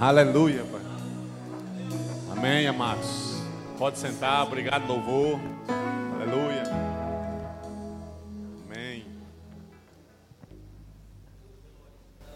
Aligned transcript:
Aleluia, 0.00 0.64
Pai. 0.64 0.80
Amém, 2.30 2.68
amados. 2.68 3.42
Pode 3.76 3.98
sentar, 3.98 4.46
obrigado, 4.46 4.86
louvor. 4.86 5.40
Aleluia. 6.14 6.62
Amém. 8.64 9.04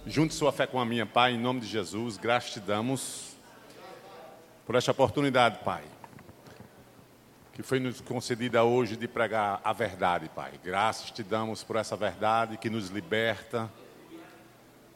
Junte 0.04 0.34
sua 0.34 0.50
fé 0.50 0.66
com 0.66 0.80
a 0.80 0.84
minha, 0.84 1.06
Pai, 1.06 1.34
em 1.34 1.38
nome 1.38 1.60
de 1.60 1.68
Jesus. 1.68 2.16
Graças 2.16 2.50
te 2.50 2.58
damos 2.58 3.36
por 4.66 4.74
esta 4.74 4.90
oportunidade, 4.90 5.60
Pai, 5.64 5.84
que 7.52 7.62
foi 7.62 7.78
nos 7.78 8.00
concedida 8.00 8.64
hoje 8.64 8.96
de 8.96 9.06
pregar 9.06 9.60
a 9.62 9.72
verdade, 9.72 10.28
Pai. 10.34 10.50
Graças 10.64 11.12
te 11.12 11.22
damos 11.22 11.62
por 11.62 11.76
essa 11.76 11.94
verdade 11.94 12.56
que 12.56 12.68
nos 12.68 12.88
liberta. 12.88 13.70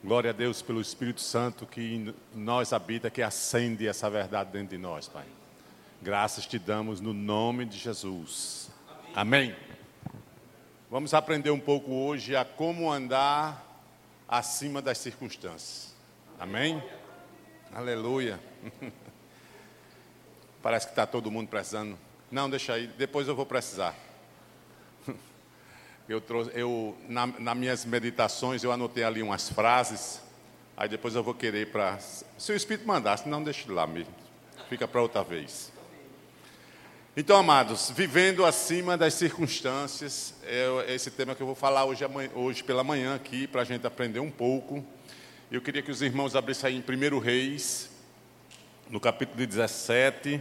Glória 0.07 0.31
a 0.31 0.33
Deus 0.33 0.63
pelo 0.63 0.81
Espírito 0.81 1.21
Santo 1.21 1.67
que 1.67 1.81
em 1.81 2.15
nós 2.33 2.73
habita, 2.73 3.11
que 3.11 3.21
acende 3.21 3.89
essa 3.89 4.09
verdade 4.09 4.53
dentro 4.53 4.69
de 4.69 4.79
nós, 4.79 5.09
Pai. 5.09 5.25
Graças 6.01 6.47
te 6.47 6.61
damos 6.61 7.01
no 7.01 7.13
nome 7.13 7.65
de 7.65 7.77
Jesus. 7.77 8.71
Amém. 9.17 9.53
Vamos 10.89 11.13
aprender 11.13 11.51
um 11.51 11.59
pouco 11.59 11.93
hoje 11.93 12.37
a 12.37 12.45
como 12.45 12.89
andar 12.89 13.83
acima 14.29 14.81
das 14.81 14.99
circunstâncias. 14.99 15.93
Amém? 16.39 16.81
Aleluia. 17.75 18.39
Parece 20.63 20.87
que 20.87 20.93
está 20.93 21.05
todo 21.05 21.33
mundo 21.33 21.49
precisando. 21.49 21.99
Não, 22.31 22.49
deixa 22.49 22.75
aí, 22.75 22.87
depois 22.87 23.27
eu 23.27 23.35
vou 23.35 23.45
precisar. 23.45 24.06
Eu 26.09 26.21
trouxe, 26.21 26.53
eu, 26.55 26.97
na, 27.09 27.27
nas 27.27 27.57
minhas 27.57 27.85
meditações, 27.85 28.63
eu 28.63 28.71
anotei 28.71 29.03
ali 29.03 29.21
umas 29.25 29.51
frases, 29.51 30.23
aí 30.77 30.89
depois 30.89 31.17
eu 31.17 31.23
vou 31.23 31.35
querer 31.35 31.73
para. 31.73 31.99
Se 31.99 32.53
o 32.53 32.55
Espírito 32.55 32.87
mandasse, 32.87 33.29
não 33.29 33.43
deixe 33.43 33.69
lá 33.69 33.89
mesmo. 33.89 34.15
Fica 34.69 34.87
para 34.87 35.03
outra 35.03 35.25
vez. 35.25 35.73
Então, 37.17 37.37
amados, 37.37 37.91
vivendo 37.91 38.45
acima 38.45 38.97
das 38.97 39.15
circunstâncias, 39.15 40.35
é 40.45 40.95
esse 40.95 41.11
tema 41.11 41.35
que 41.35 41.43
eu 41.43 41.47
vou 41.47 41.57
falar 41.57 41.85
hoje, 41.85 42.05
hoje 42.35 42.63
pela 42.63 42.85
manhã 42.85 43.17
aqui, 43.17 43.49
para 43.49 43.63
a 43.63 43.65
gente 43.65 43.85
aprender 43.85 44.21
um 44.21 44.31
pouco. 44.31 44.87
Eu 45.51 45.61
queria 45.61 45.83
que 45.83 45.91
os 45.91 46.03
irmãos 46.03 46.37
abrissem 46.37 46.69
aí 46.69 46.77
em 46.77 47.15
1 47.15 47.19
Reis, 47.19 47.91
no 48.89 49.01
capítulo 49.01 49.45
17. 49.45 50.41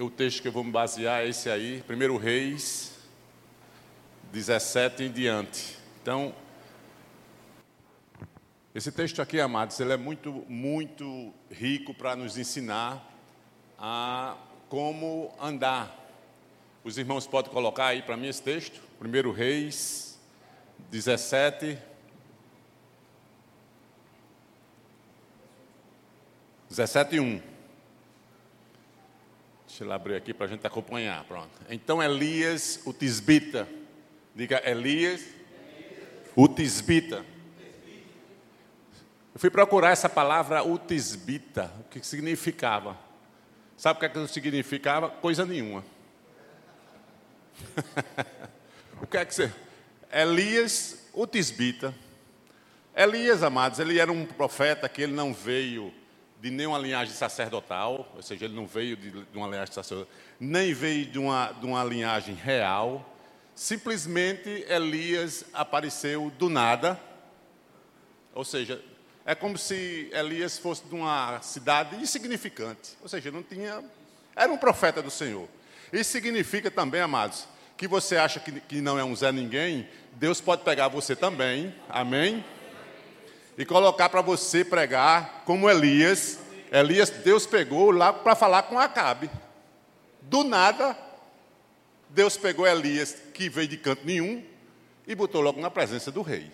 O 0.00 0.10
texto 0.10 0.42
que 0.42 0.48
eu 0.48 0.52
vou 0.52 0.64
me 0.64 0.72
basear 0.72 1.20
é 1.20 1.28
esse 1.28 1.48
aí, 1.48 1.84
1 1.88 2.16
Reis 2.16 2.97
17 4.32 5.04
em 5.04 5.10
diante. 5.10 5.78
Então, 6.02 6.34
esse 8.74 8.92
texto 8.92 9.20
aqui, 9.20 9.40
amados, 9.40 9.80
ele 9.80 9.92
é 9.92 9.96
muito, 9.96 10.44
muito 10.48 11.32
rico 11.50 11.92
para 11.94 12.14
nos 12.14 12.36
ensinar 12.36 13.04
a 13.78 14.36
como 14.68 15.34
andar. 15.40 15.94
Os 16.84 16.98
irmãos 16.98 17.26
podem 17.26 17.52
colocar 17.52 17.86
aí 17.86 18.02
para 18.02 18.16
mim 18.16 18.28
esse 18.28 18.42
texto, 18.42 18.80
1 19.00 19.30
Reis 19.32 20.08
17. 20.90 21.78
17 26.68 27.16
e 27.16 27.20
1. 27.20 27.42
Deixa 29.66 29.84
eu 29.84 29.92
abrir 29.92 30.16
aqui 30.16 30.34
para 30.34 30.46
a 30.46 30.48
gente 30.48 30.66
acompanhar. 30.66 31.24
Pronto. 31.24 31.50
Então 31.68 32.02
Elias, 32.02 32.80
o 32.84 32.92
tisbita, 32.92 33.68
Diga 34.34 34.62
Elias, 34.64 35.22
o 36.34 36.46
tisbita. 36.46 37.24
Eu 39.34 39.40
fui 39.40 39.50
procurar 39.50 39.90
essa 39.90 40.08
palavra 40.08 40.62
utisbita, 40.64 41.72
o 41.80 41.84
que 41.84 42.04
significava. 42.04 42.96
Sabe 43.76 43.96
o 43.96 44.00
que, 44.00 44.06
é 44.06 44.08
que 44.08 44.26
significava? 44.28 45.08
Coisa 45.08 45.46
nenhuma. 45.46 45.84
o 49.02 49.06
que 49.06 49.16
é 49.16 49.24
que 49.24 49.34
você. 49.34 49.52
Elias, 50.12 51.08
o 51.12 51.26
tisbita. 51.26 51.94
Elias, 52.96 53.42
amados, 53.44 53.78
ele 53.78 54.00
era 54.00 54.10
um 54.10 54.26
profeta 54.26 54.88
que 54.88 55.02
ele 55.02 55.12
não 55.12 55.32
veio 55.32 55.94
de 56.40 56.50
nenhuma 56.50 56.78
linhagem 56.78 57.14
sacerdotal, 57.14 58.12
ou 58.14 58.22
seja, 58.22 58.44
ele 58.44 58.54
não 58.54 58.66
veio 58.66 58.96
de, 58.96 59.10
de 59.10 59.36
uma 59.36 59.46
linhagem 59.46 59.72
sacerdotal, 59.72 60.12
nem 60.38 60.72
veio 60.72 61.06
de 61.06 61.18
uma, 61.18 61.52
de 61.52 61.66
uma 61.66 61.84
linhagem 61.84 62.34
real 62.34 63.17
Simplesmente 63.58 64.64
Elias 64.68 65.44
apareceu 65.52 66.30
do 66.38 66.48
nada. 66.48 66.96
Ou 68.32 68.44
seja, 68.44 68.80
é 69.26 69.34
como 69.34 69.58
se 69.58 70.08
Elias 70.12 70.56
fosse 70.56 70.84
de 70.84 70.94
uma 70.94 71.42
cidade 71.42 71.96
insignificante. 71.96 72.96
Ou 73.02 73.08
seja, 73.08 73.32
não 73.32 73.42
tinha. 73.42 73.82
Era 74.36 74.52
um 74.52 74.56
profeta 74.56 75.02
do 75.02 75.10
Senhor. 75.10 75.48
Isso 75.92 76.12
significa 76.12 76.70
também, 76.70 77.00
amados, 77.00 77.48
que 77.76 77.88
você 77.88 78.16
acha 78.16 78.38
que, 78.38 78.60
que 78.60 78.80
não 78.80 78.96
é 78.96 79.02
um 79.02 79.16
Zé 79.16 79.32
Ninguém, 79.32 79.88
Deus 80.12 80.40
pode 80.40 80.62
pegar 80.62 80.86
você 80.86 81.16
também, 81.16 81.74
amém? 81.88 82.44
E 83.58 83.64
colocar 83.64 84.08
para 84.08 84.20
você 84.20 84.64
pregar 84.64 85.42
como 85.44 85.68
Elias. 85.68 86.38
Elias, 86.70 87.10
Deus 87.10 87.44
pegou 87.44 87.90
lá 87.90 88.12
para 88.12 88.36
falar 88.36 88.62
com 88.62 88.78
Acabe. 88.78 89.28
Do 90.22 90.44
nada, 90.44 90.96
Deus 92.10 92.36
pegou 92.36 92.66
Elias, 92.66 93.16
que 93.34 93.48
veio 93.48 93.68
de 93.68 93.76
canto 93.76 94.04
nenhum, 94.04 94.42
e 95.06 95.14
botou 95.14 95.40
logo 95.40 95.60
na 95.60 95.70
presença 95.70 96.10
do 96.10 96.22
rei. 96.22 96.50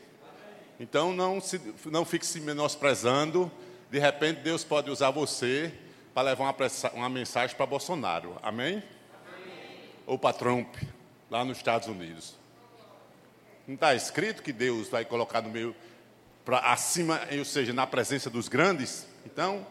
Então 0.78 1.12
não, 1.12 1.40
se, 1.40 1.60
não 1.86 2.04
fique 2.04 2.26
se 2.26 2.40
menosprezando. 2.40 3.50
De 3.90 3.98
repente 3.98 4.40
Deus 4.40 4.64
pode 4.64 4.90
usar 4.90 5.10
você 5.10 5.72
para 6.12 6.30
levar 6.30 6.44
uma, 6.44 6.56
uma 6.94 7.08
mensagem 7.08 7.56
para 7.56 7.66
Bolsonaro. 7.66 8.36
Amém? 8.42 8.82
Amém? 9.26 9.80
Ou 10.06 10.18
para 10.18 10.32
Trump, 10.32 10.74
lá 11.30 11.44
nos 11.44 11.58
Estados 11.58 11.88
Unidos. 11.88 12.34
Não 13.66 13.74
está 13.74 13.94
escrito 13.94 14.42
que 14.42 14.52
Deus 14.52 14.88
vai 14.88 15.04
colocar 15.04 15.40
no 15.40 15.48
meio, 15.48 15.74
para 16.44 16.58
acima, 16.58 17.20
ou 17.36 17.44
seja, 17.44 17.72
na 17.72 17.86
presença 17.86 18.28
dos 18.28 18.48
grandes? 18.48 19.06
Então, 19.24 19.66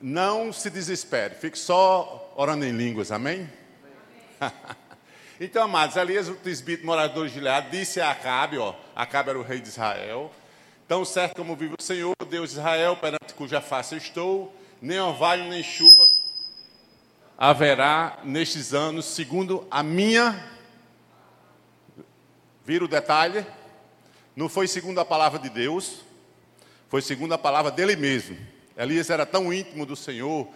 não 0.00 0.52
se 0.52 0.68
desespere, 0.68 1.34
fique 1.34 1.58
só 1.58 2.32
orando 2.36 2.64
em 2.64 2.72
línguas, 2.72 3.12
amém? 3.12 3.48
então, 5.40 5.64
amados, 5.64 5.96
Elias, 5.96 6.28
o 6.28 6.34
tisbito 6.34 6.84
morador 6.84 7.28
de 7.28 7.34
Gilead, 7.34 7.70
disse 7.70 8.00
a 8.00 8.10
Acabe, 8.10 8.58
ó, 8.58 8.74
Acabe 8.94 9.30
era 9.30 9.38
o 9.38 9.42
rei 9.42 9.60
de 9.60 9.68
Israel, 9.68 10.32
tão 10.86 11.04
certo 11.04 11.36
como 11.36 11.56
vive 11.56 11.74
o 11.78 11.82
Senhor, 11.82 12.14
Deus 12.28 12.50
de 12.50 12.58
Israel, 12.58 12.96
perante 12.96 13.34
cuja 13.34 13.60
face 13.60 13.96
estou, 13.96 14.54
nem 14.80 15.00
orvalho 15.00 15.44
nem 15.44 15.62
chuva 15.62 16.18
haverá 17.38 18.18
nestes 18.24 18.74
anos, 18.74 19.04
segundo 19.04 19.64
a 19.70 19.80
minha. 19.80 20.44
Vira 22.64 22.84
o 22.84 22.88
detalhe? 22.88 23.46
Não 24.34 24.48
foi 24.48 24.66
segundo 24.66 24.98
a 24.98 25.04
palavra 25.04 25.38
de 25.38 25.48
Deus, 25.48 26.00
foi 26.88 27.00
segundo 27.00 27.32
a 27.32 27.38
palavra 27.38 27.70
dele 27.70 27.94
mesmo. 27.94 28.36
Elias 28.76 29.08
era 29.08 29.24
tão 29.24 29.52
íntimo 29.52 29.86
do 29.86 29.94
Senhor, 29.94 30.48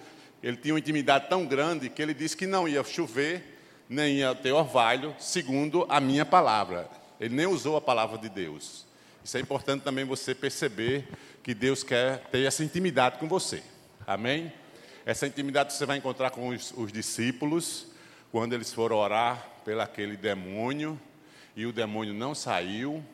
ele 0.43 0.57
tinha 0.57 0.75
uma 0.75 0.81
intimidade 0.81 1.29
tão 1.29 1.47
grande 1.47 1.89
que 1.89 2.03
ele 2.03 2.13
disse 2.13 2.37
que 2.37 2.47
não 2.49 2.67
ia 2.67 2.83
chover 2.83 3.52
nem 3.93 4.17
ia 4.17 4.35
ter 4.35 4.53
orvalho, 4.53 5.15
segundo 5.19 5.87
a 5.89 6.01
minha 6.01 6.25
palavra. 6.25 6.89
Ele 7.21 7.35
nem 7.35 7.47
usou 7.47 7.77
a 7.77 7.81
palavra 7.81 8.17
de 8.17 8.29
Deus. 8.29 8.87
Isso 9.23 9.37
é 9.37 9.41
importante 9.41 9.83
também 9.83 10.05
você 10.05 10.35
perceber 10.35 11.07
que 11.43 11.55
Deus 11.55 11.83
quer 11.83 12.19
ter 12.31 12.47
essa 12.47 12.65
intimidade 12.65 13.19
com 13.19 13.29
você. 13.29 13.63
Amém? 14.07 14.53
Essa 15.05 15.27
intimidade 15.27 15.75
você 15.75 15.85
vai 15.85 15.99
encontrar 15.99 16.31
com 16.31 16.49
os, 16.49 16.73
os 16.77 16.91
discípulos, 16.91 17.87
quando 18.31 18.55
eles 18.55 18.73
foram 18.73 18.97
orar 18.97 19.47
pelo 19.65 19.83
aquele 19.83 20.17
demônio, 20.17 20.99
e 21.55 21.67
o 21.67 21.73
demônio 21.73 22.15
não 22.15 22.35
saiu, 22.35 23.05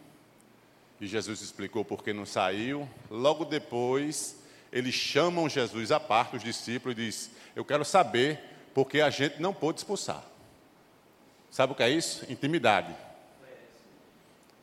e 1.01 1.07
Jesus 1.07 1.41
explicou 1.41 1.85
por 1.85 2.05
que 2.05 2.13
não 2.13 2.25
saiu. 2.25 2.89
Logo 3.11 3.45
depois, 3.45 4.37
eles 4.73 4.95
chamam 4.95 5.49
Jesus 5.49 5.91
à 5.91 5.99
parte, 5.99 6.37
os 6.37 6.43
discípulos, 6.43 6.97
e 6.97 7.03
diz: 7.07 7.31
Eu 7.57 7.65
quero 7.65 7.85
saber 7.85 8.41
porque 8.73 9.01
a 9.01 9.11
gente 9.11 9.41
não 9.41 9.53
pôde 9.53 9.81
expulsar. 9.81 10.23
Sabe 11.51 11.73
o 11.73 11.77
que 11.77 11.83
é 11.83 11.91
isso? 11.91 12.25
Intimidade. 12.31 12.95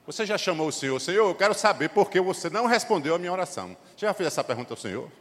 Você 0.05 0.25
já 0.25 0.37
chamou 0.37 0.67
o 0.67 0.71
Senhor, 0.71 0.99
Senhor, 0.99 1.27
eu 1.27 1.35
quero 1.35 1.55
saber 1.55 1.89
por 1.89 2.11
que 2.11 2.21
você 2.21 2.49
não 2.49 2.67
respondeu 2.67 3.15
a 3.15 3.19
minha 3.19 3.31
oração. 3.31 3.75
Você 3.95 4.05
já 4.05 4.13
fez 4.13 4.27
essa 4.27 4.43
pergunta 4.43 4.73
ao 4.73 4.77
Senhor? 4.77 5.11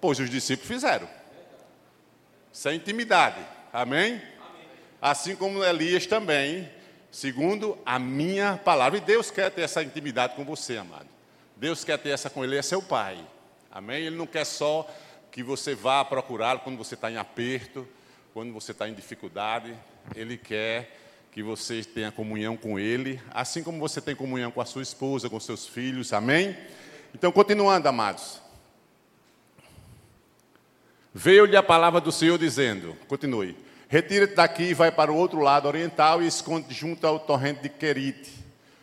Pois 0.00 0.18
os 0.18 0.28
discípulos 0.28 0.68
fizeram. 0.68 1.08
Isso 2.52 2.68
é 2.68 2.74
intimidade. 2.74 3.40
Amém? 3.72 4.14
Amém? 4.14 4.22
Assim 5.00 5.34
como 5.34 5.64
Elias 5.64 6.06
também, 6.06 6.70
segundo 7.10 7.78
a 7.86 7.98
minha 7.98 8.60
palavra. 8.62 8.98
E 8.98 9.00
Deus 9.00 9.30
quer 9.30 9.50
ter 9.50 9.62
essa 9.62 9.82
intimidade 9.82 10.34
com 10.34 10.44
você, 10.44 10.76
amado. 10.76 11.08
Deus 11.56 11.84
quer 11.84 11.98
ter 11.98 12.10
essa 12.10 12.28
com 12.28 12.44
ele, 12.44 12.58
é 12.58 12.62
seu 12.62 12.82
pai. 12.82 13.18
Amém? 13.70 14.04
Ele 14.04 14.16
não 14.16 14.26
quer 14.26 14.44
só 14.44 14.86
que 15.32 15.42
você 15.42 15.74
vá 15.74 16.04
procurá-lo 16.04 16.60
quando 16.60 16.76
você 16.76 16.94
está 16.94 17.10
em 17.10 17.16
aperto, 17.16 17.88
quando 18.34 18.52
você 18.52 18.72
está 18.72 18.86
em 18.88 18.94
dificuldade. 18.94 19.74
Ele 20.14 20.36
quer 20.36 20.98
que 21.32 21.42
você 21.42 21.82
tenha 21.82 22.12
comunhão 22.12 22.56
com 22.56 22.78
Ele, 22.78 23.20
assim 23.32 23.62
como 23.62 23.78
você 23.78 24.00
tem 24.00 24.14
comunhão 24.14 24.50
com 24.50 24.60
a 24.60 24.64
sua 24.64 24.82
esposa, 24.82 25.28
com 25.28 25.40
seus 25.40 25.66
filhos, 25.66 26.12
amém? 26.12 26.56
Então, 27.14 27.32
continuando, 27.32 27.88
amados. 27.88 28.40
Veio-lhe 31.12 31.56
a 31.56 31.62
palavra 31.62 32.00
do 32.00 32.10
Senhor 32.10 32.38
dizendo: 32.38 32.96
Continue. 33.06 33.56
Retira-te 33.88 34.34
daqui 34.34 34.64
e 34.64 34.74
vai 34.74 34.90
para 34.90 35.12
o 35.12 35.16
outro 35.16 35.38
lado 35.40 35.68
oriental 35.68 36.22
e 36.22 36.26
esconde 36.26 36.74
junto 36.74 37.06
ao 37.06 37.20
torrente 37.20 37.62
de 37.62 37.68
Querite, 37.68 38.32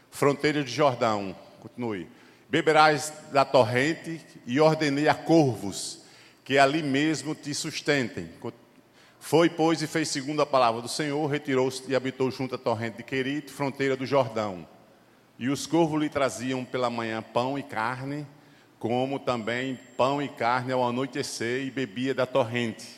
fronteira 0.09 0.63
de 0.63 0.71
Jordão. 0.71 1.35
Continue. 1.59 2.07
Beberás 2.49 3.11
da 3.31 3.43
torrente 3.43 4.21
e 4.45 4.59
ordenei 4.59 5.07
a 5.07 5.13
corvos 5.13 6.01
que 6.43 6.57
ali 6.57 6.81
mesmo 6.81 7.35
te 7.35 7.53
sustentem. 7.53 8.29
Foi, 9.23 9.51
pois, 9.51 9.83
e 9.83 9.87
fez 9.87 10.09
segundo 10.09 10.41
a 10.41 10.47
palavra 10.47 10.81
do 10.81 10.87
Senhor, 10.87 11.25
retirou-se 11.27 11.83
e 11.87 11.95
habitou 11.95 12.31
junto 12.31 12.55
à 12.55 12.57
torrente 12.57 12.97
de 12.97 13.03
Querite, 13.03 13.51
fronteira 13.51 13.95
do 13.95 14.03
Jordão. 14.03 14.67
E 15.37 15.47
os 15.47 15.67
corvos 15.67 16.01
lhe 16.01 16.09
traziam 16.09 16.65
pela 16.65 16.89
manhã 16.89 17.21
pão 17.21 17.57
e 17.57 17.61
carne, 17.61 18.25
como 18.79 19.19
também 19.19 19.79
pão 19.95 20.19
e 20.21 20.27
carne 20.27 20.73
ao 20.73 20.83
anoitecer, 20.83 21.63
e 21.63 21.69
bebia 21.69 22.15
da 22.15 22.25
torrente. 22.25 22.97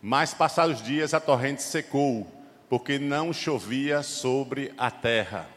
Mas 0.00 0.34
passados 0.34 0.82
dias 0.82 1.14
a 1.14 1.20
torrente 1.20 1.62
secou, 1.62 2.30
porque 2.68 2.98
não 2.98 3.32
chovia 3.32 4.02
sobre 4.02 4.74
a 4.76 4.90
terra, 4.90 5.48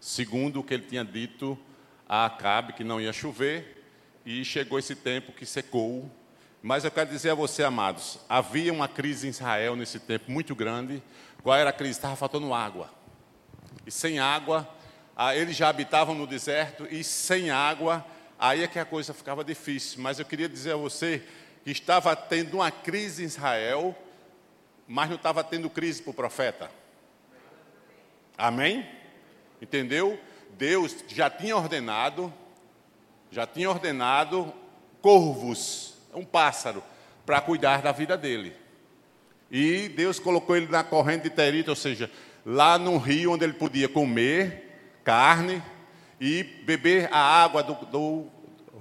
segundo 0.00 0.60
o 0.60 0.64
que 0.64 0.72
ele 0.72 0.86
tinha 0.86 1.04
dito 1.04 1.58
a 2.08 2.24
Acabe, 2.24 2.72
que 2.72 2.82
não 2.82 2.98
ia 2.98 3.12
chover, 3.12 3.84
e 4.24 4.42
chegou 4.46 4.78
esse 4.78 4.96
tempo 4.96 5.30
que 5.30 5.44
secou. 5.44 6.10
Mas 6.62 6.84
eu 6.84 6.92
quero 6.92 7.10
dizer 7.10 7.30
a 7.30 7.34
você, 7.34 7.64
amados, 7.64 8.20
havia 8.28 8.72
uma 8.72 8.86
crise 8.86 9.26
em 9.26 9.30
Israel 9.30 9.74
nesse 9.74 9.98
tempo 9.98 10.30
muito 10.30 10.54
grande. 10.54 11.02
Qual 11.42 11.56
era 11.56 11.70
a 11.70 11.72
crise? 11.72 11.98
Estava 11.98 12.14
faltando 12.14 12.54
água. 12.54 12.88
E 13.84 13.90
sem 13.90 14.20
água, 14.20 14.68
ah, 15.16 15.34
eles 15.34 15.56
já 15.56 15.68
habitavam 15.68 16.14
no 16.14 16.24
deserto 16.24 16.86
e 16.88 17.02
sem 17.02 17.50
água, 17.50 18.06
aí 18.38 18.62
é 18.62 18.68
que 18.68 18.78
a 18.78 18.84
coisa 18.84 19.12
ficava 19.12 19.42
difícil. 19.42 20.00
Mas 20.00 20.20
eu 20.20 20.24
queria 20.24 20.48
dizer 20.48 20.74
a 20.74 20.76
você 20.76 21.24
que 21.64 21.72
estava 21.72 22.14
tendo 22.14 22.54
uma 22.54 22.70
crise 22.70 23.24
em 23.24 23.26
Israel, 23.26 23.96
mas 24.86 25.08
não 25.08 25.16
estava 25.16 25.42
tendo 25.42 25.68
crise 25.68 26.00
para 26.00 26.10
o 26.12 26.14
profeta. 26.14 26.70
Amém? 28.38 28.88
Entendeu? 29.60 30.16
Deus 30.56 31.04
já 31.08 31.28
tinha 31.28 31.56
ordenado, 31.56 32.32
já 33.32 33.48
tinha 33.48 33.68
ordenado 33.68 34.54
corvos, 35.00 35.91
um 36.14 36.24
pássaro, 36.24 36.82
para 37.24 37.40
cuidar 37.40 37.82
da 37.82 37.92
vida 37.92 38.16
dele. 38.16 38.54
E 39.50 39.88
Deus 39.88 40.18
colocou 40.18 40.56
ele 40.56 40.66
na 40.66 40.82
corrente 40.82 41.24
de 41.24 41.30
Terita, 41.30 41.70
ou 41.70 41.76
seja, 41.76 42.10
lá 42.44 42.78
no 42.78 42.96
rio 42.96 43.32
onde 43.32 43.44
ele 43.44 43.52
podia 43.52 43.88
comer 43.88 44.70
carne 45.04 45.62
e 46.20 46.42
beber 46.42 47.08
a 47.12 47.18
água 47.18 47.62
do, 47.62 47.74
do 47.86 48.26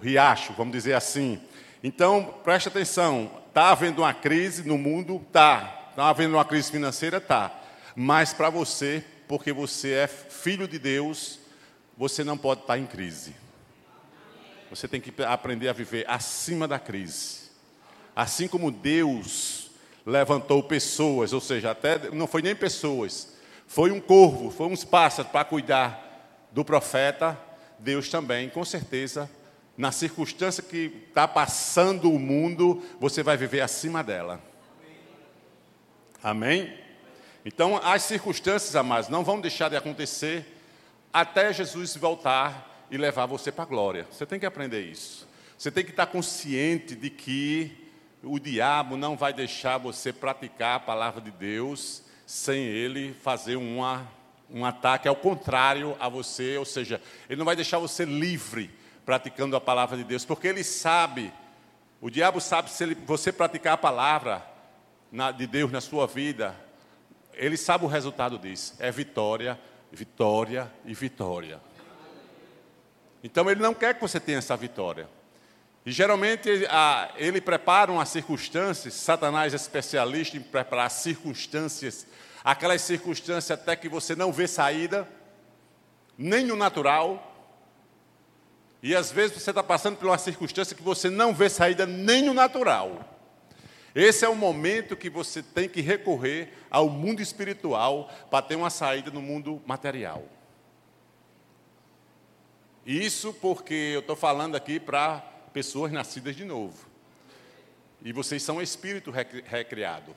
riacho, 0.01 0.53
vamos 0.53 0.73
dizer 0.73 0.93
assim. 0.93 1.41
Então, 1.83 2.35
preste 2.43 2.67
atenção, 2.67 3.31
está 3.47 3.71
havendo 3.71 4.01
uma 4.01 4.13
crise 4.13 4.63
no 4.67 4.77
mundo? 4.77 5.21
Está. 5.27 5.87
Está 5.89 6.09
havendo 6.09 6.35
uma 6.35 6.45
crise 6.45 6.71
financeira? 6.71 7.17
Está. 7.17 7.51
Mas 7.95 8.33
para 8.33 8.49
você, 8.49 9.03
porque 9.27 9.51
você 9.51 9.93
é 9.93 10.07
filho 10.07 10.67
de 10.67 10.79
Deus, 10.79 11.39
você 11.97 12.23
não 12.23 12.37
pode 12.37 12.61
estar 12.61 12.73
tá 12.73 12.79
em 12.79 12.85
crise. 12.85 13.35
Você 14.71 14.87
tem 14.87 15.01
que 15.01 15.13
aprender 15.23 15.67
a 15.67 15.73
viver 15.73 16.05
acima 16.07 16.65
da 16.65 16.79
crise. 16.79 17.51
Assim 18.15 18.47
como 18.47 18.71
Deus 18.71 19.69
levantou 20.05 20.63
pessoas, 20.63 21.33
ou 21.33 21.41
seja, 21.41 21.71
até 21.71 22.09
não 22.09 22.25
foi 22.25 22.41
nem 22.41 22.55
pessoas, 22.55 23.33
foi 23.67 23.91
um 23.91 23.99
corvo, 23.99 24.49
foi 24.49 24.67
uns 24.67 24.85
pássaros 24.85 25.29
para 25.29 25.43
cuidar 25.43 26.47
do 26.51 26.63
profeta, 26.63 27.37
Deus 27.77 28.09
também, 28.09 28.49
com 28.49 28.63
certeza, 28.63 29.29
na 29.77 29.91
circunstância 29.91 30.63
que 30.63 31.05
está 31.09 31.27
passando 31.27 32.09
o 32.09 32.17
mundo, 32.17 32.81
você 32.99 33.21
vai 33.21 33.35
viver 33.35 33.61
acima 33.61 34.01
dela. 34.01 34.41
Amém? 36.23 36.73
Então, 37.43 37.77
as 37.83 38.03
circunstâncias, 38.03 38.75
amados, 38.75 39.09
não 39.09 39.23
vão 39.23 39.41
deixar 39.41 39.69
de 39.69 39.75
acontecer 39.75 40.45
até 41.11 41.51
Jesus 41.51 41.97
voltar 41.97 42.70
e 42.91 42.97
levar 42.97 43.25
você 43.25 43.51
para 43.51 43.63
a 43.63 43.67
glória. 43.67 44.05
Você 44.11 44.25
tem 44.25 44.39
que 44.39 44.45
aprender 44.45 44.81
isso. 44.81 45.27
Você 45.57 45.71
tem 45.71 45.83
que 45.83 45.91
estar 45.91 46.05
consciente 46.05 46.93
de 46.93 47.09
que 47.09 47.89
o 48.21 48.37
diabo 48.37 48.97
não 48.97 49.15
vai 49.15 49.33
deixar 49.33 49.77
você 49.77 50.11
praticar 50.11 50.75
a 50.75 50.79
palavra 50.79 51.21
de 51.21 51.31
Deus 51.31 52.03
sem 52.25 52.63
ele 52.63 53.13
fazer 53.13 53.55
uma 53.55 54.07
um 54.53 54.65
ataque 54.65 55.07
ao 55.07 55.15
contrário 55.15 55.95
a 55.97 56.09
você, 56.09 56.57
ou 56.57 56.65
seja, 56.65 57.01
ele 57.29 57.37
não 57.37 57.45
vai 57.45 57.55
deixar 57.55 57.77
você 57.77 58.03
livre 58.03 58.69
praticando 59.05 59.55
a 59.55 59.61
palavra 59.61 59.97
de 59.97 60.03
Deus, 60.03 60.25
porque 60.25 60.47
ele 60.47 60.63
sabe, 60.63 61.31
o 62.01 62.09
diabo 62.09 62.41
sabe 62.41 62.69
se 62.69 62.83
ele, 62.83 62.95
você 62.95 63.31
praticar 63.31 63.73
a 63.73 63.77
palavra 63.77 64.45
na, 65.09 65.31
de 65.31 65.47
Deus 65.47 65.71
na 65.71 65.79
sua 65.79 66.05
vida, 66.05 66.53
ele 67.33 67.55
sabe 67.55 67.85
o 67.85 67.87
resultado 67.87 68.37
disso: 68.37 68.75
é 68.79 68.91
vitória, 68.91 69.59
vitória 69.91 70.71
e 70.85 70.93
vitória. 70.93 71.61
Então 73.23 73.49
ele 73.49 73.61
não 73.61 73.73
quer 73.73 73.95
que 73.95 74.01
você 74.01 74.19
tenha 74.19 74.37
essa 74.37 74.55
vitória. 74.55 75.07
E 75.85 75.91
geralmente 75.91 76.47
ele, 77.17 77.41
prepara 77.41 77.91
umas 77.91 78.09
circunstâncias, 78.09 78.93
Satanás 78.93 79.53
é 79.53 79.55
especialista 79.55 80.37
em 80.37 80.41
preparar 80.41 80.89
circunstâncias 80.91 82.05
aquelas 82.43 82.81
circunstâncias 82.81 83.51
até 83.51 83.75
que 83.75 83.87
você 83.87 84.15
não 84.15 84.31
vê 84.31 84.47
saída, 84.47 85.07
nem 86.17 86.45
no 86.45 86.55
natural. 86.55 87.27
E 88.81 88.95
às 88.95 89.11
vezes 89.11 89.37
você 89.37 89.51
está 89.51 89.63
passando 89.63 89.97
por 89.97 90.07
uma 90.07 90.17
circunstância 90.17 90.75
que 90.75 90.81
você 90.81 91.09
não 91.09 91.33
vê 91.33 91.49
saída 91.49 91.85
nem 91.85 92.23
no 92.23 92.33
natural. 92.33 93.07
Esse 93.93 94.25
é 94.25 94.29
o 94.29 94.35
momento 94.35 94.95
que 94.95 95.09
você 95.09 95.43
tem 95.43 95.67
que 95.69 95.81
recorrer 95.81 96.53
ao 96.69 96.89
mundo 96.89 97.21
espiritual 97.21 98.09
para 98.29 98.41
ter 98.41 98.55
uma 98.55 98.69
saída 98.69 99.11
no 99.11 99.21
mundo 99.21 99.61
material. 99.65 100.23
Isso 102.85 103.33
porque 103.33 103.91
eu 103.93 103.99
estou 103.99 104.15
falando 104.15 104.55
aqui 104.55 104.79
para 104.79 105.19
pessoas 105.53 105.91
nascidas 105.91 106.35
de 106.35 106.43
novo. 106.43 106.87
E 108.03 108.11
vocês 108.11 108.41
são 108.41 108.61
espírito 108.61 109.11
recriado. 109.11 110.15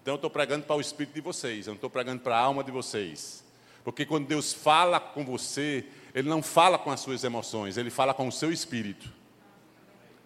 Então 0.00 0.14
eu 0.14 0.16
estou 0.16 0.30
pregando 0.30 0.64
para 0.64 0.76
o 0.76 0.80
espírito 0.80 1.14
de 1.14 1.20
vocês, 1.20 1.66
eu 1.66 1.72
não 1.72 1.76
estou 1.76 1.90
pregando 1.90 2.22
para 2.22 2.36
a 2.36 2.40
alma 2.40 2.64
de 2.64 2.70
vocês. 2.70 3.44
Porque 3.84 4.06
quando 4.06 4.26
Deus 4.26 4.52
fala 4.52 4.98
com 4.98 5.24
você, 5.24 5.84
Ele 6.14 6.28
não 6.28 6.42
fala 6.42 6.78
com 6.78 6.90
as 6.90 7.00
suas 7.00 7.22
emoções, 7.22 7.76
Ele 7.76 7.90
fala 7.90 8.14
com 8.14 8.26
o 8.26 8.32
seu 8.32 8.50
espírito. 8.50 9.12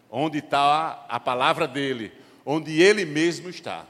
Onde 0.09 0.39
está 0.39 1.05
a 1.09 1.19
palavra 1.19 1.67
dele, 1.67 2.13
onde 2.47 2.81
Ele 2.81 3.05
mesmo 3.05 3.49
está. 3.49 3.85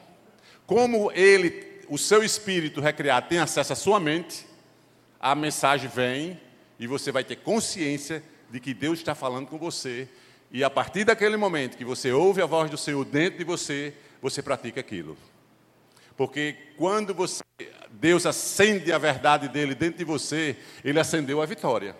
Como 0.66 1.12
Ele, 1.12 1.82
o 1.88 1.98
seu 1.98 2.22
espírito 2.22 2.80
recriado, 2.80 3.28
tem 3.28 3.38
acesso 3.38 3.74
à 3.74 3.76
sua 3.76 4.00
mente, 4.00 4.46
a 5.20 5.34
mensagem 5.34 5.88
vem 5.88 6.40
e 6.84 6.86
você 6.86 7.10
vai 7.10 7.24
ter 7.24 7.36
consciência 7.36 8.22
de 8.50 8.60
que 8.60 8.74
Deus 8.74 8.98
está 8.98 9.14
falando 9.14 9.46
com 9.46 9.56
você. 9.56 10.06
E 10.50 10.62
a 10.62 10.68
partir 10.68 11.02
daquele 11.02 11.34
momento 11.34 11.78
que 11.78 11.84
você 11.84 12.12
ouve 12.12 12.42
a 12.42 12.46
voz 12.46 12.70
do 12.70 12.76
Senhor 12.76 13.02
dentro 13.06 13.38
de 13.38 13.44
você, 13.44 13.94
você 14.20 14.42
pratica 14.42 14.80
aquilo. 14.80 15.16
Porque 16.14 16.54
quando 16.76 17.14
você, 17.14 17.42
Deus 17.90 18.26
acende 18.26 18.92
a 18.92 18.98
verdade 18.98 19.48
dele 19.48 19.74
dentro 19.74 19.96
de 19.96 20.04
você, 20.04 20.58
ele 20.84 21.00
acendeu 21.00 21.40
a 21.40 21.46
vitória. 21.46 21.96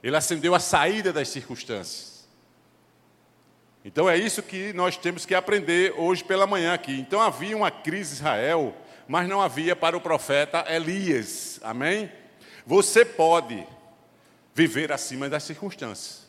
Ele 0.00 0.14
acendeu 0.14 0.54
a 0.54 0.60
saída 0.60 1.12
das 1.12 1.26
circunstâncias. 1.28 2.28
Então 3.84 4.08
é 4.08 4.16
isso 4.16 4.40
que 4.40 4.72
nós 4.72 4.96
temos 4.96 5.26
que 5.26 5.34
aprender 5.34 5.92
hoje 5.98 6.22
pela 6.22 6.46
manhã 6.46 6.74
aqui. 6.74 6.92
Então 6.92 7.20
havia 7.20 7.56
uma 7.56 7.72
crise 7.72 8.12
em 8.12 8.16
Israel, 8.18 8.76
mas 9.08 9.28
não 9.28 9.42
havia 9.42 9.74
para 9.74 9.96
o 9.96 10.00
profeta 10.00 10.64
Elias. 10.68 11.58
Amém? 11.60 12.08
Você 12.66 13.04
pode 13.04 13.66
viver 14.54 14.92
acima 14.92 15.28
das 15.28 15.42
circunstâncias, 15.42 16.26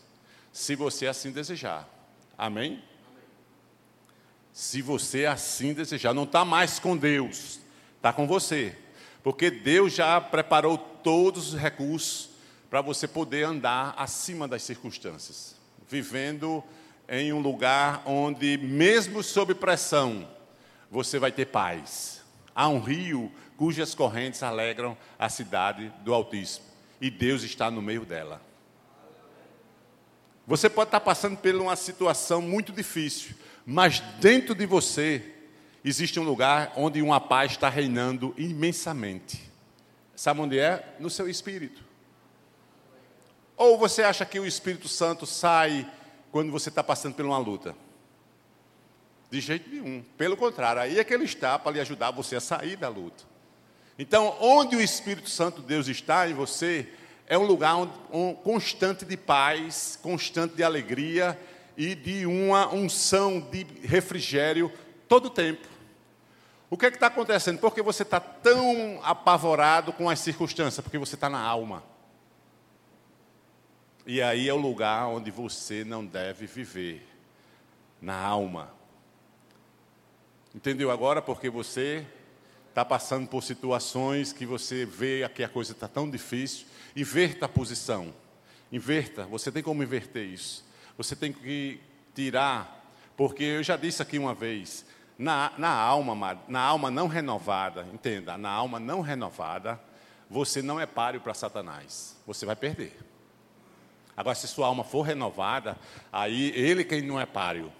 se 0.51 0.75
você 0.75 1.07
assim 1.07 1.31
desejar. 1.31 1.87
Amém? 2.37 2.83
se 4.55 4.81
você 4.81 5.25
assim 5.25 5.73
desejar. 5.73 6.13
Não 6.13 6.23
está 6.23 6.45
mais 6.45 6.79
com 6.79 6.95
Deus, 6.95 7.59
está 7.97 8.13
com 8.13 8.25
você. 8.25 8.73
Porque 9.21 9.51
Deus 9.51 9.91
já 9.91 10.21
preparou 10.21 10.77
todos 10.77 11.49
os 11.53 11.59
recursos 11.59 12.29
para 12.69 12.79
você 12.79 13.05
poder 13.05 13.43
andar 13.43 13.93
acima 13.97 14.47
das 14.47 14.63
circunstâncias, 14.63 15.57
vivendo 15.89 16.63
em 17.09 17.33
um 17.33 17.41
lugar 17.41 18.01
onde, 18.05 18.57
mesmo 18.57 19.21
sob 19.21 19.53
pressão, 19.53 20.25
você 20.89 21.19
vai 21.19 21.33
ter 21.33 21.47
paz. 21.47 22.21
Há 22.55 22.69
um 22.69 22.79
rio 22.79 23.29
cujas 23.57 23.95
correntes 23.95 24.43
alegram 24.43 24.97
a 25.17 25.29
cidade 25.29 25.91
do 26.03 26.13
Altíssimo, 26.13 26.65
e 26.99 27.09
Deus 27.09 27.43
está 27.43 27.69
no 27.71 27.81
meio 27.81 28.05
dela. 28.05 28.41
Você 30.47 30.69
pode 30.69 30.89
estar 30.89 30.99
passando 30.99 31.37
por 31.37 31.55
uma 31.55 31.75
situação 31.75 32.41
muito 32.41 32.71
difícil, 32.71 33.35
mas 33.65 33.99
dentro 34.19 34.53
de 34.53 34.65
você 34.65 35.33
existe 35.83 36.19
um 36.19 36.23
lugar 36.23 36.73
onde 36.75 37.01
uma 37.01 37.19
paz 37.19 37.51
está 37.53 37.67
reinando 37.67 38.33
imensamente. 38.37 39.51
Sabe 40.15 40.39
onde 40.41 40.59
é? 40.59 40.95
No 40.99 41.09
seu 41.09 41.27
espírito. 41.27 41.83
Ou 43.57 43.77
você 43.77 44.03
acha 44.03 44.25
que 44.25 44.39
o 44.39 44.45
Espírito 44.45 44.87
Santo 44.87 45.25
sai 45.25 45.89
quando 46.31 46.51
você 46.51 46.69
está 46.69 46.83
passando 46.83 47.15
por 47.15 47.25
uma 47.25 47.37
luta? 47.37 47.75
De 49.31 49.39
jeito 49.39 49.69
nenhum. 49.69 50.03
Pelo 50.17 50.35
contrário, 50.35 50.81
aí 50.81 50.99
é 50.99 51.03
que 51.03 51.13
ele 51.13 51.23
está 51.23 51.57
para 51.57 51.71
lhe 51.71 51.79
ajudar 51.79 52.11
você 52.11 52.35
a 52.35 52.41
sair 52.41 52.75
da 52.75 52.89
luta. 52.89 53.23
Então, 53.97 54.35
onde 54.41 54.75
o 54.75 54.81
Espírito 54.81 55.29
Santo 55.29 55.61
de 55.61 55.67
Deus 55.67 55.87
está 55.87 56.29
em 56.29 56.33
você, 56.33 56.89
é 57.27 57.37
um 57.37 57.45
lugar 57.45 57.75
onde, 57.75 57.93
um, 58.11 58.33
constante 58.33 59.05
de 59.05 59.15
paz, 59.15 59.97
constante 60.01 60.55
de 60.55 60.63
alegria 60.63 61.39
e 61.77 61.95
de 61.95 62.25
uma 62.25 62.73
unção 62.73 63.39
de 63.39 63.65
refrigério 63.83 64.71
todo 65.07 65.25
o 65.25 65.29
tempo. 65.29 65.67
O 66.69 66.77
que 66.77 66.85
é 66.85 66.89
está 66.89 67.07
acontecendo? 67.07 67.59
Porque 67.59 67.81
você 67.81 68.03
está 68.03 68.19
tão 68.19 68.99
apavorado 69.03 69.93
com 69.93 70.09
as 70.09 70.19
circunstâncias? 70.19 70.83
Porque 70.83 70.97
você 70.97 71.15
está 71.15 71.29
na 71.29 71.39
alma. 71.39 71.83
E 74.05 74.21
aí 74.21 74.49
é 74.49 74.53
o 74.53 74.57
lugar 74.57 75.07
onde 75.07 75.31
você 75.31 75.83
não 75.83 76.05
deve 76.05 76.45
viver 76.45 77.07
na 78.01 78.15
alma. 78.15 78.71
Entendeu 80.53 80.91
agora? 80.91 81.21
Porque 81.21 81.49
você 81.49 82.05
está 82.75 82.83
passando 82.83 83.25
por 83.25 83.41
situações 83.41 84.33
que 84.33 84.45
você 84.45 84.85
vê 84.85 85.29
que 85.33 85.41
a 85.41 85.47
coisa 85.47 85.71
está 85.71 85.87
tão 85.87 86.09
difícil. 86.09 86.65
Inverta 86.93 87.45
a 87.45 87.49
posição. 87.49 88.13
Inverta. 88.69 89.23
Você 89.27 89.49
tem 89.49 89.63
como 89.63 89.81
inverter 89.81 90.25
isso. 90.25 90.65
Você 90.97 91.15
tem 91.15 91.31
que 91.31 91.79
tirar. 92.13 92.85
Porque 93.15 93.45
eu 93.45 93.63
já 93.63 93.77
disse 93.77 94.01
aqui 94.01 94.19
uma 94.19 94.33
vez. 94.33 94.85
Na, 95.17 95.53
na 95.57 95.69
alma, 95.69 96.37
na 96.49 96.59
alma 96.59 96.91
não 96.91 97.07
renovada, 97.07 97.87
entenda, 97.93 98.37
na 98.37 98.49
alma 98.49 98.77
não 98.77 98.99
renovada, 98.99 99.79
você 100.29 100.61
não 100.61 100.77
é 100.77 100.85
páreo 100.85 101.21
para 101.21 101.33
Satanás. 101.33 102.17
Você 102.27 102.45
vai 102.45 102.57
perder. 102.57 102.99
Agora, 104.17 104.35
se 104.35 104.49
sua 104.49 104.67
alma 104.67 104.83
for 104.83 105.03
renovada, 105.03 105.77
aí 106.11 106.51
ele 106.53 106.83
quem 106.83 107.01
não 107.01 107.17
é 107.17 107.25
páreo. 107.25 107.71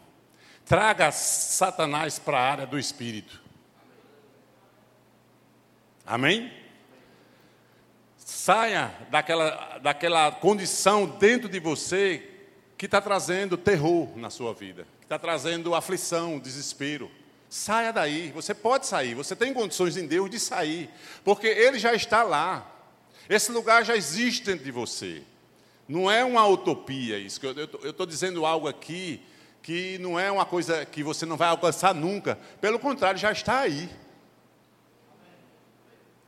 Traga 0.64 1.12
Satanás 1.12 2.18
para 2.18 2.40
a 2.40 2.50
área 2.50 2.66
do 2.66 2.80
espírito. 2.80 3.44
Amém? 6.05 6.51
Saia 8.17 8.93
daquela, 9.09 9.79
daquela 9.79 10.31
condição 10.31 11.05
dentro 11.05 11.50
de 11.50 11.59
você 11.59 12.29
que 12.77 12.85
está 12.85 13.01
trazendo 13.01 13.57
terror 13.57 14.15
na 14.15 14.29
sua 14.29 14.53
vida, 14.53 14.85
que 15.00 15.05
está 15.05 15.17
trazendo 15.17 15.74
aflição, 15.74 16.38
desespero. 16.38 17.09
Saia 17.50 17.91
daí, 17.91 18.31
você 18.31 18.53
pode 18.53 18.85
sair, 18.85 19.15
você 19.15 19.35
tem 19.35 19.53
condições 19.53 19.97
em 19.97 20.05
Deus 20.05 20.29
de 20.29 20.39
sair, 20.39 20.89
porque 21.24 21.47
Ele 21.47 21.79
já 21.79 21.93
está 21.93 22.21
lá. 22.21 22.71
Esse 23.27 23.51
lugar 23.51 23.83
já 23.83 23.95
existe 23.95 24.45
dentro 24.45 24.63
de 24.63 24.71
você. 24.71 25.24
Não 25.88 26.09
é 26.09 26.24
uma 26.24 26.45
utopia 26.47 27.17
isso. 27.17 27.39
Eu 27.43 27.89
estou 27.89 28.05
dizendo 28.05 28.45
algo 28.45 28.67
aqui 28.67 29.21
que 29.63 29.97
não 30.00 30.19
é 30.19 30.31
uma 30.31 30.45
coisa 30.45 30.85
que 30.85 31.01
você 31.03 31.25
não 31.25 31.38
vai 31.38 31.47
alcançar 31.47 31.95
nunca. 31.95 32.38
Pelo 32.62 32.77
contrário, 32.77 33.19
já 33.19 33.31
está 33.31 33.62
aí. 33.62 33.89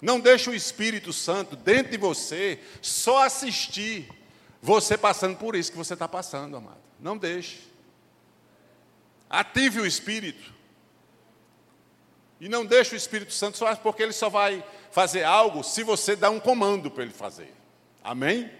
Não 0.01 0.20
deixe 0.20 0.50
o 0.50 0.56
Espírito 0.56 1.12
Santo 1.12 1.56
dentro 1.56 1.92
de 1.92 1.98
você 1.98 2.60
só 2.82 3.24
assistir 3.24 4.10
você 4.62 4.98
passando 4.98 5.38
por 5.38 5.56
isso 5.56 5.72
que 5.72 5.77
você 5.77 5.94
está 5.94 6.08
passando, 6.08 6.58
amado. 6.58 6.82
Não 7.00 7.18
deixe. 7.18 7.60
Ative 9.30 9.82
o 9.82 9.86
Espírito. 9.86 10.54
E 12.39 12.48
não 12.48 12.66
deixe 12.66 12.94
o 12.94 12.98
Espírito 12.98 13.34
Santo 13.34 13.58
só 13.58 13.75
porque 13.75 14.04
ele 14.04 14.13
só 14.13 14.30
vai 14.30 14.63
fazer 14.92 15.24
algo 15.24 15.63
se 15.63 15.84
você 15.84 16.16
dá 16.16 16.30
um 16.30 16.39
comando 16.39 16.92
para 16.92 17.04
ele 17.04 17.13
fazer. 17.13 17.54
Amém? 18.04 18.51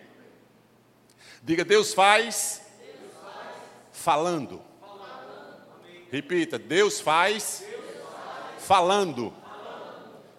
Diga, 1.44 1.64
Deus 1.64 1.94
faz, 1.94 2.62
Deus 2.80 3.14
faz 3.24 3.48
falando. 3.92 4.62
falando. 4.82 5.62
Repita, 6.12 6.58
Deus 6.58 7.00
faz, 7.00 7.64
Deus 7.66 7.86
faz 8.12 8.64
falando. 8.64 9.34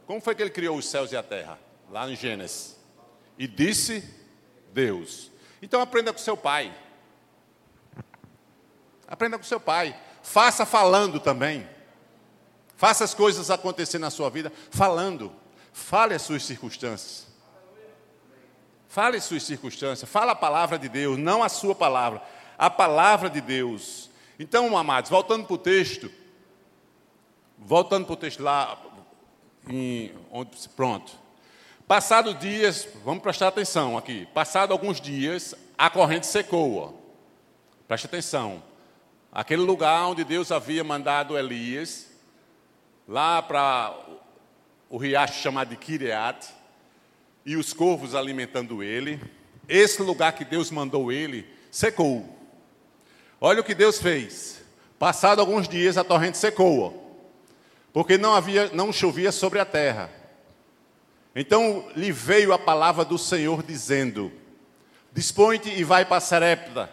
Como 0.08 0.22
foi 0.22 0.34
que 0.34 0.40
ele 0.40 0.48
criou 0.48 0.78
os 0.78 0.86
céus 0.86 1.12
e 1.12 1.16
a 1.18 1.22
terra? 1.22 1.58
Lá 1.90 2.08
em 2.08 2.16
Gênesis. 2.16 2.78
E 3.38 3.46
disse 3.46 4.02
Deus. 4.72 5.30
Então 5.60 5.82
aprenda 5.82 6.14
com 6.14 6.18
seu 6.18 6.34
pai. 6.34 6.74
Aprenda 9.06 9.36
com 9.36 9.44
seu 9.44 9.60
pai. 9.60 9.94
Faça 10.22 10.64
falando 10.64 11.20
também. 11.20 11.68
Faça 12.74 13.04
as 13.04 13.12
coisas 13.12 13.50
acontecer 13.50 13.98
na 13.98 14.08
sua 14.08 14.30
vida 14.30 14.50
falando. 14.70 15.30
Fale 15.74 16.14
as 16.14 16.22
suas 16.22 16.42
circunstâncias. 16.42 17.26
Fale 18.88 19.20
suas 19.20 19.42
circunstâncias, 19.42 20.10
fala 20.10 20.32
a 20.32 20.34
palavra 20.34 20.78
de 20.78 20.88
Deus, 20.88 21.18
não 21.18 21.42
a 21.42 21.50
sua 21.50 21.74
palavra, 21.74 22.22
a 22.56 22.70
palavra 22.70 23.28
de 23.28 23.42
Deus. 23.42 24.08
Então, 24.38 24.74
amados, 24.78 25.10
voltando 25.10 25.44
para 25.44 25.54
o 25.54 25.58
texto, 25.58 26.10
voltando 27.58 28.06
para 28.06 28.14
o 28.14 28.16
texto 28.16 28.42
lá, 28.42 28.87
em, 29.68 30.12
pronto. 30.76 31.12
Passados 31.86 32.38
dias, 32.38 32.86
vamos 33.04 33.22
prestar 33.22 33.48
atenção 33.48 33.96
aqui. 33.96 34.26
Passado 34.34 34.72
alguns 34.72 35.00
dias, 35.00 35.54
a 35.76 35.88
corrente 35.88 36.26
secou. 36.26 37.16
Preste 37.86 38.06
atenção. 38.06 38.62
Aquele 39.32 39.62
lugar 39.62 40.06
onde 40.06 40.24
Deus 40.24 40.52
havia 40.52 40.84
mandado 40.84 41.38
Elias, 41.38 42.10
lá 43.06 43.40
para 43.40 43.94
o 44.90 44.98
riacho 44.98 45.40
chamado 45.40 45.70
de 45.70 45.76
Kireat, 45.76 46.48
e 47.44 47.56
os 47.56 47.72
corvos 47.72 48.14
alimentando 48.14 48.82
ele. 48.82 49.20
Esse 49.66 50.02
lugar 50.02 50.32
que 50.32 50.44
Deus 50.44 50.70
mandou 50.70 51.10
ele 51.10 51.46
secou. 51.70 52.36
Olha 53.40 53.60
o 53.60 53.64
que 53.64 53.74
Deus 53.74 53.98
fez. 53.98 54.62
Passado 54.98 55.40
alguns 55.40 55.68
dias 55.68 55.96
a 55.96 56.04
torrente 56.04 56.36
secou, 56.36 57.07
porque 57.92 58.18
não 58.18 58.34
havia, 58.34 58.70
não 58.72 58.92
chovia 58.92 59.32
sobre 59.32 59.58
a 59.58 59.64
terra. 59.64 60.10
Então 61.34 61.88
lhe 61.94 62.10
veio 62.10 62.52
a 62.52 62.58
palavra 62.58 63.04
do 63.04 63.18
Senhor 63.18 63.62
dizendo: 63.62 64.32
Dispõe-te 65.12 65.70
e 65.70 65.84
vai 65.84 66.04
para 66.04 66.20
Serepta, 66.20 66.90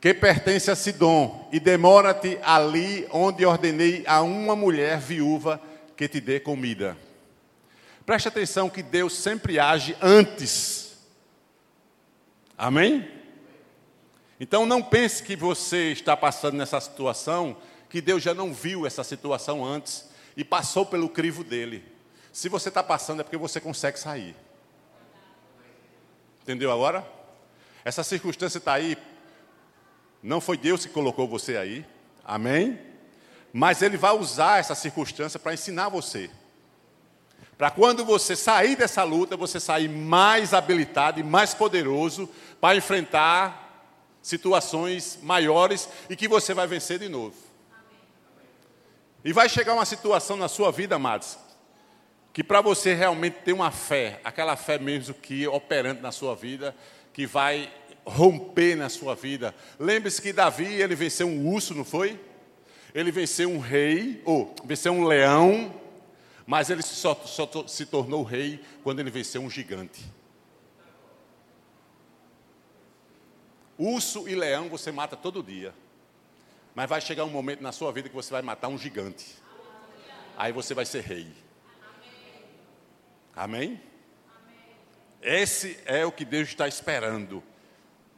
que 0.00 0.12
pertence 0.12 0.70
a 0.70 0.76
Sidom, 0.76 1.48
e 1.52 1.60
demora-te 1.60 2.38
ali 2.42 3.06
onde 3.10 3.44
ordenei 3.44 4.04
a 4.06 4.22
uma 4.22 4.54
mulher 4.54 4.98
viúva 4.98 5.60
que 5.96 6.08
te 6.08 6.20
dê 6.20 6.38
comida. 6.40 6.96
Preste 8.04 8.28
atenção 8.28 8.70
que 8.70 8.82
Deus 8.82 9.14
sempre 9.14 9.58
age 9.58 9.96
antes. 10.00 10.96
Amém? 12.56 13.08
Então 14.38 14.66
não 14.66 14.82
pense 14.82 15.22
que 15.22 15.34
você 15.34 15.92
está 15.92 16.16
passando 16.16 16.56
nessa 16.56 16.80
situação, 16.80 17.56
que 17.88 18.00
Deus 18.00 18.22
já 18.22 18.34
não 18.34 18.52
viu 18.52 18.86
essa 18.86 19.04
situação 19.04 19.64
antes 19.64 20.08
e 20.36 20.44
passou 20.44 20.84
pelo 20.84 21.08
crivo 21.08 21.42
dele. 21.42 21.84
Se 22.32 22.48
você 22.48 22.68
está 22.68 22.82
passando 22.82 23.20
é 23.20 23.22
porque 23.22 23.36
você 23.36 23.60
consegue 23.60 23.98
sair. 23.98 24.36
Entendeu 26.42 26.70
agora? 26.70 27.06
Essa 27.84 28.02
circunstância 28.02 28.58
está 28.58 28.74
aí. 28.74 28.96
Não 30.22 30.40
foi 30.40 30.56
Deus 30.56 30.84
que 30.84 30.92
colocou 30.92 31.26
você 31.26 31.56
aí. 31.56 31.86
Amém? 32.24 32.78
Mas 33.52 33.80
Ele 33.80 33.96
vai 33.96 34.12
usar 34.12 34.58
essa 34.58 34.74
circunstância 34.74 35.38
para 35.38 35.54
ensinar 35.54 35.88
você. 35.88 36.30
Para 37.56 37.70
quando 37.70 38.04
você 38.04 38.36
sair 38.36 38.76
dessa 38.76 39.02
luta, 39.02 39.36
você 39.36 39.58
sair 39.58 39.88
mais 39.88 40.52
habilitado 40.52 41.18
e 41.18 41.22
mais 41.22 41.54
poderoso 41.54 42.28
para 42.60 42.76
enfrentar 42.76 43.88
situações 44.20 45.18
maiores 45.22 45.88
e 46.10 46.16
que 46.16 46.28
você 46.28 46.52
vai 46.52 46.66
vencer 46.66 46.98
de 46.98 47.08
novo. 47.08 47.45
E 49.26 49.32
vai 49.32 49.48
chegar 49.48 49.74
uma 49.74 49.84
situação 49.84 50.36
na 50.36 50.46
sua 50.46 50.70
vida, 50.70 50.94
amados, 50.94 51.36
que 52.32 52.44
para 52.44 52.60
você 52.60 52.94
realmente 52.94 53.38
ter 53.44 53.52
uma 53.52 53.72
fé, 53.72 54.20
aquela 54.22 54.54
fé 54.54 54.78
mesmo 54.78 55.12
que 55.14 55.48
operante 55.48 56.00
na 56.00 56.12
sua 56.12 56.36
vida, 56.36 56.72
que 57.12 57.26
vai 57.26 57.68
romper 58.04 58.76
na 58.76 58.88
sua 58.88 59.16
vida. 59.16 59.52
Lembre-se 59.80 60.22
que 60.22 60.32
Davi, 60.32 60.66
ele 60.80 60.94
venceu 60.94 61.26
um 61.26 61.44
urso, 61.52 61.74
não 61.74 61.84
foi? 61.84 62.20
Ele 62.94 63.10
venceu 63.10 63.50
um 63.50 63.58
rei, 63.58 64.22
ou 64.24 64.54
venceu 64.64 64.92
um 64.92 65.02
leão, 65.02 65.74
mas 66.46 66.70
ele 66.70 66.82
só, 66.82 67.12
só 67.24 67.50
se 67.66 67.84
tornou 67.84 68.22
rei 68.22 68.60
quando 68.84 69.00
ele 69.00 69.10
venceu 69.10 69.42
um 69.42 69.50
gigante. 69.50 70.04
Urso 73.76 74.28
e 74.28 74.36
leão 74.36 74.68
você 74.68 74.92
mata 74.92 75.16
todo 75.16 75.42
dia. 75.42 75.74
Mas 76.76 76.90
vai 76.90 77.00
chegar 77.00 77.24
um 77.24 77.30
momento 77.30 77.62
na 77.62 77.72
sua 77.72 77.90
vida 77.90 78.06
que 78.06 78.14
você 78.14 78.30
vai 78.30 78.42
matar 78.42 78.68
um 78.68 78.76
gigante. 78.76 79.24
Aí 80.36 80.52
você 80.52 80.74
vai 80.74 80.84
ser 80.84 81.00
rei. 81.00 81.32
Amém? 83.34 83.80
Esse 85.22 85.78
é 85.86 86.04
o 86.04 86.12
que 86.12 86.22
Deus 86.22 86.48
está 86.48 86.68
esperando. 86.68 87.42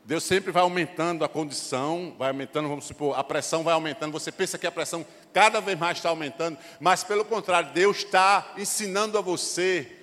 Deus 0.05 0.25
sempre 0.25 0.50
vai 0.50 0.65
aumentando 0.65 1.25
a 1.25 1.29
condição, 1.29 2.17
vai 2.19 2.31
aumentando, 2.31 2.69
vamos 2.69 2.87
supor, 2.87 3.17
a 3.17 3.23
pressão 3.23 3.62
vai 3.62 3.75
aumentando. 3.75 4.11
Você 4.11 4.33
pensa 4.33 4.59
que 4.59 4.67
a 4.67 4.73
pressão 4.73 5.07
cada 5.33 5.61
vez 5.61 5.79
mais 5.79 5.99
está 5.99 6.09
aumentando, 6.09 6.59
mas 6.81 7.05
pelo 7.05 7.25
contrário, 7.25 7.73
Deus 7.73 7.99
está 7.99 8.55
ensinando 8.57 9.17
a 9.17 9.21
você 9.21 9.98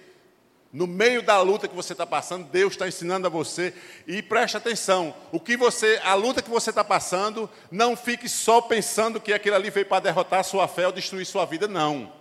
No 0.76 0.86
meio 0.86 1.22
da 1.22 1.40
luta 1.40 1.70
que 1.70 1.74
você 1.76 1.94
está 1.94 2.06
passando, 2.06 2.50
Deus 2.50 2.74
está 2.74 2.86
ensinando 2.86 3.26
a 3.26 3.30
você. 3.30 3.74
E 4.06 4.22
preste 4.22 4.58
atenção: 4.58 5.16
o 5.32 5.40
que 5.40 5.56
você, 5.56 6.02
a 6.04 6.16
luta 6.16 6.42
que 6.42 6.50
você 6.50 6.70
está 6.70 6.84
passando, 6.84 7.50
não 7.72 7.96
fique 7.96 8.28
só 8.28 8.60
pensando 8.60 9.22
que 9.22 9.32
aquilo 9.32 9.56
ali 9.56 9.70
veio 9.70 9.86
para 9.86 10.02
derrotar 10.02 10.42
a 10.42 10.44
sua 10.44 10.68
fé 10.68 10.86
ou 10.86 10.92
destruir 10.92 11.26
sua 11.26 11.46
vida. 11.46 11.66
Não. 11.66 12.12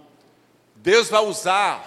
Deus 0.76 1.08
vai 1.08 1.20
usar 1.25 1.84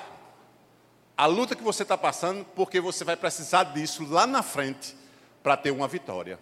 a 1.16 1.26
luta 1.26 1.56
que 1.56 1.64
você 1.64 1.84
está 1.84 1.98
passando, 1.98 2.44
porque 2.54 2.82
você 2.82 3.06
vai 3.06 3.16
precisar 3.16 3.64
disso 3.64 4.06
lá 4.06 4.28
na 4.28 4.44
frente 4.44 4.94
para 5.42 5.56
ter 5.56 5.72
uma 5.72 5.88
vitória. 5.88 6.38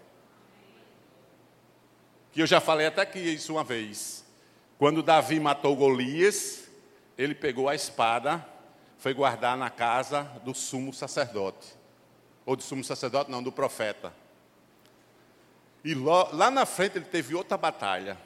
Que 2.32 2.42
eu 2.42 2.48
já 2.48 2.60
falei 2.60 2.88
até 2.88 3.04
aqui 3.04 3.20
isso 3.20 3.54
uma 3.54 3.64
vez. 3.64 4.26
Quando 4.80 5.04
Davi 5.04 5.40
matou 5.40 5.76
Golias, 5.76 6.64
ele 7.16 7.36
pegou 7.36 7.70
a 7.70 7.76
espada 7.76 8.55
foi 9.06 9.14
guardar 9.14 9.56
na 9.56 9.70
casa 9.70 10.24
do 10.44 10.56
sumo 10.56 10.92
sacerdote. 10.92 11.76
Ou 12.44 12.56
do 12.56 12.64
sumo 12.64 12.84
sacerdote, 12.84 13.30
não, 13.30 13.44
do 13.44 13.52
profeta. 13.52 14.12
E 15.84 15.94
lá 15.94 16.50
na 16.50 16.66
frente 16.66 16.98
ele 16.98 17.06
teve 17.06 17.36
outra 17.36 17.56
batalha. 17.56 18.18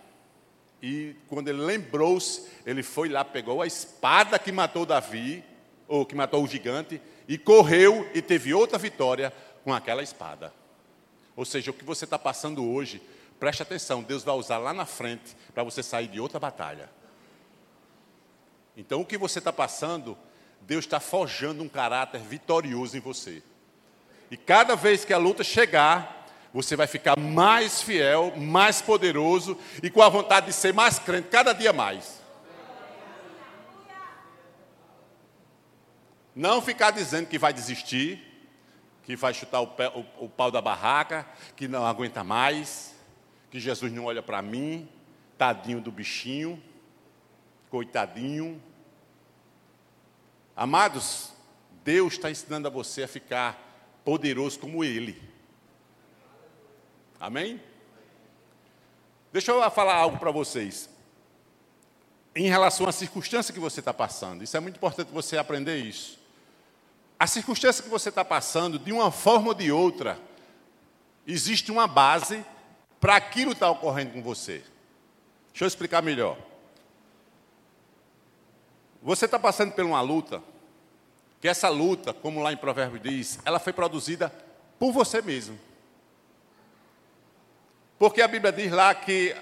E 0.81 1.17
quando 1.27 1.49
ele 1.49 1.59
lembrou-se, 1.59 2.49
ele 2.65 2.81
foi 2.81 3.09
lá, 3.09 3.25
pegou 3.25 3.61
a 3.61 3.67
espada 3.67 4.39
que 4.39 4.53
matou 4.53 4.85
Davi, 4.85 5.43
ou 5.85 6.05
que 6.05 6.15
matou 6.15 6.41
o 6.45 6.47
gigante, 6.47 7.01
e 7.27 7.37
correu 7.37 8.09
e 8.13 8.21
teve 8.21 8.53
outra 8.53 8.77
vitória 8.77 9.33
com 9.65 9.73
aquela 9.73 10.01
espada. 10.01 10.53
Ou 11.35 11.43
seja, 11.43 11.71
o 11.71 11.73
que 11.73 11.83
você 11.83 12.05
está 12.05 12.17
passando 12.17 12.65
hoje, 12.65 13.01
preste 13.37 13.61
atenção, 13.61 14.01
Deus 14.01 14.23
vai 14.23 14.35
usar 14.35 14.59
lá 14.59 14.73
na 14.73 14.85
frente 14.85 15.35
para 15.53 15.61
você 15.61 15.83
sair 15.83 16.07
de 16.07 16.21
outra 16.21 16.39
batalha. 16.39 16.89
Então, 18.77 19.01
o 19.01 19.05
que 19.05 19.17
você 19.17 19.39
está 19.39 19.51
passando, 19.51 20.17
Deus 20.61 20.85
está 20.85 20.99
forjando 20.99 21.63
um 21.63 21.69
caráter 21.69 22.21
vitorioso 22.21 22.95
em 22.95 22.99
você. 22.99 23.41
E 24.29 24.37
cada 24.37 24.75
vez 24.75 25.03
que 25.03 25.13
a 25.13 25.17
luta 25.17 25.43
chegar, 25.43 26.27
você 26.53 26.75
vai 26.75 26.87
ficar 26.87 27.17
mais 27.19 27.81
fiel, 27.81 28.33
mais 28.37 28.81
poderoso 28.81 29.57
e 29.81 29.89
com 29.89 30.01
a 30.01 30.09
vontade 30.09 30.47
de 30.47 30.53
ser 30.53 30.73
mais 30.73 30.99
crente 30.99 31.29
cada 31.29 31.53
dia 31.53 31.73
mais. 31.73 32.19
Não 36.35 36.61
ficar 36.61 36.91
dizendo 36.91 37.27
que 37.27 37.37
vai 37.37 37.51
desistir, 37.51 38.23
que 39.03 39.15
vai 39.15 39.33
chutar 39.33 39.61
o, 39.61 39.67
pé, 39.67 39.89
o, 39.89 40.25
o 40.25 40.29
pau 40.29 40.51
da 40.51 40.61
barraca, 40.61 41.27
que 41.55 41.67
não 41.67 41.85
aguenta 41.85 42.23
mais, 42.23 42.95
que 43.49 43.59
Jesus 43.59 43.91
não 43.91 44.05
olha 44.05 44.21
para 44.21 44.41
mim, 44.41 44.87
tadinho 45.37 45.81
do 45.81 45.91
bichinho, 45.91 46.61
coitadinho. 47.69 48.61
Amados, 50.59 51.31
Deus 51.85 52.15
está 52.15 52.29
ensinando 52.29 52.67
a 52.67 52.69
você 52.69 53.03
a 53.03 53.07
ficar 53.07 53.57
poderoso 54.03 54.59
como 54.59 54.83
Ele. 54.83 55.17
Amém? 57.17 57.63
Deixa 59.31 59.53
eu 59.53 59.71
falar 59.71 59.95
algo 59.95 60.17
para 60.17 60.31
vocês. 60.31 60.89
Em 62.35 62.49
relação 62.49 62.89
à 62.89 62.91
circunstância 62.91 63.53
que 63.53 63.59
você 63.59 63.79
está 63.79 63.93
passando, 63.93 64.43
isso 64.43 64.57
é 64.57 64.59
muito 64.59 64.75
importante 64.75 65.09
você 65.13 65.37
aprender 65.37 65.77
isso. 65.77 66.19
A 67.17 67.25
circunstância 67.25 67.81
que 67.81 67.89
você 67.89 68.09
está 68.09 68.25
passando, 68.25 68.77
de 68.77 68.91
uma 68.91 69.11
forma 69.11 69.47
ou 69.47 69.53
de 69.53 69.71
outra, 69.71 70.19
existe 71.25 71.71
uma 71.71 71.87
base 71.87 72.45
para 72.99 73.15
aquilo 73.15 73.51
que 73.51 73.55
está 73.55 73.71
ocorrendo 73.71 74.11
com 74.11 74.21
você. 74.21 74.61
Deixa 75.53 75.63
eu 75.63 75.67
explicar 75.69 76.01
melhor. 76.01 76.48
Você 79.01 79.25
está 79.25 79.39
passando 79.39 79.71
por 79.71 79.83
uma 79.83 80.01
luta, 80.01 80.41
que 81.39 81.47
essa 81.47 81.69
luta, 81.69 82.13
como 82.13 82.41
lá 82.41 82.51
em 82.51 82.57
Provérbios 82.57 83.01
diz, 83.01 83.39
ela 83.45 83.59
foi 83.59 83.71
produzida 83.71 84.31
por 84.77 84.91
você 84.91 85.21
mesmo. 85.21 85.57
Porque 87.97 88.21
a 88.21 88.27
Bíblia 88.27 88.51
diz 88.51 88.71
lá 88.71 88.93
que 88.93 89.35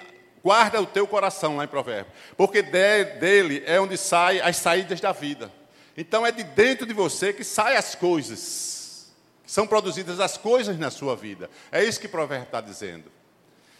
guarda 0.44 0.82
o 0.82 0.86
teu 0.86 1.08
coração 1.08 1.58
lá 1.58 1.64
em 1.64 1.68
Provérbios, 1.68 2.16
porque 2.36 2.62
dele 2.62 3.64
é 3.66 3.80
onde 3.80 3.98
saem 3.98 4.42
as 4.42 4.58
saídas 4.58 5.02
da 5.02 5.12
vida. 5.12 5.52
Então 5.96 6.26
é 6.26 6.32
de 6.32 6.44
dentro 6.44 6.86
de 6.86 6.94
você 6.94 7.34
que 7.34 7.44
saem 7.44 7.78
as 7.78 7.96
coisas, 7.96 9.12
são 9.46 9.66
produzidas 9.66 10.20
as 10.20 10.38
coisas 10.38 10.78
na 10.78 10.92
sua 10.92 11.16
vida. 11.16 11.50
É 11.72 11.84
isso 11.84 12.00
que 12.00 12.08
Provérbios 12.08 12.48
está 12.48 12.62
dizendo. 12.62 13.12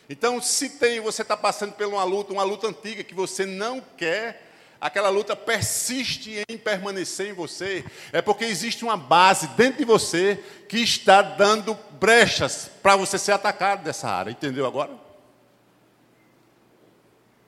Então, 0.10 0.42
se 0.42 0.70
tem, 0.70 1.02
você 1.02 1.22
está 1.22 1.36
passando 1.36 1.74
por 1.74 1.86
uma 1.86 2.04
luta, 2.04 2.32
uma 2.32 2.44
luta 2.44 2.68
antiga 2.68 3.04
que 3.04 3.14
você 3.14 3.46
não 3.46 3.82
quer 3.82 4.47
aquela 4.80 5.10
luta 5.10 5.36
persiste 5.36 6.44
em 6.48 6.58
permanecer 6.58 7.30
em 7.30 7.34
você, 7.34 7.84
é 8.12 8.22
porque 8.22 8.46
existe 8.46 8.84
uma 8.84 8.98
base 8.98 9.48
dentro 9.50 9.80
de 9.80 9.86
você 9.86 10.44
que 10.70 10.80
está 10.80 11.22
dando 11.22 11.74
brechas 12.00 12.70
para 12.82 12.96
você 12.96 13.18
ser 13.18 13.32
atacado 13.32 13.84
dessa 13.84 14.10
área. 14.10 14.32
Entendeu 14.32 14.66
agora? 14.66 14.92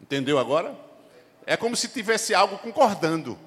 Entendeu 0.02 0.40
agora? 0.40 0.76
É 1.46 1.56
como 1.56 1.76
se 1.76 1.88
tivesse 1.88 2.34
algo 2.34 2.58
concordando. 2.58 3.38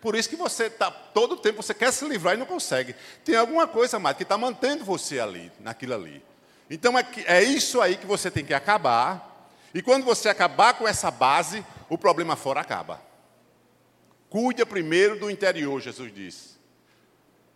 Por 0.00 0.16
isso 0.16 0.30
que 0.30 0.36
você 0.36 0.64
está, 0.64 0.90
todo 0.90 1.32
o 1.32 1.36
tempo 1.36 1.62
você 1.62 1.74
quer 1.74 1.92
se 1.92 2.06
livrar 2.06 2.34
e 2.34 2.38
não 2.38 2.46
consegue. 2.46 2.94
Tem 3.24 3.36
alguma 3.36 3.66
coisa 3.66 3.98
mais 3.98 4.16
que 4.16 4.22
está 4.22 4.38
mantendo 4.38 4.84
você 4.84 5.20
ali, 5.20 5.52
naquilo 5.60 5.94
ali. 5.94 6.22
Então 6.70 6.98
é, 6.98 7.06
é 7.26 7.42
isso 7.42 7.80
aí 7.80 7.96
que 7.96 8.06
você 8.06 8.30
tem 8.30 8.44
que 8.44 8.54
acabar 8.54 9.29
e 9.74 9.80
quando 9.82 10.04
você 10.04 10.28
acabar 10.28 10.74
com 10.74 10.86
essa 10.86 11.10
base, 11.10 11.64
o 11.88 11.96
problema 11.96 12.36
fora 12.36 12.60
acaba. 12.60 13.00
Cuida 14.28 14.66
primeiro 14.66 15.18
do 15.18 15.30
interior, 15.30 15.80
Jesus 15.80 16.12
disse. 16.12 16.58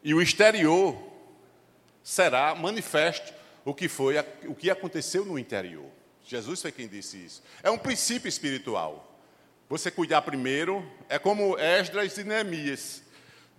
E 0.03 0.15
o 0.15 0.23
exterior 0.23 0.97
será 2.03 2.55
manifesto 2.55 3.33
o 3.65 3.75
que 3.75 3.89
foi, 3.89 4.17
o 4.47 4.55
que 4.55 4.71
aconteceu 4.71 5.25
no 5.25 5.39
interior. 5.39 5.87
Jesus 6.25 6.63
foi 6.63 6.73
quem 6.73 6.87
disse 6.87 7.17
isso. 7.17 7.43
É 7.63 7.71
um 7.71 7.79
princípio 7.79 8.29
espiritual. 8.29 9.11
Você 9.69 9.91
cuidar 9.91 10.23
primeiro 10.23 10.85
é 11.09 11.19
como 11.19 11.59
Esdras 11.59 12.17
e 12.19 12.25
Neemias. 12.25 13.03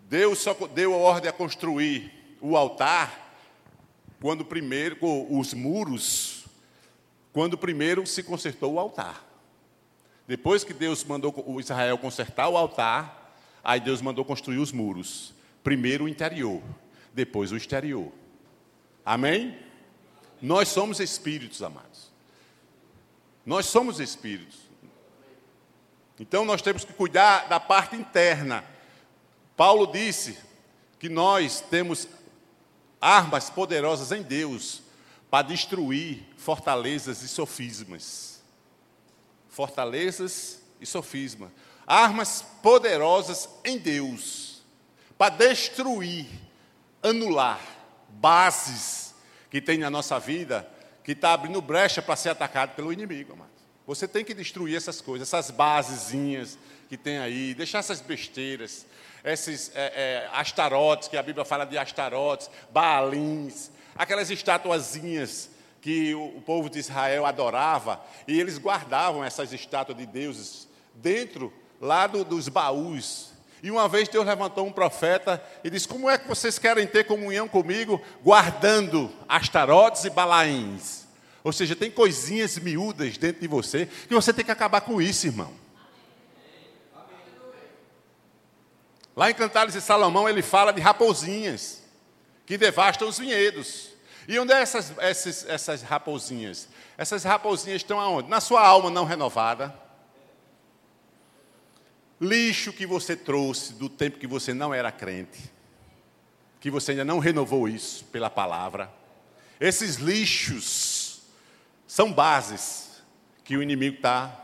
Deus 0.08 0.40
só 0.40 0.54
deu 0.54 0.94
a 0.94 0.98
ordem 0.98 1.30
a 1.30 1.34
construir 1.34 2.38
o 2.40 2.56
altar 2.56 3.38
quando 4.22 4.46
primeiro 4.46 4.98
os 5.30 5.54
muros 5.54 6.45
quando 7.36 7.58
primeiro 7.58 8.08
se 8.08 8.24
consertou 8.24 8.76
o 8.76 8.80
altar. 8.80 9.22
Depois 10.26 10.64
que 10.64 10.74
Deus 10.74 11.04
mandou 11.04 11.44
o 11.46 11.60
Israel 11.60 11.98
consertar 11.98 12.48
o 12.48 12.56
altar, 12.56 13.38
aí 13.62 13.78
Deus 13.78 14.02
mandou 14.02 14.24
construir 14.24 14.58
os 14.58 14.72
muros. 14.72 15.34
Primeiro 15.62 16.06
o 16.06 16.08
interior, 16.08 16.64
depois 17.14 17.52
o 17.52 17.58
exterior. 17.58 18.10
Amém? 19.06 19.60
Nós 20.42 20.70
somos 20.70 21.02
espíritos, 21.02 21.62
amados. 21.62 22.10
Nós 23.46 23.66
somos 23.66 24.00
espíritos. 24.00 24.56
Então 26.18 26.46
nós 26.46 26.62
temos 26.62 26.86
que 26.86 26.94
cuidar 26.94 27.50
da 27.50 27.60
parte 27.60 27.98
interna. 27.98 28.64
Paulo 29.58 29.88
disse 29.88 30.38
que 30.98 31.10
nós 31.10 31.60
temos 31.60 32.08
armas 33.02 33.50
poderosas 33.50 34.14
em 34.14 34.22
Deus 34.22 34.85
para 35.30 35.48
destruir 35.48 36.24
fortalezas 36.38 37.22
e 37.22 37.28
sofismas. 37.28 38.44
Fortalezas 39.50 40.62
e 40.80 40.86
sofismas. 40.86 41.52
Armas 41.88 42.44
poderosas 42.62 43.50
em 43.64 43.78
Deus 43.78 44.64
para 45.18 45.36
destruir, 45.36 46.28
anular 47.02 47.62
bases 48.10 49.14
que 49.50 49.62
tem 49.62 49.78
na 49.78 49.90
nossa 49.90 50.20
vida 50.20 50.70
que 51.04 51.12
está 51.12 51.34
abrindo 51.34 51.62
brecha 51.62 52.02
para 52.02 52.16
ser 52.16 52.30
atacado 52.30 52.76
pelo 52.76 52.92
inimigo, 52.92 53.34
amado. 53.34 53.52
Você 53.86 54.08
tem 54.08 54.26
que 54.26 54.34
destruir 54.34 54.76
essas 54.76 55.00
coisas, 55.00 55.28
essas 55.28 55.52
basezinhas 55.52 56.58
que 56.90 56.98
tem 56.98 57.20
aí, 57.20 57.54
deixar 57.54 57.80
essas 57.80 58.02
besteiras, 58.02 58.88
esses 59.24 59.72
é, 59.76 60.26
é, 60.26 60.30
astarotes, 60.34 61.08
que 61.08 61.16
a 61.16 61.22
Bíblia 61.22 61.46
fala 61.46 61.66
de 61.66 61.78
astarotes, 61.78 62.50
baalins, 62.72 63.70
aquelas 63.96 64.30
estatuazinhas 64.30 65.50
que 65.82 66.16
o 66.16 66.42
povo 66.42 66.70
de 66.70 66.80
Israel 66.80 67.26
adorava, 67.26 68.04
e 68.28 68.40
eles 68.40 68.58
guardavam 68.58 69.24
essas 69.24 69.54
estátuas 69.54 69.98
de 69.98 70.06
deuses 70.06 70.68
dentro 70.96 71.54
lá 71.80 72.08
do, 72.08 72.26
dos 72.26 72.50
baús. 72.50 73.32
E 73.62 73.70
uma 73.70 73.88
vez 73.88 74.08
Deus 74.10 74.26
levantou 74.26 74.66
um 74.66 74.72
profeta 74.72 75.44
e 75.64 75.70
disse: 75.70 75.88
Como 75.88 76.10
é 76.10 76.18
que 76.18 76.28
vocês 76.28 76.58
querem 76.58 76.88
ter 76.88 77.04
comunhão 77.06 77.48
comigo 77.48 78.02
guardando 78.24 79.12
astarotes 79.30 80.04
e 80.06 80.10
balaíns? 80.10 81.06
Ou 81.44 81.54
seja, 81.54 81.76
tem 81.76 81.92
coisinhas 81.92 82.58
miúdas 82.58 83.18
dentro 83.18 83.42
de 83.42 83.48
você 83.48 83.86
que 84.08 84.14
você 84.16 84.34
tem 84.34 84.44
que 84.44 84.52
acabar 84.52 84.82
com 84.82 85.00
isso, 85.00 85.28
irmão. 85.28 85.54
Lá 89.16 89.30
em 89.30 89.36
Cantares 89.36 89.74
de 89.74 89.82
Salomão 89.82 90.28
ele 90.28 90.42
fala 90.42 90.74
de 90.74 90.82
raposinhas 90.82 91.85
que 92.46 92.58
devastam 92.58 93.08
os 93.08 93.18
vinhedos. 93.18 93.90
E 94.28 94.38
onde 94.40 94.54
é 94.54 94.62
essas, 94.62 94.98
essas, 94.98 95.46
essas 95.48 95.82
raposinhas? 95.82 96.68
Essas 96.98 97.24
raposinhas 97.24 97.82
estão 97.82 98.00
aonde? 98.00 98.30
Na 98.30 98.42
sua 98.42 98.66
alma 98.66 98.90
não 98.90 99.06
renovada. 99.06 99.74
lixo 102.20 102.72
que 102.72 102.86
você 102.86 103.16
trouxe 103.16 103.74
do 103.74 103.90
tempo 103.90 104.18
que 104.18 104.28
você 104.28 104.54
não 104.54 104.74
era 104.74 104.92
crente, 104.92 105.40
que 106.60 106.72
você 106.72 106.92
ainda 106.92 107.06
não 107.06 107.20
renovou 107.20 107.68
isso 107.68 108.06
pela 108.06 108.30
palavra. 108.30 108.92
Esses 109.60 109.98
lixos 109.98 111.22
são 111.88 112.12
bases 112.12 113.04
que 113.44 113.56
o 113.56 113.64
inimigo 113.64 113.98
está 113.98 114.42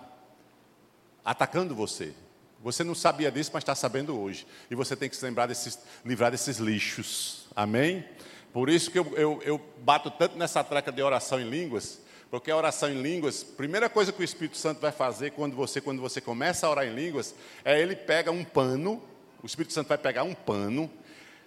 atacando 1.26 1.76
você. 1.76 2.14
Você 2.62 2.84
não 2.84 2.94
sabia 2.94 3.32
disso, 3.32 3.50
mas 3.54 3.64
está 3.64 3.74
sabendo 3.74 4.18
hoje. 4.18 4.46
E 4.70 4.76
você 4.76 4.96
tem 4.96 5.10
que 5.10 5.16
se 5.16 5.26
lembrar 5.26 5.48
desses, 5.48 5.80
livrar 6.06 6.30
desses 6.30 6.58
lixos. 6.58 7.40
Amém? 7.56 8.06
Por 8.54 8.70
isso 8.70 8.92
que 8.92 9.00
eu, 9.00 9.14
eu, 9.16 9.42
eu 9.44 9.62
bato 9.80 10.12
tanto 10.12 10.38
nessa 10.38 10.64
treca 10.64 10.92
de 10.92 11.02
oração 11.02 11.40
em 11.40 11.50
línguas, 11.50 12.02
porque 12.30 12.52
a 12.52 12.56
oração 12.56 12.90
em 12.90 13.02
línguas, 13.02 13.44
primeira 13.44 13.90
coisa 13.90 14.12
que 14.12 14.22
o 14.22 14.24
Espírito 14.24 14.58
Santo 14.58 14.80
vai 14.80 14.92
fazer 14.92 15.32
quando 15.32 15.56
você, 15.56 15.80
quando 15.82 16.02
você 16.02 16.20
começa 16.20 16.68
a 16.68 16.70
orar 16.70 16.86
em 16.86 16.94
línguas, 16.94 17.36
é 17.64 17.80
ele 17.80 17.96
pega 17.96 18.32
um 18.32 18.44
pano, 18.44 19.02
o 19.42 19.46
Espírito 19.46 19.74
Santo 19.74 19.88
vai 19.88 19.98
pegar 19.98 20.24
um 20.24 20.34
pano, 20.34 20.90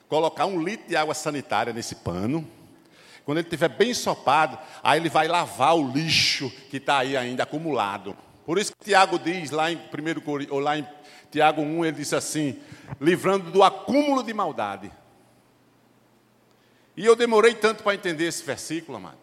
colocar 0.09 0.47
um 0.47 0.63
litro 0.63 0.89
de 0.89 0.97
água 0.97 1.15
sanitária 1.15 1.73
nesse 1.73 1.97
pano. 1.97 2.47
Quando 3.25 3.39
ele 3.39 3.47
estiver 3.47 3.69
bem 3.69 3.91
ensopado, 3.91 4.59
aí 4.83 5.01
ele 5.01 5.09
vai 5.09 5.27
lavar 5.27 5.77
o 5.77 5.91
lixo 5.91 6.51
que 6.71 6.77
está 6.77 6.99
aí 6.99 7.17
ainda 7.17 7.45
acumulado. 7.45 8.15
Por 8.45 8.59
isso 8.59 8.73
que 8.73 8.85
Tiago 8.85 9.19
diz 9.19 9.51
lá 9.51 9.73
em, 9.73 9.79
primeiro, 9.79 10.23
ou 10.51 10.59
lá 10.59 10.77
em 10.79 10.87
Tiago 11.31 11.63
1, 11.63 11.87
ele 11.87 11.97
disse 11.97 12.15
assim: 12.15 12.59
livrando 13.01 13.51
do 13.51 13.63
acúmulo 13.63 14.23
de 14.23 14.35
maldade. 14.35 14.91
E 16.97 17.05
eu 17.05 17.17
demorei 17.17 17.55
tanto 17.55 17.83
para 17.83 17.95
entender 17.95 18.25
esse 18.25 18.43
versículo, 18.43 18.99
amado. 18.99 19.19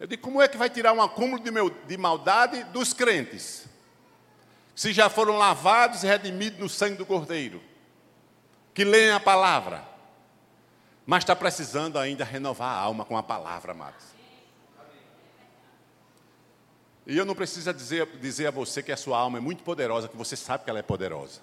Eu 0.00 0.06
digo, 0.06 0.22
como 0.22 0.42
é 0.42 0.48
que 0.48 0.56
vai 0.56 0.68
tirar 0.68 0.92
um 0.92 1.00
acúmulo 1.00 1.40
de, 1.40 1.50
meu, 1.50 1.70
de 1.70 1.96
maldade 1.96 2.64
dos 2.64 2.92
crentes? 2.92 3.66
Se 4.74 4.92
já 4.92 5.08
foram 5.08 5.36
lavados 5.36 6.02
e 6.02 6.06
redimidos 6.06 6.58
no 6.58 6.68
sangue 6.68 6.96
do 6.96 7.06
Cordeiro, 7.06 7.62
que 8.74 8.84
leem 8.84 9.12
a 9.12 9.20
palavra, 9.20 9.86
mas 11.06 11.22
está 11.22 11.36
precisando 11.36 11.98
ainda 11.98 12.24
renovar 12.24 12.74
a 12.74 12.80
alma 12.80 13.04
com 13.04 13.16
a 13.16 13.22
palavra, 13.22 13.72
amados. 13.72 14.06
E 17.06 17.16
eu 17.16 17.24
não 17.24 17.34
preciso 17.34 17.72
dizer, 17.72 18.06
dizer 18.18 18.46
a 18.46 18.50
você 18.50 18.82
que 18.82 18.92
a 18.92 18.96
sua 18.96 19.18
alma 19.18 19.38
é 19.38 19.40
muito 19.40 19.62
poderosa, 19.62 20.08
que 20.08 20.16
você 20.16 20.36
sabe 20.36 20.64
que 20.64 20.70
ela 20.70 20.78
é 20.78 20.82
poderosa. 20.82 21.40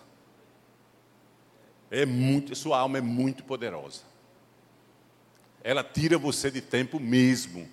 É 1.91 2.05
muito, 2.05 2.55
sua 2.55 2.79
alma 2.79 2.97
é 2.97 3.01
muito 3.01 3.43
poderosa. 3.43 4.08
Ela 5.63 5.83
tira 5.83 6.17
você 6.17 6.49
de 6.49 6.61
tempo 6.61 6.99
mesmo. 6.99 7.69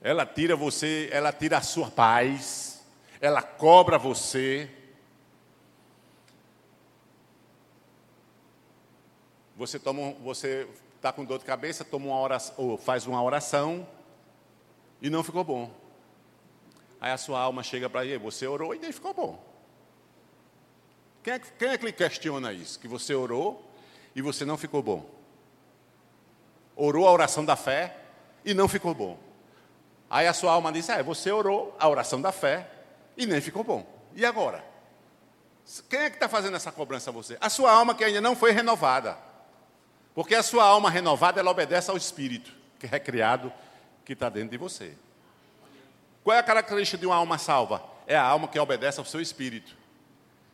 Ela 0.00 0.26
tira 0.26 0.54
você, 0.54 1.08
ela 1.10 1.32
tira 1.32 1.58
a 1.58 1.62
sua 1.62 1.90
paz. 1.90 2.84
Ela 3.20 3.42
cobra 3.42 3.98
você. 3.98 4.70
Você 9.56 9.78
toma, 9.78 10.12
você 10.22 10.68
está 10.96 11.12
com 11.12 11.24
dor 11.24 11.38
de 11.38 11.44
cabeça, 11.44 11.84
toma 11.84 12.06
uma 12.06 12.20
oração, 12.20 12.54
ou 12.58 12.76
faz 12.76 13.06
uma 13.06 13.22
oração 13.22 13.88
e 15.00 15.08
não 15.08 15.24
ficou 15.24 15.42
bom. 15.42 15.74
Aí 17.00 17.10
a 17.10 17.16
sua 17.16 17.40
alma 17.40 17.62
chega 17.62 17.88
para 17.88 18.04
ele, 18.04 18.18
você 18.18 18.46
orou 18.46 18.74
e 18.74 18.78
nem 18.78 18.92
ficou 18.92 19.14
bom. 19.14 19.42
Quem 21.22 21.34
é, 21.34 21.38
quem 21.38 21.68
é 21.68 21.78
que 21.78 21.86
lhe 21.86 21.92
questiona 21.92 22.52
isso? 22.52 22.78
Que 22.78 22.86
você 22.86 23.14
orou 23.14 23.64
e 24.14 24.20
você 24.20 24.44
não 24.44 24.58
ficou 24.58 24.82
bom. 24.82 25.15
Orou 26.76 27.08
a 27.08 27.12
oração 27.12 27.44
da 27.44 27.56
fé 27.56 27.96
e 28.44 28.54
não 28.54 28.68
ficou 28.68 28.94
bom. 28.94 29.18
Aí 30.08 30.26
a 30.28 30.32
sua 30.32 30.52
alma 30.52 30.70
diz: 30.70 30.88
É, 30.88 31.02
você 31.02 31.32
orou 31.32 31.74
a 31.80 31.88
oração 31.88 32.20
da 32.20 32.30
fé 32.30 32.70
e 33.16 33.26
nem 33.26 33.40
ficou 33.40 33.64
bom. 33.64 33.84
E 34.14 34.24
agora? 34.24 34.64
Quem 35.88 36.00
é 36.00 36.10
que 36.10 36.16
está 36.16 36.28
fazendo 36.28 36.56
essa 36.56 36.70
cobrança 36.70 37.10
a 37.10 37.12
você? 37.12 37.36
A 37.40 37.50
sua 37.50 37.72
alma 37.72 37.94
que 37.94 38.04
ainda 38.04 38.20
não 38.20 38.36
foi 38.36 38.52
renovada. 38.52 39.18
Porque 40.14 40.34
a 40.34 40.42
sua 40.42 40.64
alma 40.64 40.88
renovada, 40.88 41.40
ela 41.40 41.50
obedece 41.50 41.90
ao 41.90 41.96
Espírito, 41.96 42.52
que 42.78 42.86
é 42.86 42.98
criado, 43.00 43.52
que 44.04 44.12
está 44.12 44.28
dentro 44.28 44.50
de 44.50 44.56
você. 44.56 44.94
Qual 46.26 46.34
é 46.34 46.40
a 46.40 46.42
característica 46.42 46.98
de 46.98 47.06
uma 47.06 47.14
alma 47.14 47.38
salva? 47.38 47.82
É 48.04 48.16
a 48.16 48.22
alma 48.22 48.48
que 48.48 48.58
obedece 48.58 48.98
ao 48.98 49.04
seu 49.04 49.20
espírito. 49.20 49.76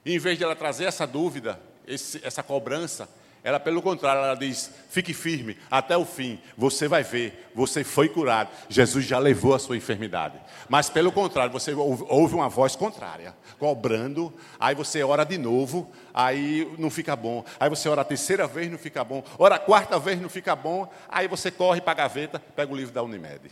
E 0.05 0.15
em 0.15 0.19
vez 0.19 0.37
de 0.37 0.45
ela 0.45 0.55
trazer 0.55 0.85
essa 0.85 1.07
dúvida, 1.07 1.59
esse, 1.87 2.21
essa 2.23 2.43
cobrança, 2.43 3.09
ela, 3.45 3.59
pelo 3.59 3.83
contrário, 3.83 4.23
ela 4.23 4.37
diz: 4.37 4.71
fique 4.89 5.13
firme 5.13 5.59
até 5.69 5.97
o 5.97 6.05
fim, 6.05 6.41
você 6.57 6.87
vai 6.87 7.03
ver, 7.03 7.51
você 7.55 7.83
foi 7.83 8.09
curado. 8.09 8.51
Jesus 8.69 9.05
já 9.05 9.19
levou 9.19 9.53
a 9.53 9.59
sua 9.59 9.77
enfermidade. 9.77 10.39
Mas, 10.69 10.89
pelo 10.89 11.11
contrário, 11.11 11.53
você 11.53 11.73
ouve 11.73 12.35
uma 12.35 12.49
voz 12.49 12.77
contrária, 12.77 13.35
cobrando, 13.59 14.33
aí 14.61 14.77
você 14.77 15.03
ora 15.03 15.25
de 15.25 15.39
novo, 15.39 15.91
aí 16.15 16.73
não 16.79 16.89
fica 16.89 17.17
bom. 17.17 17.45
Aí 17.59 17.69
você 17.69 17.89
ora 17.89 18.03
a 18.03 18.05
terceira 18.05 18.47
vez, 18.47 18.71
não 18.71 18.79
fica 18.79 19.03
bom. 19.03 19.25
Ora 19.37 19.57
a 19.57 19.59
quarta 19.59 19.99
vez, 19.99 20.21
não 20.21 20.29
fica 20.29 20.55
bom. 20.55 20.89
Aí 21.09 21.27
você 21.27 21.51
corre 21.51 21.81
para 21.81 21.93
a 21.93 21.95
gaveta, 21.95 22.39
pega 22.39 22.73
o 22.73 22.77
livro 22.77 22.95
da 22.95 23.03
Unimed. 23.03 23.51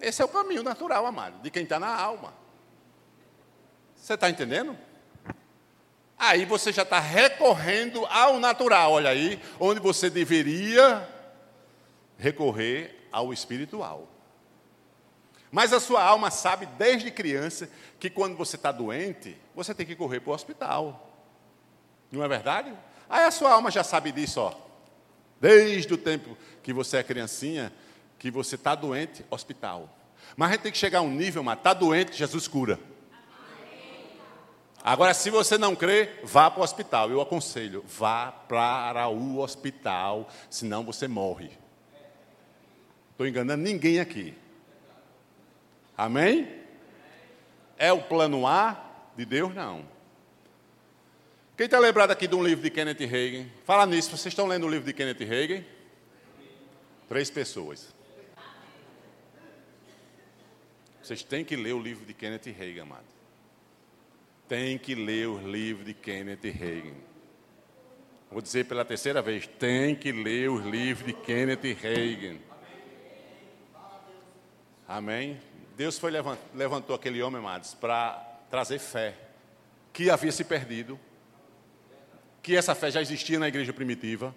Esse 0.00 0.20
é 0.20 0.24
o 0.24 0.28
caminho 0.28 0.64
natural, 0.64 1.06
amado, 1.06 1.40
de 1.40 1.50
quem 1.50 1.62
está 1.62 1.78
na 1.78 1.94
alma. 1.94 2.34
Você 3.94 4.14
está 4.14 4.28
entendendo? 4.28 4.76
Aí 6.18 6.44
você 6.44 6.72
já 6.72 6.82
está 6.82 7.00
recorrendo 7.00 8.06
ao 8.06 8.38
natural, 8.38 8.92
olha 8.92 9.10
aí, 9.10 9.40
onde 9.58 9.80
você 9.80 10.08
deveria 10.08 11.08
recorrer 12.16 13.08
ao 13.10 13.32
espiritual. 13.32 14.08
Mas 15.50 15.72
a 15.72 15.78
sua 15.78 16.02
alma 16.02 16.30
sabe 16.30 16.66
desde 16.66 17.10
criança 17.10 17.68
que 18.00 18.10
quando 18.10 18.36
você 18.36 18.56
está 18.56 18.72
doente, 18.72 19.36
você 19.54 19.72
tem 19.72 19.86
que 19.86 19.94
correr 19.94 20.20
para 20.20 20.30
o 20.30 20.34
hospital. 20.34 21.10
Não 22.10 22.24
é 22.24 22.28
verdade? 22.28 22.72
Aí 23.08 23.24
a 23.24 23.30
sua 23.30 23.52
alma 23.52 23.70
já 23.70 23.84
sabe 23.84 24.10
disso, 24.10 24.40
ó. 24.40 24.54
Desde 25.40 25.92
o 25.92 25.98
tempo 25.98 26.36
que 26.62 26.72
você 26.72 26.96
é 26.96 27.02
criancinha, 27.02 27.72
que 28.18 28.30
você 28.30 28.54
está 28.54 28.74
doente, 28.74 29.24
hospital. 29.30 29.88
Mas 30.36 30.48
a 30.48 30.52
gente 30.52 30.62
tem 30.62 30.72
que 30.72 30.78
chegar 30.78 31.00
a 31.00 31.02
um 31.02 31.10
nível, 31.10 31.42
mas 31.42 31.58
está 31.58 31.74
doente, 31.74 32.16
Jesus 32.16 32.48
cura. 32.48 32.80
Agora, 34.86 35.14
se 35.14 35.30
você 35.30 35.56
não 35.56 35.74
crê, 35.74 36.10
vá 36.22 36.50
para 36.50 36.60
o 36.60 36.62
hospital. 36.62 37.10
Eu 37.10 37.18
aconselho, 37.18 37.82
vá 37.88 38.30
para 38.30 39.08
o 39.08 39.38
hospital, 39.38 40.28
senão 40.50 40.84
você 40.84 41.08
morre. 41.08 41.50
Estou 43.12 43.26
enganando 43.26 43.62
ninguém 43.62 43.98
aqui. 43.98 44.34
Amém? 45.96 46.62
É 47.78 47.94
o 47.94 48.02
plano 48.02 48.46
A 48.46 48.78
de 49.16 49.24
Deus? 49.24 49.54
Não. 49.54 49.88
Quem 51.56 51.64
está 51.64 51.78
lembrado 51.78 52.10
aqui 52.10 52.28
de 52.28 52.34
um 52.34 52.44
livro 52.44 52.62
de 52.62 52.68
Kenneth 52.68 53.06
Reagan? 53.06 53.48
Fala 53.64 53.86
nisso, 53.86 54.10
vocês 54.10 54.32
estão 54.32 54.46
lendo 54.46 54.66
o 54.66 54.70
livro 54.70 54.84
de 54.84 54.92
Kenneth 54.92 55.24
Reagan? 55.24 55.64
Três 57.08 57.30
pessoas. 57.30 57.88
Vocês 61.02 61.22
têm 61.22 61.42
que 61.42 61.56
ler 61.56 61.72
o 61.72 61.80
livro 61.80 62.04
de 62.04 62.12
Kenneth 62.12 62.52
Reagan, 62.54 62.82
amado. 62.82 63.13
Tem 64.54 64.78
que 64.78 64.94
ler 64.94 65.26
o 65.26 65.36
livro 65.36 65.84
de 65.84 65.92
Kenneth 65.92 66.44
Reagan. 66.44 66.94
Vou 68.30 68.40
dizer 68.40 68.66
pela 68.66 68.84
terceira 68.84 69.20
vez: 69.20 69.48
tem 69.48 69.96
que 69.96 70.12
ler 70.12 70.48
os 70.48 70.64
livros 70.64 71.04
de 71.04 71.12
Kenneth 71.12 71.76
Reagan. 71.82 72.36
Amém? 74.86 75.40
Deus 75.76 75.98
foi 75.98 76.12
levantou 76.54 76.94
aquele 76.94 77.20
homem, 77.20 77.40
amados, 77.40 77.74
para 77.74 78.12
trazer 78.48 78.78
fé, 78.78 79.16
que 79.92 80.08
havia 80.08 80.30
se 80.30 80.44
perdido, 80.44 81.00
que 82.40 82.54
essa 82.54 82.76
fé 82.76 82.92
já 82.92 83.02
existia 83.02 83.40
na 83.40 83.48
igreja 83.48 83.72
primitiva, 83.72 84.32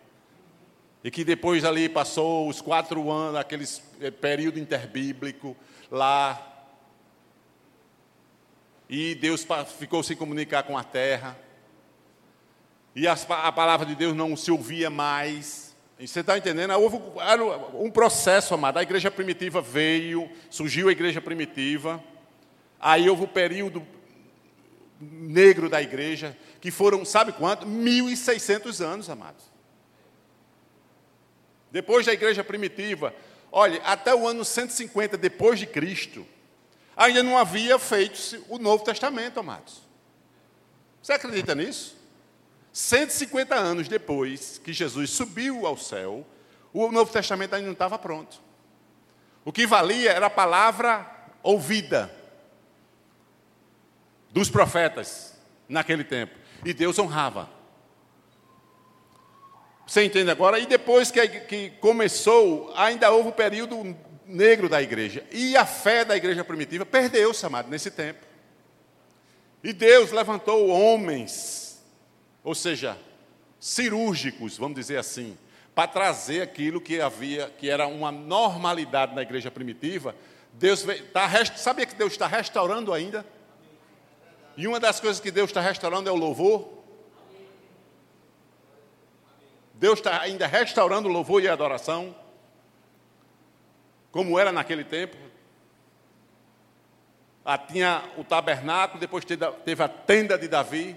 e 1.04 1.12
que 1.12 1.24
depois 1.24 1.64
ali 1.64 1.88
passou 1.88 2.50
os 2.50 2.60
quatro 2.60 3.12
anos, 3.12 3.40
aquele 3.40 3.66
eh, 4.02 4.10
período 4.10 4.58
interbíblico, 4.58 5.56
lá 5.92 6.57
e 8.90 9.16
Deus 9.16 9.46
ficou 9.78 10.02
sem 10.02 10.16
comunicar 10.16 10.64
com 10.64 10.78
a 10.78 10.84
terra. 10.84 11.38
E 12.96 13.08
a, 13.08 13.16
palavra 13.52 13.86
de 13.86 13.96
Deus 13.96 14.16
não 14.16 14.36
se 14.36 14.50
ouvia 14.50 14.90
mais. 14.90 15.76
E 16.00 16.08
você 16.08 16.22
está 16.22 16.38
entendendo? 16.38 16.72
Houve 16.72 17.00
um 17.74 17.92
processo, 17.92 18.54
amado. 18.54 18.78
A 18.78 18.84
igreja 18.84 19.12
primitiva 19.12 19.62
veio, 19.62 20.30
surgiu 20.50 20.90
a 20.90 20.92
igreja 20.92 21.22
primitiva. 21.22 22.04
Aí 22.80 23.10
houve 23.10 23.24
o 23.24 23.28
período 23.28 23.86
negro 25.00 25.70
da 25.70 25.82
igreja, 25.82 26.36
que 26.60 26.72
foram, 26.72 27.06
sabe 27.06 27.32
quanto? 27.32 27.66
1.600 27.66 28.84
anos, 28.84 29.10
amados. 29.10 29.44
Depois 31.72 32.06
da 32.06 32.14
igreja 32.14 32.44
primitiva, 32.44 33.14
olha, 33.52 33.82
até 33.84 34.16
o 34.16 34.28
ano 34.28 34.44
150 34.44 35.18
depois 35.18 35.60
de 35.60 35.68
Cristo, 35.68 36.26
ainda 36.98 37.22
não 37.22 37.38
havia 37.38 37.78
feito 37.78 38.44
o 38.50 38.58
Novo 38.58 38.84
Testamento, 38.84 39.40
amados. 39.40 39.82
Você 41.02 41.14
acredita 41.14 41.54
nisso? 41.54 41.96
150 42.74 43.56
anos 43.56 43.88
depois 43.88 44.58
que 44.58 44.74
Jesus 44.74 45.12
subiu 45.12 45.66
ao 45.66 45.78
céu, 45.78 46.26
o 46.74 46.92
Novo 46.92 47.12
Testamento 47.12 47.54
ainda 47.54 47.68
não 47.68 47.74
estava 47.74 47.98
pronto. 47.98 48.42
O 49.46 49.52
que 49.52 49.66
valia 49.66 50.12
era 50.12 50.26
a 50.26 50.30
palavra 50.30 51.10
ouvida. 51.42 52.12
dos 54.30 54.50
profetas 54.50 55.36
naquele 55.68 56.04
tempo. 56.04 56.38
E 56.64 56.74
Deus 56.74 57.00
honrava. 57.00 57.50
Você 59.88 60.04
entende 60.04 60.30
agora? 60.30 60.60
E 60.60 60.66
depois 60.66 61.10
que, 61.10 61.26
que 61.28 61.70
começou, 61.80 62.72
ainda 62.76 63.10
houve 63.10 63.30
um 63.30 63.32
período 63.32 63.98
negro 64.28 64.68
da 64.68 64.82
igreja. 64.82 65.26
E 65.32 65.56
a 65.56 65.66
fé 65.66 66.04
da 66.04 66.16
igreja 66.16 66.44
primitiva 66.44 66.86
perdeu-se, 66.86 67.46
amado, 67.46 67.70
nesse 67.70 67.90
tempo. 67.90 68.26
E 69.64 69.74
Deus 69.74 70.12
levantou 70.12 70.68
homens, 70.68 71.84
ou 72.44 72.54
seja, 72.54 72.98
cirúrgicos, 73.60 74.58
vamos 74.58 74.76
dizer 74.76 74.98
assim, 74.98 75.38
para 75.74 75.88
trazer 75.88 76.42
aquilo 76.42 76.82
que 76.82 77.02
havia, 77.02 77.50
que 77.58 77.70
era 77.70 77.88
uma 77.88 78.12
normalidade 78.12 79.16
na 79.16 79.22
igreja 79.22 79.50
primitiva. 79.52 80.16
Deus 80.54 80.84
está, 80.88 81.46
sabia 81.56 81.86
que 81.86 81.96
Deus 81.96 82.14
está 82.14 82.28
restaurando 82.28 82.94
ainda? 82.94 83.26
E 84.56 84.68
uma 84.68 84.80
das 84.80 85.00
coisas 85.00 85.20
que 85.20 85.30
Deus 85.30 85.50
está 85.50 85.62
restaurando 85.62 86.10
é 86.10 86.12
o 86.12 86.16
louvor. 86.16 86.78
Deus 89.76 90.00
está 90.00 90.20
ainda 90.20 90.48
restaurando 90.48 91.08
o 91.08 91.12
louvor 91.12 91.44
e 91.44 91.48
a 91.48 91.54
adoração, 91.54 92.16
como 94.18 94.40
era 94.40 94.52
naquele 94.52 94.84
tempo. 94.84 95.16
Ah, 97.46 97.56
tinha 97.56 98.04
o 98.18 98.24
tabernáculo, 98.24 99.00
depois 99.00 99.24
teve 99.24 99.84
a 99.84 99.88
tenda 99.88 100.36
de 100.36 100.48
Davi, 100.48 100.96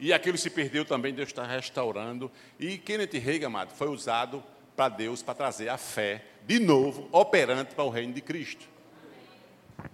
e 0.00 0.10
aquilo 0.10 0.38
se 0.38 0.48
perdeu 0.48 0.86
também, 0.86 1.12
Deus 1.12 1.28
está 1.28 1.44
restaurando. 1.44 2.32
E 2.58 2.78
Kenneth 2.78 3.18
Reagan, 3.18 3.48
amado, 3.48 3.74
foi 3.74 3.88
usado 3.88 4.42
para 4.74 4.88
Deus 4.88 5.22
para 5.22 5.34
trazer 5.34 5.68
a 5.68 5.76
fé, 5.76 6.24
de 6.46 6.58
novo, 6.58 7.10
operante 7.12 7.74
para 7.74 7.84
o 7.84 7.90
reino 7.90 8.14
de 8.14 8.22
Cristo. 8.22 8.66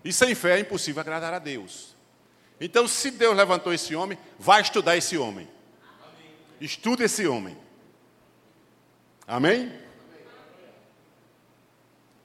E 0.05 0.13
sem 0.13 0.37
fé 0.37 0.57
é 0.57 0.61
impossível 0.61 1.01
agradar 1.01 1.35
a 1.35 1.41
Deus. 1.41 1.97
Então, 2.61 2.87
se 2.87 3.11
Deus 3.11 3.37
levantou 3.37 3.75
esse 3.75 3.97
homem, 3.97 4.17
vai 4.39 4.63
estudar 4.63 4.97
esse 4.97 5.19
homem. 5.19 5.49
Estude 6.61 7.03
esse 7.03 7.27
homem. 7.27 7.59
Amém? 9.27 9.90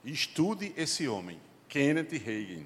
Estude 0.06 0.72
esse 0.76 1.08
homem, 1.08 1.40
Kenneth 1.68 2.12
Reagan. 2.12 2.64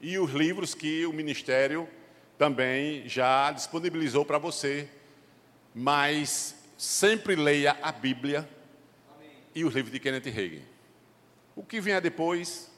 E 0.00 0.18
os 0.18 0.30
livros 0.32 0.74
que 0.74 1.04
o 1.04 1.12
ministério 1.12 1.86
também 2.38 3.06
já 3.06 3.52
disponibilizou 3.52 4.24
para 4.24 4.38
você. 4.38 4.88
Mas 5.74 6.56
sempre 6.78 7.36
leia 7.36 7.76
a 7.82 7.92
Bíblia 7.92 8.48
e 9.54 9.66
os 9.66 9.74
livros 9.74 9.92
de 9.92 10.00
Kenneth 10.00 10.30
Reagan. 10.30 10.62
O 11.54 11.62
que 11.62 11.78
vier 11.78 12.00
depois 12.00 12.72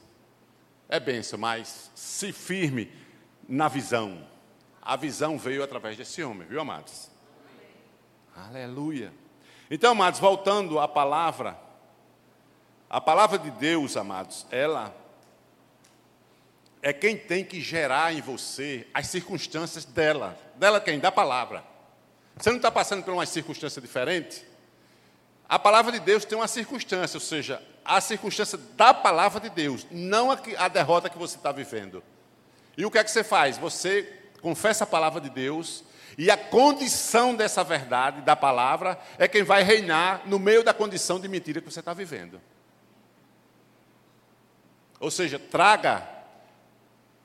é 0.89 0.99
benção, 0.99 1.39
mas 1.39 1.93
se 1.95 2.33
firme 2.33 2.91
na 3.49 3.69
visão. 3.69 4.27
A 4.83 4.97
visão 4.97 5.39
veio 5.39 5.63
através 5.63 5.97
desse 5.97 6.21
homem, 6.25 6.49
viu, 6.49 6.61
amados? 6.61 7.11
Aleluia. 8.35 9.13
Então, 9.71 9.93
amados, 9.93 10.19
voltando 10.19 10.81
à 10.81 10.89
palavra, 10.89 11.57
a 12.90 13.00
palavra 13.00 13.38
de 13.38 13.53
Deus, 13.53 13.96
amados, 13.96 14.44
ela 14.50 14.92
é 16.83 16.92
quem 16.92 17.16
tem 17.16 17.44
que 17.44 17.61
gerar 17.61 18.12
em 18.12 18.20
você 18.20 18.85
as 18.92 19.07
circunstâncias 19.07 19.85
dela. 19.85 20.37
Dela 20.57 20.81
quem? 20.81 20.98
Da 20.98 21.12
palavra. 21.12 21.62
Você 22.37 22.50
não 22.50 22.57
está 22.57 22.68
passando 22.68 23.05
por 23.05 23.14
uma 23.14 23.24
circunstância 23.26 23.81
diferente? 23.81 24.44
A 25.48 25.57
palavra 25.57 25.92
de 25.92 26.00
Deus 26.00 26.24
tem 26.24 26.37
uma 26.37 26.48
circunstância, 26.48 27.16
ou 27.16 27.20
seja, 27.20 27.62
a 27.85 28.00
circunstância 28.00 28.59
da 28.76 28.92
palavra 28.92 29.40
de 29.40 29.50
Deus, 29.50 29.87
não 29.88 30.33
a, 30.33 30.38
a 30.59 30.66
derrota 30.66 31.09
que 31.09 31.18
você 31.18 31.37
está 31.37 31.53
vivendo. 31.53 32.03
E 32.76 32.85
o 32.85 32.90
que 32.90 32.98
é 32.98 33.05
que 33.05 33.11
você 33.11 33.22
faz? 33.22 33.57
Você 33.59 34.03
confessa 34.42 34.83
a 34.83 34.87
palavra 34.87 35.20
de 35.20 35.31
Deus, 35.31 35.85
e 36.18 36.29
a 36.29 36.37
condição 36.37 37.37
dessa 37.37 37.62
verdade, 37.62 38.20
da 38.22 38.35
palavra, 38.35 38.98
é 39.16 39.29
quem 39.29 39.44
vai 39.44 39.62
reinar 39.62 40.22
no 40.26 40.40
meio 40.40 40.64
da 40.64 40.74
condição 40.74 41.20
de 41.20 41.29
mentira 41.29 41.61
que 41.61 41.70
você 41.70 41.81
está 41.81 41.94
vivendo. 41.94 42.40
Ou 45.01 45.11
seja, 45.11 45.39
traga 45.39 46.07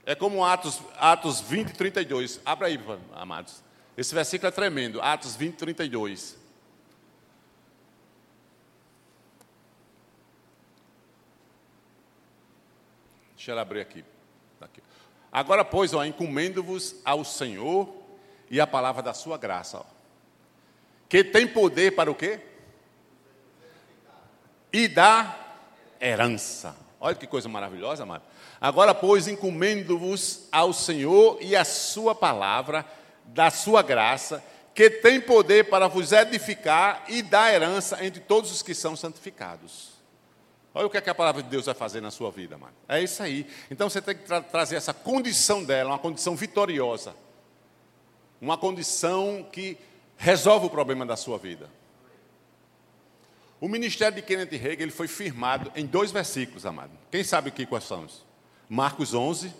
é 0.06 0.14
como 0.14 0.46
Atos, 0.46 0.80
Atos 0.98 1.42
20, 1.42 1.74
32. 1.74 2.40
Abra 2.46 2.68
aí, 2.68 2.80
amados. 3.14 3.64
Esse 3.98 4.14
versículo 4.14 4.48
é 4.48 4.52
tremendo. 4.52 5.02
Atos 5.02 5.36
20, 5.36 5.56
32. 5.56 6.38
Deixa 13.36 13.52
eu 13.52 13.60
abrir 13.60 13.82
aqui. 13.82 14.06
aqui. 14.62 14.82
Agora, 15.32 15.66
pois, 15.66 15.92
encomendo-vos 15.94 16.96
ao 17.04 17.26
Senhor 17.26 17.92
e 18.50 18.62
a 18.62 18.68
palavra 18.68 19.02
da 19.02 19.14
sua 19.14 19.38
graça. 19.38 19.80
Ó, 19.80 19.86
que 21.10 21.24
tem 21.24 21.48
poder 21.48 21.96
para 21.96 22.12
o 22.12 22.16
quê? 22.16 22.40
E 24.72 24.88
dá 24.88 25.36
herança. 26.00 26.85
Olha 27.06 27.13
que 27.13 27.28
coisa 27.28 27.48
maravilhosa, 27.48 28.02
amado. 28.02 28.24
Agora, 28.60 28.91
pois, 28.91 29.28
encomendo-vos 29.28 30.48
ao 30.52 30.74
Senhor 30.74 31.38
e 31.39 31.56
a 31.56 31.63
sua 31.63 32.15
palavra, 32.15 32.84
da 33.26 33.52
sua 33.52 33.84
graça, 33.84 34.44
que 34.74 34.89
tem 34.89 35.22
poder 35.22 35.70
para 35.70 35.88
vos 35.88 36.12
edificar 36.12 37.04
e 37.08 37.22
dar 37.22 37.54
herança 37.54 38.04
entre 38.04 38.22
todos 38.22 38.52
os 38.52 38.63
que 38.63 38.74
são 38.74 38.96
santificados. 38.96 39.91
Olha 40.74 40.88
o 40.88 40.89
que, 40.89 40.98
é 40.98 41.02
que 41.02 41.10
a 41.12 41.13
palavra 41.13 41.44
de 41.44 41.50
Deus 41.50 41.68
vai 41.68 41.76
fazer 41.76 42.02
na 42.02 42.10
sua 42.10 42.32
vida, 42.32 42.58
mano. 42.58 42.74
É 42.89 43.00
isso 43.00 43.22
aí. 43.22 43.46
Então 43.70 43.88
você 43.88 44.02
tem 44.02 44.15
que 44.15 44.24
tra 44.24 44.41
trazer 44.41 44.76
essa 44.76 44.91
condição 44.91 45.63
dela, 45.63 45.91
uma 45.91 46.00
condição 46.00 46.36
vitoriosa. 46.36 47.15
Uma 48.41 48.58
condição 48.58 49.48
que 49.52 49.78
resolve 50.18 50.65
o 50.65 50.72
problema 50.72 51.06
da 51.06 51.15
sua 51.15 51.38
vida. 51.38 51.70
O 53.65 53.67
ministério 53.67 54.15
de 54.15 54.21
Kenneth 54.21 54.54
Hagin 54.54 54.84
ele 54.84 54.91
foi 54.91 55.08
firmado 55.08 55.71
em 55.75 55.88
dois 55.88 56.12
versículos, 56.12 56.67
amado. 56.67 56.91
Quem 57.10 57.23
sabe 57.23 57.49
que 57.49 57.65
quais 57.65 57.84
são? 57.84 58.06
Marcos 58.69 59.15
11, 59.15 59.51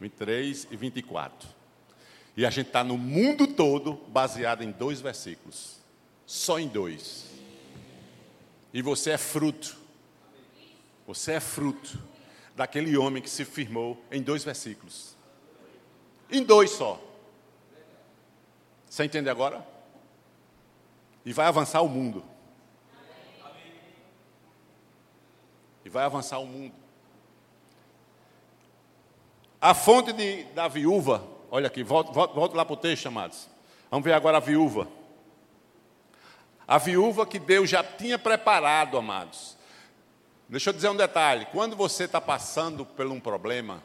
23 0.00 0.68
e 0.70 0.74
24. 0.74 1.50
E 2.34 2.46
a 2.46 2.50
gente 2.50 2.68
está 2.68 2.82
no 2.82 2.96
mundo 2.96 3.46
todo 3.46 3.92
baseado 4.08 4.64
em 4.64 4.70
dois 4.70 5.02
versículos. 5.02 5.80
Só 6.24 6.58
em 6.58 6.66
dois. 6.66 7.26
E 8.72 8.80
você 8.80 9.10
é 9.10 9.18
fruto. 9.18 9.76
Você 11.06 11.32
é 11.32 11.40
fruto 11.40 12.02
daquele 12.56 12.96
homem 12.96 13.22
que 13.22 13.28
se 13.28 13.44
firmou 13.44 14.02
em 14.10 14.22
dois 14.22 14.44
versículos. 14.44 15.14
Em 16.30 16.42
dois 16.42 16.70
só. 16.70 16.98
Você 18.88 19.04
entende 19.04 19.28
agora? 19.28 19.62
E 21.22 21.34
vai 21.34 21.46
avançar 21.46 21.82
o 21.82 21.88
mundo. 21.90 22.24
E 25.88 25.90
vai 25.90 26.04
avançar 26.04 26.38
o 26.38 26.44
mundo. 26.44 26.74
A 29.58 29.72
fonte 29.72 30.12
de, 30.12 30.44
da 30.52 30.68
viúva, 30.68 31.26
olha 31.50 31.68
aqui, 31.68 31.82
volto, 31.82 32.12
volto 32.12 32.54
lá 32.54 32.62
para 32.62 32.74
o 32.74 32.76
texto, 32.76 33.06
amados. 33.06 33.48
Vamos 33.90 34.04
ver 34.04 34.12
agora 34.12 34.36
a 34.36 34.40
viúva. 34.40 34.86
A 36.66 36.76
viúva 36.76 37.24
que 37.24 37.38
Deus 37.38 37.70
já 37.70 37.82
tinha 37.82 38.18
preparado, 38.18 38.98
amados. 38.98 39.56
Deixa 40.46 40.68
eu 40.68 40.74
dizer 40.74 40.90
um 40.90 40.94
detalhe: 40.94 41.46
quando 41.52 41.74
você 41.74 42.04
está 42.04 42.20
passando 42.20 42.84
por 42.84 43.06
um 43.06 43.18
problema 43.18 43.82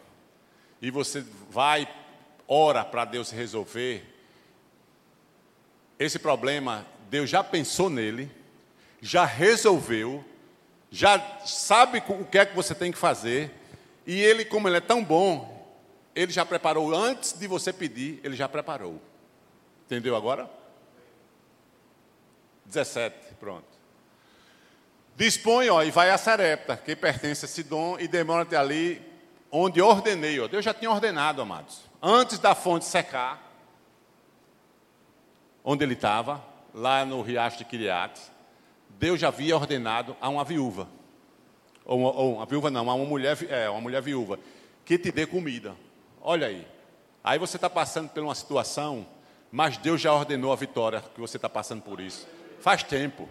e 0.81 0.91
você 0.91 1.25
vai, 1.49 1.87
ora 2.45 2.83
para 2.83 3.05
Deus 3.05 3.31
resolver, 3.31 4.05
esse 5.97 6.19
problema, 6.19 6.85
Deus 7.09 7.29
já 7.29 7.41
pensou 7.41 7.89
nele, 7.89 8.29
já 9.01 9.23
resolveu, 9.23 10.25
já 10.93 11.19
sabe 11.43 12.03
o 12.07 12.23
que 12.23 12.37
é 12.37 12.45
que 12.45 12.55
você 12.55 12.75
tem 12.75 12.91
que 12.91 12.97
fazer, 12.99 13.51
e 14.05 14.21
ele, 14.21 14.45
como 14.45 14.67
ele 14.67 14.77
é 14.77 14.79
tão 14.79 15.03
bom, 15.03 15.67
ele 16.13 16.31
já 16.31 16.45
preparou 16.45 16.93
antes 16.93 17.33
de 17.33 17.47
você 17.47 17.73
pedir, 17.73 18.21
ele 18.23 18.35
já 18.35 18.47
preparou. 18.47 19.01
Entendeu 19.87 20.15
agora? 20.15 20.47
17, 22.67 23.33
pronto. 23.39 23.65
Dispõe, 25.15 25.67
ó, 25.69 25.81
e 25.81 25.89
vai 25.89 26.11
a 26.11 26.17
Sarepta, 26.17 26.77
que 26.77 26.95
pertence 26.95 27.43
a 27.43 27.47
Sidom, 27.47 27.97
e 27.99 28.07
demora-te 28.07 28.55
ali 28.55 29.01
onde 29.51 29.81
ordenei, 29.81 30.39
ó. 30.39 30.47
Deus 30.47 30.63
já 30.63 30.75
tinha 30.75 30.91
ordenado, 30.91 31.41
amados. 31.41 31.81
Antes 31.99 32.37
da 32.37 32.53
fonte 32.53 32.85
secar, 32.85 33.51
onde 35.63 35.83
ele 35.83 35.95
estava, 35.95 36.39
lá 36.71 37.03
no 37.03 37.23
riacho 37.23 37.57
de 37.57 37.65
Kiriat, 37.65 38.21
Deus 38.99 39.19
já 39.19 39.27
havia 39.27 39.55
ordenado 39.55 40.15
a 40.21 40.29
uma 40.29 40.43
viúva. 40.43 40.87
Ou, 41.85 41.99
ou 42.01 42.35
uma 42.35 42.45
viúva 42.45 42.71
não, 42.71 42.89
a 42.89 42.93
uma 42.93 43.05
mulher, 43.05 43.37
é, 43.49 43.69
uma 43.69 43.81
mulher 43.81 44.01
viúva, 44.01 44.39
que 44.85 44.97
te 44.97 45.11
dê 45.11 45.25
comida. 45.25 45.75
Olha 46.21 46.47
aí. 46.47 46.67
Aí 47.23 47.39
você 47.39 47.57
está 47.57 47.69
passando 47.69 48.09
por 48.09 48.23
uma 48.23 48.35
situação, 48.35 49.05
mas 49.51 49.77
Deus 49.77 50.01
já 50.01 50.13
ordenou 50.13 50.51
a 50.51 50.55
vitória 50.55 51.01
que 51.13 51.21
você 51.21 51.37
está 51.37 51.49
passando 51.49 51.81
por 51.81 51.99
isso. 51.99 52.27
Faz 52.59 52.83
tempo. 52.83 53.27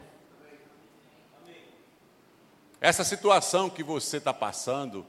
Essa 2.80 3.04
situação 3.04 3.70
que 3.70 3.82
você 3.82 4.16
está 4.16 4.34
passando, 4.34 5.06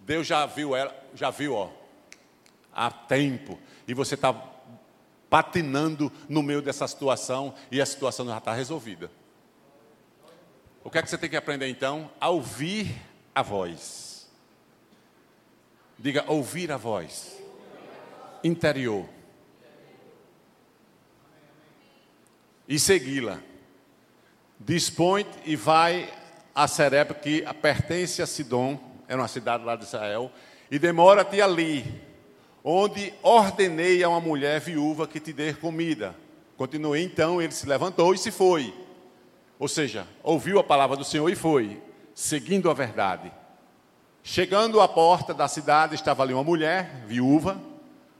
Deus 0.00 0.26
já 0.26 0.44
viu 0.46 0.74
ela, 0.74 0.94
já 1.14 1.30
viu, 1.30 1.54
ó, 1.54 1.70
há 2.74 2.90
tempo. 2.90 3.58
E 3.86 3.94
você 3.94 4.16
está 4.16 4.34
patinando 5.30 6.12
no 6.28 6.42
meio 6.42 6.60
dessa 6.60 6.86
situação 6.88 7.54
e 7.70 7.80
a 7.80 7.86
situação 7.86 8.26
já 8.26 8.38
está 8.38 8.52
resolvida. 8.52 9.10
O 10.84 10.90
que 10.90 10.98
é 10.98 11.02
que 11.02 11.08
você 11.08 11.16
tem 11.16 11.30
que 11.30 11.36
aprender 11.36 11.66
então? 11.66 12.10
A 12.20 12.28
ouvir 12.28 12.94
a 13.34 13.40
voz. 13.40 14.30
Diga, 15.98 16.22
ouvir 16.28 16.70
a 16.70 16.76
voz. 16.76 17.42
Interior. 18.44 19.08
E 22.68 22.78
segui-la. 22.78 23.40
Dispõe 24.60 25.26
e 25.46 25.56
vai 25.56 26.12
a 26.54 26.68
Serep, 26.68 27.14
que 27.14 27.42
pertence 27.62 28.20
a 28.20 28.26
Sidom, 28.26 28.78
era 29.08 29.20
uma 29.20 29.28
cidade 29.28 29.64
lá 29.64 29.76
de 29.76 29.84
Israel, 29.84 30.30
e 30.70 30.78
demora-te 30.78 31.40
ali, 31.40 32.00
onde 32.62 33.12
ordenei 33.22 34.02
a 34.02 34.08
uma 34.08 34.20
mulher 34.20 34.60
viúva 34.60 35.08
que 35.08 35.18
te 35.18 35.32
dê 35.32 35.54
comida. 35.54 36.14
Continuei 36.56 37.02
então, 37.02 37.42
ele 37.42 37.52
se 37.52 37.66
levantou 37.66 38.14
e 38.14 38.18
se 38.18 38.30
foi. 38.30 38.83
Ou 39.64 39.68
seja, 39.68 40.06
ouviu 40.22 40.58
a 40.58 40.62
palavra 40.62 40.94
do 40.94 41.04
Senhor 41.06 41.26
e 41.30 41.34
foi, 41.34 41.82
seguindo 42.14 42.70
a 42.70 42.74
verdade. 42.74 43.32
Chegando 44.22 44.78
à 44.78 44.86
porta 44.86 45.32
da 45.32 45.48
cidade, 45.48 45.94
estava 45.94 46.22
ali 46.22 46.34
uma 46.34 46.44
mulher, 46.44 47.02
viúva, 47.06 47.58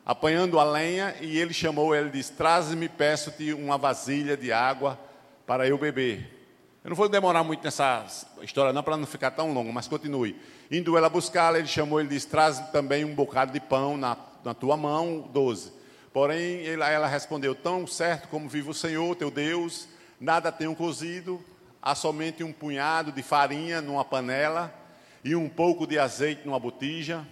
apanhando 0.06 0.58
a 0.58 0.64
lenha, 0.64 1.14
e 1.20 1.38
ele 1.38 1.52
chamou 1.52 1.94
ela 1.94 2.08
e 2.08 2.12
disse: 2.12 2.32
Traze-me, 2.32 2.88
peço-te 2.88 3.52
uma 3.52 3.76
vasilha 3.76 4.38
de 4.38 4.54
água 4.54 4.98
para 5.46 5.68
eu 5.68 5.76
beber. 5.76 6.48
Eu 6.82 6.88
não 6.88 6.96
vou 6.96 7.10
demorar 7.10 7.44
muito 7.44 7.62
nessa 7.62 8.06
história, 8.40 8.72
não, 8.72 8.82
para 8.82 8.96
não 8.96 9.06
ficar 9.06 9.32
tão 9.32 9.52
longo, 9.52 9.70
mas 9.70 9.86
continue. 9.86 10.40
Indo 10.70 10.96
ela 10.96 11.10
buscá-la, 11.10 11.58
ele 11.58 11.68
chamou, 11.68 12.00
ele 12.00 12.08
disse: 12.08 12.26
Traz 12.26 12.58
também 12.70 13.04
um 13.04 13.14
bocado 13.14 13.52
de 13.52 13.60
pão 13.60 13.98
na, 13.98 14.16
na 14.42 14.54
tua 14.54 14.78
mão, 14.78 15.28
doze. 15.30 15.74
Porém, 16.10 16.66
ela, 16.66 16.88
ela 16.88 17.06
respondeu: 17.06 17.54
Tão 17.54 17.86
certo 17.86 18.28
como 18.28 18.48
vive 18.48 18.70
o 18.70 18.74
Senhor, 18.74 19.14
teu 19.14 19.30
Deus, 19.30 19.92
nada 20.24 20.50
tenho 20.50 20.74
cozido, 20.74 21.44
há 21.82 21.94
somente 21.94 22.42
um 22.42 22.52
punhado 22.52 23.12
de 23.12 23.22
farinha 23.22 23.82
numa 23.82 24.04
panela 24.04 24.74
e 25.22 25.36
um 25.36 25.48
pouco 25.48 25.86
de 25.86 25.98
azeite 25.98 26.46
numa 26.46 26.58
botija. 26.58 27.26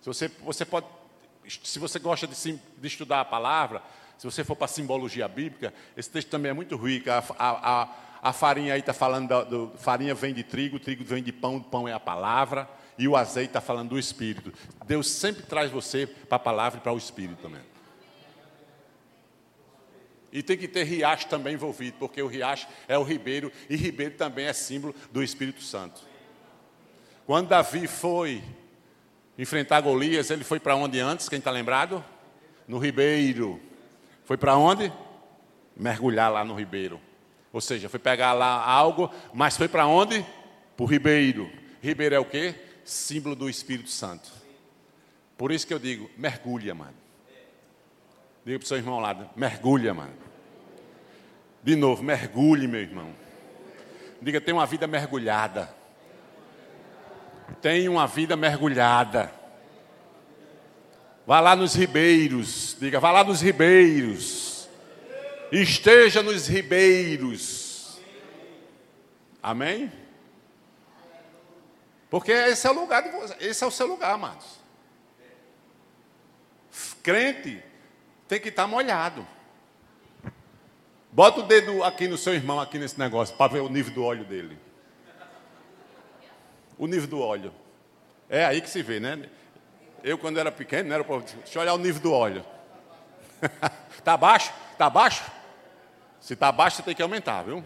Se 0.00 0.06
você, 0.06 0.28
você 0.28 0.64
pode, 0.64 0.86
se 1.62 1.78
você 1.78 2.00
gosta 2.00 2.26
de, 2.26 2.34
de 2.52 2.86
estudar 2.86 3.20
a 3.20 3.24
palavra, 3.24 3.80
se 4.18 4.26
você 4.26 4.42
for 4.42 4.56
para 4.56 4.64
a 4.64 4.68
simbologia 4.68 5.28
bíblica, 5.28 5.72
esse 5.96 6.10
texto 6.10 6.28
também 6.28 6.50
é 6.50 6.52
muito 6.52 6.76
rico. 6.76 7.08
A, 7.10 7.22
a, 7.38 7.82
a, 7.82 7.88
a 8.22 8.32
farinha 8.32 8.74
aí 8.74 8.80
está 8.80 8.92
falando, 8.92 9.28
do, 9.28 9.68
do, 9.68 9.78
farinha 9.78 10.14
vem 10.14 10.34
de 10.34 10.42
trigo, 10.42 10.80
trigo 10.80 11.04
vem 11.04 11.22
de 11.22 11.32
pão, 11.32 11.60
pão 11.62 11.86
é 11.86 11.92
a 11.92 12.00
palavra, 12.00 12.68
e 12.98 13.06
o 13.06 13.16
azeite 13.16 13.50
está 13.50 13.60
falando 13.60 13.90
do 13.90 13.98
Espírito. 13.98 14.52
Deus 14.84 15.08
sempre 15.08 15.44
traz 15.44 15.70
você 15.70 16.08
para 16.08 16.36
a 16.36 16.40
palavra 16.40 16.80
e 16.80 16.82
para 16.82 16.92
o 16.92 16.98
Espírito 16.98 17.40
também. 17.40 17.69
E 20.32 20.42
tem 20.42 20.56
que 20.56 20.68
ter 20.68 20.84
riacho 20.84 21.26
também 21.28 21.54
envolvido, 21.54 21.96
porque 21.98 22.22
o 22.22 22.26
riacho 22.26 22.68
é 22.86 22.96
o 22.96 23.02
ribeiro, 23.02 23.50
e 23.68 23.76
ribeiro 23.76 24.14
também 24.14 24.46
é 24.46 24.52
símbolo 24.52 24.94
do 25.10 25.22
Espírito 25.22 25.62
Santo. 25.62 26.02
Quando 27.26 27.48
Davi 27.48 27.86
foi 27.86 28.42
enfrentar 29.36 29.80
Golias, 29.80 30.30
ele 30.30 30.44
foi 30.44 30.60
para 30.60 30.76
onde 30.76 31.00
antes? 31.00 31.28
Quem 31.28 31.38
está 31.38 31.50
lembrado? 31.50 32.04
No 32.66 32.78
ribeiro. 32.78 33.60
Foi 34.24 34.36
para 34.36 34.56
onde? 34.56 34.92
Mergulhar 35.76 36.30
lá 36.30 36.44
no 36.44 36.54
ribeiro. 36.54 37.00
Ou 37.52 37.60
seja, 37.60 37.88
foi 37.88 37.98
pegar 37.98 38.32
lá 38.32 38.64
algo, 38.64 39.10
mas 39.32 39.56
foi 39.56 39.66
para 39.66 39.86
onde? 39.86 40.24
Para 40.76 40.84
o 40.84 40.86
ribeiro. 40.86 41.50
Ribeiro 41.82 42.14
é 42.14 42.18
o 42.18 42.24
quê? 42.24 42.54
Símbolo 42.84 43.34
do 43.34 43.48
Espírito 43.48 43.90
Santo. 43.90 44.30
Por 45.36 45.50
isso 45.50 45.66
que 45.66 45.74
eu 45.74 45.78
digo, 45.78 46.10
mergulha, 46.16 46.74
mano. 46.74 46.94
Diga 48.44 48.58
para 48.58 48.64
o 48.64 48.68
seu 48.68 48.76
irmão 48.78 48.98
lado, 48.98 49.28
mergulha, 49.36 49.92
mano. 49.92 50.14
De 51.62 51.76
novo, 51.76 52.02
mergulhe, 52.02 52.66
meu 52.66 52.80
irmão. 52.80 53.14
Diga, 54.20 54.40
tem 54.40 54.54
uma 54.54 54.66
vida 54.66 54.86
mergulhada. 54.86 55.74
Tem 57.60 57.88
uma 57.88 58.06
vida 58.06 58.36
mergulhada. 58.36 59.32
Vá 61.26 61.40
lá 61.40 61.54
nos 61.54 61.74
ribeiros. 61.74 62.76
Diga, 62.80 62.98
vá 62.98 63.12
lá 63.12 63.22
nos 63.22 63.42
ribeiros. 63.42 64.68
Esteja 65.52 66.22
nos 66.22 66.46
ribeiros. 66.46 68.00
Amém? 69.42 69.92
Porque 72.08 72.32
esse 72.32 72.66
é 72.66 72.70
o 72.70 72.74
lugar 72.74 73.02
de 73.02 73.10
você, 73.10 73.36
esse 73.40 73.62
é 73.62 73.66
o 73.66 73.70
seu 73.70 73.86
lugar, 73.86 74.14
amados. 74.14 74.58
Crente 77.02 77.62
tem 78.30 78.40
que 78.40 78.48
estar 78.48 78.68
molhado. 78.68 79.26
Bota 81.10 81.40
o 81.40 81.42
dedo 81.42 81.82
aqui 81.82 82.06
no 82.06 82.16
seu 82.16 82.32
irmão, 82.32 82.60
aqui 82.60 82.78
nesse 82.78 82.96
negócio, 82.96 83.36
para 83.36 83.54
ver 83.54 83.58
o 83.58 83.68
nível 83.68 83.92
do 83.92 84.04
óleo 84.04 84.24
dele. 84.24 84.56
O 86.78 86.86
nível 86.86 87.08
do 87.08 87.20
óleo. 87.20 87.52
É 88.28 88.44
aí 88.44 88.60
que 88.60 88.70
se 88.70 88.84
vê, 88.84 89.00
né? 89.00 89.28
Eu, 90.04 90.16
quando 90.16 90.38
era 90.38 90.52
pequeno, 90.52 90.88
não 90.88 90.94
era 90.94 91.02
para. 91.02 91.18
Deixa 91.18 91.58
eu 91.58 91.62
olhar 91.62 91.74
o 91.74 91.78
nível 91.78 92.00
do 92.00 92.12
óleo. 92.12 92.44
Está 93.98 94.14
baixo? 94.16 94.52
Está 94.70 94.88
baixo? 94.88 95.24
Se 96.20 96.34
está 96.34 96.52
baixo, 96.52 96.76
você 96.76 96.82
tem 96.84 96.94
que 96.94 97.02
aumentar, 97.02 97.42
viu? 97.42 97.64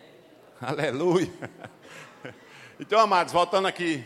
Aleluia. 0.60 1.30
Então, 2.78 3.00
amados, 3.00 3.32
voltando 3.32 3.66
aqui 3.66 4.04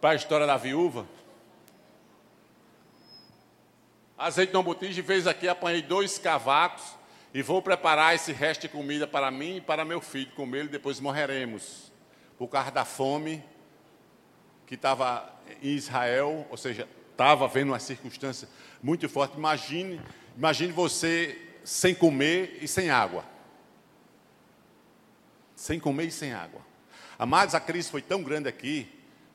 para 0.00 0.10
a 0.10 0.14
história 0.14 0.46
da 0.46 0.56
viúva. 0.56 1.06
Azeite 4.20 4.52
não 4.52 4.62
botija, 4.62 5.02
fez 5.02 5.26
aqui, 5.26 5.48
apanhei 5.48 5.80
dois 5.80 6.18
cavacos 6.18 6.84
e 7.32 7.40
vou 7.40 7.62
preparar 7.62 8.14
esse 8.14 8.32
resto 8.32 8.60
de 8.60 8.68
comida 8.68 9.06
para 9.06 9.30
mim 9.30 9.56
e 9.56 9.60
para 9.62 9.82
meu 9.82 9.98
filho 9.98 10.30
comer 10.32 10.66
e 10.66 10.68
depois 10.68 11.00
morreremos. 11.00 11.90
Por 12.36 12.46
causa 12.48 12.70
da 12.70 12.84
fome 12.84 13.42
que 14.66 14.74
estava 14.74 15.26
em 15.62 15.70
Israel, 15.70 16.46
ou 16.50 16.56
seja, 16.58 16.86
estava 17.10 17.48
vendo 17.48 17.68
uma 17.68 17.78
circunstância 17.78 18.46
muito 18.82 19.08
forte. 19.08 19.38
Imagine, 19.38 19.98
imagine 20.36 20.70
você 20.70 21.40
sem 21.64 21.94
comer 21.94 22.58
e 22.60 22.68
sem 22.68 22.90
água. 22.90 23.24
Sem 25.56 25.80
comer 25.80 26.08
e 26.08 26.12
sem 26.12 26.34
água. 26.34 26.60
Amados, 27.18 27.54
a 27.54 27.60
crise 27.60 27.90
foi 27.90 28.02
tão 28.02 28.22
grande 28.22 28.50
aqui 28.50 28.86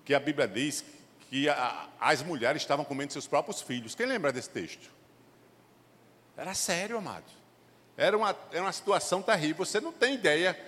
que 0.06 0.14
a 0.14 0.20
Bíblia 0.20 0.48
diz 0.48 0.86
que 1.30 1.50
a, 1.50 1.88
as 2.00 2.22
mulheres 2.22 2.62
estavam 2.62 2.86
comendo 2.86 3.14
seus 3.14 3.28
próprios 3.28 3.62
filhos. 3.62 3.96
Quem 3.96 4.06
lembra 4.06 4.32
desse 4.32 4.50
texto? 4.50 4.92
Era 6.38 6.54
sério, 6.54 6.98
amado. 6.98 7.26
Era 7.98 8.18
uma, 8.18 8.36
era 8.52 8.62
uma 8.62 8.72
situação 8.72 9.22
terrível. 9.22 9.66
Você 9.66 9.80
não 9.80 9.92
tem 9.92 10.16
ideia. 10.16 10.60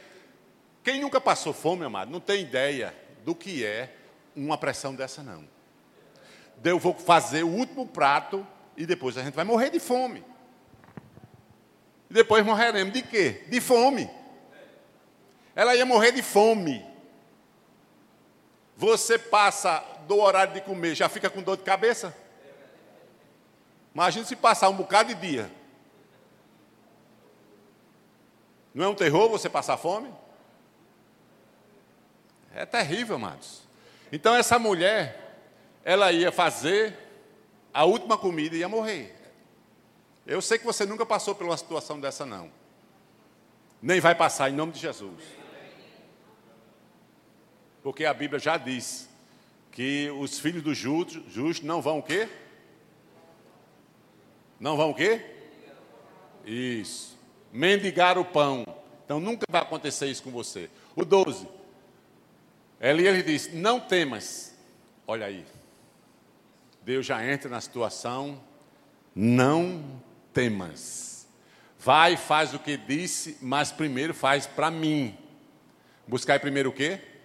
Quem 0.83 1.01
nunca 1.01 1.19
passou 1.19 1.53
fome, 1.53 1.83
amado, 1.83 2.09
não 2.09 2.19
tem 2.19 2.41
ideia 2.41 2.95
do 3.25 3.35
que 3.35 3.65
é 3.65 3.93
uma 4.35 4.57
pressão 4.57 4.95
dessa, 4.95 5.21
não. 5.21 5.47
Eu 6.63 6.79
vou 6.79 6.93
fazer 6.93 7.43
o 7.43 7.49
último 7.49 7.85
prato 7.85 8.45
e 8.75 8.85
depois 8.85 9.17
a 9.17 9.23
gente 9.23 9.33
vai 9.33 9.43
morrer 9.43 9.69
de 9.69 9.79
fome. 9.79 10.23
E 12.09 12.13
depois 12.13 12.45
morreremos 12.45 12.93
de 12.93 13.01
quê? 13.01 13.43
De 13.49 13.59
fome. 13.59 14.09
Ela 15.55 15.75
ia 15.75 15.85
morrer 15.85 16.11
de 16.11 16.21
fome. 16.21 16.85
Você 18.77 19.17
passa 19.17 19.83
do 20.07 20.19
horário 20.19 20.53
de 20.53 20.61
comer, 20.61 20.93
já 20.93 21.09
fica 21.09 21.31
com 21.31 21.41
dor 21.41 21.57
de 21.57 21.63
cabeça? 21.63 22.15
Imagina 23.91 24.23
se 24.23 24.35
passar 24.35 24.69
um 24.69 24.75
bocado 24.75 25.13
de 25.15 25.19
dia. 25.19 25.51
Não 28.71 28.85
é 28.85 28.87
um 28.87 28.93
terror 28.93 29.27
você 29.27 29.49
passar 29.49 29.75
fome? 29.77 30.13
É 32.53 32.63
terrível, 32.67 33.15
amados. 33.15 33.63
Então 34.11 34.35
essa 34.35 34.59
mulher, 34.59 35.39
ela 35.83 36.11
ia 36.11 36.31
fazer 36.31 36.95
a 37.73 37.83
última 37.83 38.15
comida 38.15 38.55
e 38.55 38.59
ia 38.59 38.69
morrer. 38.69 39.15
Eu 40.27 40.39
sei 40.39 40.59
que 40.59 40.65
você 40.65 40.85
nunca 40.85 41.03
passou 41.03 41.33
por 41.33 41.47
uma 41.47 41.57
situação 41.57 41.99
dessa, 41.99 42.27
não. 42.27 42.51
Nem 43.81 43.99
vai 43.99 44.13
passar, 44.13 44.51
em 44.51 44.53
nome 44.53 44.73
de 44.73 44.79
Jesus. 44.79 45.23
Porque 47.87 48.03
a 48.03 48.13
Bíblia 48.13 48.37
já 48.37 48.57
diz 48.57 49.07
que 49.71 50.11
os 50.19 50.39
filhos 50.39 50.61
do 50.61 50.73
justo 50.73 51.65
não 51.65 51.81
vão 51.81 51.99
o 51.99 52.03
quê? 52.03 52.27
Não 54.59 54.75
vão 54.75 54.89
o 54.89 54.93
quê? 54.93 55.21
Isso. 56.45 57.17
Mendigar 57.49 58.17
o 58.17 58.25
pão. 58.25 58.65
Então 59.05 59.21
nunca 59.21 59.45
vai 59.49 59.61
acontecer 59.61 60.07
isso 60.07 60.21
com 60.21 60.31
você. 60.31 60.69
O 60.97 61.05
12. 61.05 61.47
Elias 62.81 63.23
diz: 63.23 63.53
Não 63.53 63.79
temas. 63.79 64.53
Olha 65.07 65.27
aí. 65.27 65.45
Deus 66.81 67.05
já 67.05 67.25
entra 67.25 67.49
na 67.49 67.61
situação. 67.61 68.43
Não 69.15 70.01
temas. 70.33 71.25
Vai 71.79 72.17
faz 72.17 72.53
o 72.53 72.59
que 72.59 72.75
disse, 72.75 73.37
mas 73.41 73.71
primeiro 73.71 74.13
faz 74.13 74.45
para 74.45 74.69
mim. 74.69 75.17
Buscar 76.05 76.37
primeiro 76.41 76.71
o 76.71 76.73
quê? 76.73 77.15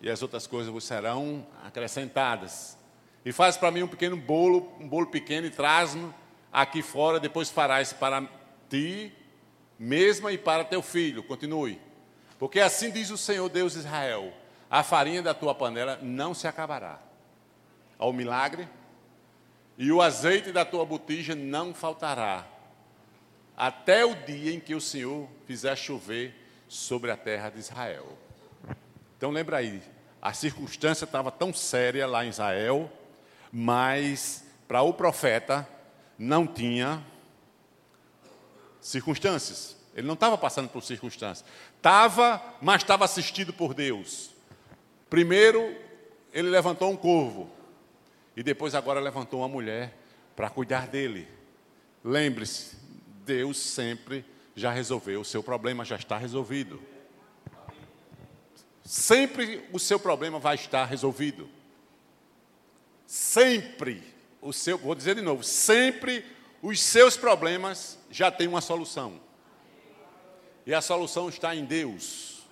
E 0.00 0.10
as 0.10 0.22
outras 0.22 0.46
coisas 0.46 0.72
vos 0.72 0.84
serão 0.84 1.46
acrescentadas. 1.64 2.76
E 3.24 3.32
faz 3.32 3.56
para 3.56 3.70
mim 3.70 3.82
um 3.82 3.88
pequeno 3.88 4.16
bolo, 4.16 4.72
um 4.80 4.88
bolo 4.88 5.06
pequeno 5.06 5.46
e 5.46 5.50
traz-no 5.50 6.14
aqui 6.52 6.82
fora, 6.82 7.20
depois 7.20 7.50
farás 7.50 7.92
para 7.92 8.26
ti 8.68 9.12
mesma 9.78 10.32
e 10.32 10.38
para 10.38 10.64
teu 10.64 10.82
filho. 10.82 11.22
Continue. 11.22 11.80
Porque 12.38 12.60
assim 12.60 12.90
diz 12.90 13.10
o 13.10 13.18
Senhor 13.18 13.48
Deus 13.48 13.74
de 13.74 13.80
Israel: 13.80 14.32
a 14.70 14.82
farinha 14.82 15.22
da 15.22 15.34
tua 15.34 15.54
panela 15.54 15.98
não 16.02 16.34
se 16.34 16.46
acabará. 16.46 16.98
Ao 17.98 18.12
milagre, 18.12 18.66
e 19.76 19.92
o 19.92 20.00
azeite 20.00 20.52
da 20.52 20.64
tua 20.64 20.84
botija 20.84 21.34
não 21.34 21.74
faltará, 21.74 22.46
até 23.56 24.04
o 24.04 24.14
dia 24.14 24.54
em 24.54 24.60
que 24.60 24.74
o 24.74 24.80
Senhor 24.80 25.28
fizer 25.46 25.76
chover 25.76 26.34
sobre 26.66 27.10
a 27.10 27.16
terra 27.16 27.50
de 27.50 27.58
Israel. 27.58 28.16
Então 29.20 29.30
lembra 29.30 29.58
aí, 29.58 29.82
a 30.22 30.32
circunstância 30.32 31.04
estava 31.04 31.30
tão 31.30 31.52
séria 31.52 32.06
lá 32.06 32.24
em 32.24 32.30
Israel, 32.30 32.90
mas 33.52 34.42
para 34.66 34.80
o 34.80 34.94
profeta 34.94 35.68
não 36.18 36.46
tinha 36.46 37.04
circunstâncias. 38.80 39.76
Ele 39.94 40.06
não 40.06 40.14
estava 40.14 40.38
passando 40.38 40.70
por 40.70 40.82
circunstâncias. 40.82 41.46
Estava, 41.76 42.42
mas 42.62 42.80
estava 42.80 43.04
assistido 43.04 43.52
por 43.52 43.74
Deus. 43.74 44.30
Primeiro, 45.10 45.76
ele 46.32 46.48
levantou 46.48 46.90
um 46.90 46.96
corvo. 46.96 47.50
E 48.34 48.42
depois, 48.42 48.74
agora, 48.74 49.00
levantou 49.00 49.40
uma 49.40 49.48
mulher 49.48 49.94
para 50.34 50.48
cuidar 50.48 50.86
dele. 50.86 51.28
Lembre-se, 52.02 52.74
Deus 53.26 53.58
sempre 53.58 54.24
já 54.56 54.70
resolveu. 54.70 55.20
O 55.20 55.26
seu 55.26 55.42
problema 55.42 55.84
já 55.84 55.96
está 55.96 56.16
resolvido. 56.16 56.80
Sempre 58.90 59.64
o 59.72 59.78
seu 59.78 60.00
problema 60.00 60.40
vai 60.40 60.56
estar 60.56 60.84
resolvido. 60.84 61.48
Sempre 63.06 64.02
o 64.42 64.52
seu, 64.52 64.76
vou 64.76 64.96
dizer 64.96 65.14
de 65.14 65.20
novo, 65.20 65.44
sempre 65.44 66.24
os 66.60 66.82
seus 66.82 67.16
problemas 67.16 67.96
já 68.10 68.32
têm 68.32 68.48
uma 68.48 68.60
solução. 68.60 69.20
E 70.66 70.74
a 70.74 70.80
solução 70.80 71.28
está 71.28 71.54
em 71.54 71.64
Deus. 71.64 72.42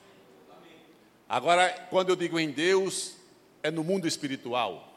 Agora, 1.29 1.71
quando 1.91 2.11
eu 2.11 2.17
digo 2.17 2.39
em 2.39 2.53
Deus, 2.53 3.17
é 3.61 3.69
no 3.69 3.83
mundo 3.83 4.07
espiritual. 4.07 4.97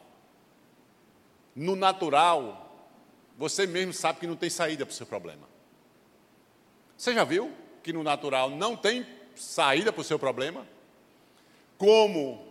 No 1.56 1.74
natural, 1.74 2.88
você 3.36 3.66
mesmo 3.66 3.92
sabe 3.92 4.20
que 4.20 4.28
não 4.28 4.36
tem 4.36 4.48
saída 4.48 4.86
para 4.86 4.92
o 4.92 4.96
seu 4.96 5.06
problema. 5.06 5.48
Você 6.96 7.12
já 7.12 7.24
viu 7.24 7.52
que 7.82 7.92
no 7.92 8.04
natural 8.04 8.48
não 8.48 8.76
tem 8.76 9.04
saída 9.34 9.92
para 9.92 10.02
o 10.02 10.04
seu 10.04 10.20
problema? 10.20 10.70
Como 11.82 12.46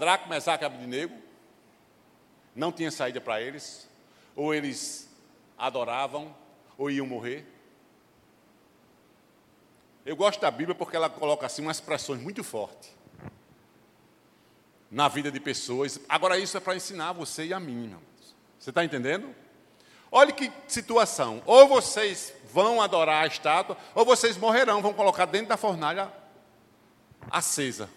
Draco, 0.00 0.28
Mesaque 0.28 0.64
e 0.64 0.66
Abednego, 0.66 1.14
não 2.56 2.72
tinha 2.72 2.90
saída 2.90 3.20
para 3.20 3.40
eles, 3.40 3.88
ou 4.34 4.52
eles 4.52 5.08
adoravam, 5.56 6.34
ou 6.76 6.90
iam 6.90 7.06
morrer. 7.06 7.46
Eu 10.04 10.16
gosto 10.16 10.40
da 10.40 10.50
Bíblia 10.50 10.74
porque 10.74 10.96
ela 10.96 11.08
coloca 11.08 11.46
assim 11.46 11.62
umas 11.62 11.76
expressões 11.76 12.20
muito 12.20 12.42
fortes 12.42 12.92
na 14.90 15.06
vida 15.06 15.30
de 15.30 15.38
pessoas. 15.38 16.00
Agora, 16.08 16.36
isso 16.36 16.56
é 16.56 16.60
para 16.60 16.74
ensinar 16.74 17.12
você 17.12 17.44
e 17.44 17.54
a 17.54 17.60
mim, 17.60 17.84
irmãos. 17.84 18.02
Você 18.58 18.70
está 18.70 18.84
entendendo? 18.84 19.32
Olha 20.10 20.32
que 20.32 20.50
situação. 20.66 21.40
Ou 21.46 21.68
vocês 21.68 22.34
vão 22.52 22.82
adorar 22.82 23.22
a 23.22 23.26
estátua, 23.28 23.76
ou 23.94 24.04
vocês 24.04 24.36
morrerão, 24.36 24.82
vão 24.82 24.92
colocar 24.92 25.26
dentro 25.26 25.46
da 25.46 25.56
fornalha 25.56 26.12
acesa. 27.30 27.88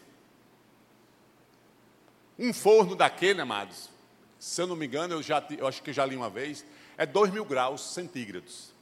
Um 2.38 2.54
forno 2.54 2.96
daquele, 2.96 3.42
amados, 3.42 3.90
se 4.38 4.62
eu 4.62 4.68
não 4.68 4.76
me 4.76 4.86
engano, 4.86 5.16
eu, 5.16 5.24
já, 5.24 5.44
eu 5.58 5.66
acho 5.68 5.82
que 5.82 5.94
já 5.94 6.06
li 6.06 6.16
uma 6.16 6.30
vez, 6.30 6.66
é 6.98 7.06
2 7.06 7.32
mil 7.32 7.46
graus 7.46 7.82
centígrados. 7.94 8.74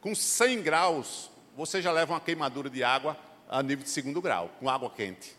Com 0.00 0.14
100 0.14 0.62
graus, 0.62 1.30
você 1.56 1.80
já 1.80 1.92
leva 1.92 2.14
uma 2.14 2.20
queimadura 2.20 2.68
de 2.68 2.82
água 2.82 3.16
a 3.48 3.62
nível 3.62 3.84
de 3.84 3.90
segundo 3.90 4.20
grau, 4.20 4.50
com 4.58 4.68
água 4.68 4.90
quente. 4.90 5.36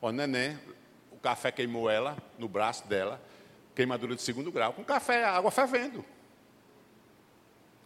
O 0.00 0.10
neném, 0.10 0.58
o 1.10 1.16
café 1.16 1.50
queimou 1.50 1.88
ela 1.88 2.16
no 2.38 2.48
braço 2.48 2.86
dela, 2.86 3.20
queimadura 3.74 4.14
de 4.14 4.22
segundo 4.22 4.52
grau, 4.52 4.72
com 4.72 4.84
café, 4.84 5.24
água 5.24 5.50
fervendo. 5.50 6.04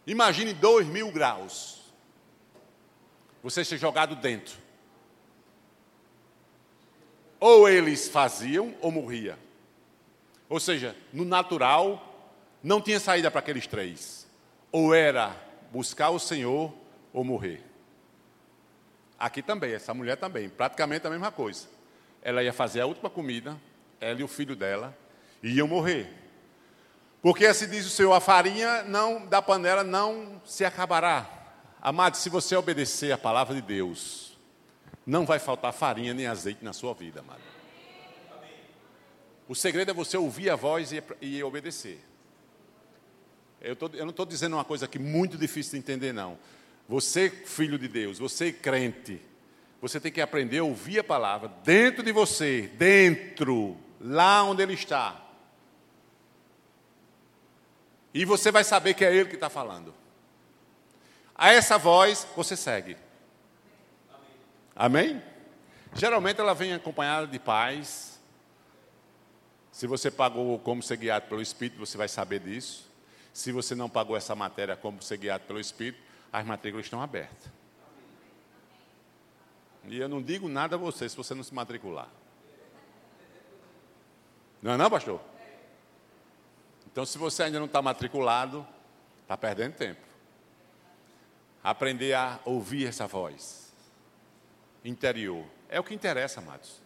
Imagine 0.07 0.53
2 0.53 0.87
mil 0.87 1.11
graus. 1.11 1.93
Você 3.43 3.65
ser 3.65 3.79
jogado 3.79 4.17
dentro. 4.17 4.66
Ou 7.39 7.69
eles 7.69 8.09
faziam 8.09 8.75
ou 8.81 8.91
morria. 8.91 9.39
Ou 10.49 10.61
seja, 10.61 10.97
no 11.13 11.25
natural, 11.25 12.33
não 12.63 12.81
tinha 12.81 13.01
saída 13.01 13.31
para 13.31 13.41
aqueles 13.41 13.67
três. 13.67 14.27
Ou 14.73 14.95
era 14.95 15.37
buscar 15.71 16.11
o 16.11 16.19
Senhor 16.19 16.73
ou 17.13 17.25
morrer. 17.25 17.63
Aqui 19.19 19.43
também, 19.43 19.73
essa 19.73 19.95
mulher 19.95 20.17
também, 20.17 20.49
praticamente 20.49 21.07
a 21.07 21.11
mesma 21.11 21.31
coisa. 21.31 21.67
Ela 22.23 22.43
ia 22.43 22.53
fazer 22.53 22.81
a 22.81 22.87
última 22.87 23.09
comida, 23.09 23.57
ela 24.01 24.21
e 24.21 24.25
o 24.25 24.29
filho 24.29 24.55
dela, 24.55 24.97
e 25.43 25.55
iam 25.55 25.67
morrer. 25.67 26.13
Porque 27.23 27.47
assim 27.47 27.69
diz 27.69 27.87
o 27.87 27.91
Senhor, 27.91 28.13
a 28.13 28.21
farinha 28.21 28.83
não 28.83 29.27
da 29.27 29.41
panela 29.41 29.83
não 29.83 30.41
se 30.45 30.65
acabará. 30.65 31.29
Amado, 31.81 32.17
se 32.17 32.29
você 32.29 32.55
obedecer 32.55 33.13
a 33.13 33.19
palavra 33.19 33.55
de 33.55 33.63
Deus, 33.63 34.36
não 35.07 35.25
vai 35.25 35.39
faltar 35.39 35.73
farinha 35.73 36.13
nem 36.13 36.27
azeite 36.27 36.65
na 36.65 36.73
sua 36.73 36.93
vida, 36.93 37.21
amado. 37.21 37.41
O 39.49 39.55
segredo 39.55 39.93
é 39.93 39.95
você 39.95 40.17
ouvir 40.17 40.51
a 40.51 40.57
voz 40.57 40.91
e, 40.91 41.01
e 41.21 41.43
obedecer. 41.45 42.01
Eu, 43.61 43.77
tô, 43.77 43.89
eu 43.95 44.05
não 44.05 44.11
estou 44.11 44.27
dizendo 44.27 44.55
uma 44.55 44.65
coisa 44.65 44.87
aqui 44.87 44.99
muito 44.99 45.39
difícil 45.39 45.73
de 45.73 45.79
entender, 45.79 46.13
não. 46.13 46.37
Você, 46.89 47.31
filho 47.31 47.79
de 47.79 47.87
Deus, 47.87 48.19
você 48.19 48.53
crente, 48.53 49.21
você 49.81 50.01
tem 50.01 50.11
que 50.11 50.21
aprender 50.21 50.59
a 50.59 50.65
ouvir 50.65 50.99
a 50.99 51.05
palavra 51.05 51.49
dentro 51.63 52.03
de 52.03 52.11
você, 52.11 52.71
dentro, 52.77 53.77
lá 54.01 54.43
onde 54.43 54.63
ele 54.63 54.75
está. 54.75 55.23
E 58.13 58.25
você 58.25 58.51
vai 58.51 58.65
saber 58.65 58.95
que 58.95 59.05
é 59.05 59.15
ele 59.15 59.29
que 59.29 59.35
está 59.37 59.51
falando. 59.51 59.95
A 61.35 61.53
essa 61.53 61.79
voz 61.79 62.27
você 62.35 62.57
segue. 62.57 62.97
Amém? 64.77 65.23
Geralmente 65.95 66.39
ela 66.39 66.55
vem 66.55 66.75
acompanhada 66.75 67.27
de 67.27 67.39
paz, 67.39 68.21
se 69.77 69.87
você 69.87 70.11
pagou 70.11 70.59
como 70.59 70.83
ser 70.83 70.97
guiado 70.97 71.27
pelo 71.29 71.43
Espírito, 71.43 71.79
você 71.79 71.99
vai 71.99 72.09
saber 72.09 72.41
disso. 72.41 72.91
Se 73.31 73.53
você 73.53 73.75
não 73.75 73.91
pagou 73.91 74.17
essa 74.17 74.35
matéria 74.35 74.75
como 74.75 75.03
ser 75.03 75.19
guiado 75.19 75.45
pelo 75.45 75.61
Espírito, 75.61 76.03
as 76.33 76.47
matrículas 76.47 76.87
estão 76.87 77.03
abertas. 77.03 77.51
E 79.85 79.99
eu 79.99 80.09
não 80.09 80.23
digo 80.23 80.49
nada 80.49 80.77
a 80.77 80.79
você 80.79 81.07
se 81.07 81.15
você 81.15 81.35
não 81.35 81.43
se 81.43 81.53
matricular. 81.53 82.09
Não 84.63 84.73
é 84.73 84.77
não, 84.79 84.91
pastor? 84.91 85.21
Então, 86.91 87.05
se 87.05 87.19
você 87.19 87.43
ainda 87.43 87.59
não 87.59 87.67
está 87.67 87.83
matriculado, 87.83 88.67
está 89.21 89.37
perdendo 89.37 89.75
tempo. 89.75 90.01
Aprender 91.63 92.15
a 92.15 92.41
ouvir 92.47 92.87
essa 92.87 93.07
voz 93.07 93.66
interior. 94.89 95.45
É 95.69 95.79
o 95.81 95.85
que 95.85 95.95
interessa, 95.95 96.41
amados. 96.41 96.81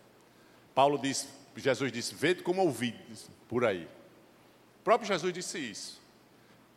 Paulo 0.74 0.98
diz 0.98 1.28
Jesus 1.57 1.92
disse: 1.92 2.14
Vede 2.14 2.42
como 2.42 2.62
ouvi 2.62 2.94
por 3.48 3.64
aí. 3.64 3.84
O 4.80 4.82
próprio 4.82 5.07
Jesus 5.07 5.32
disse 5.32 5.59
isso. 5.59 6.01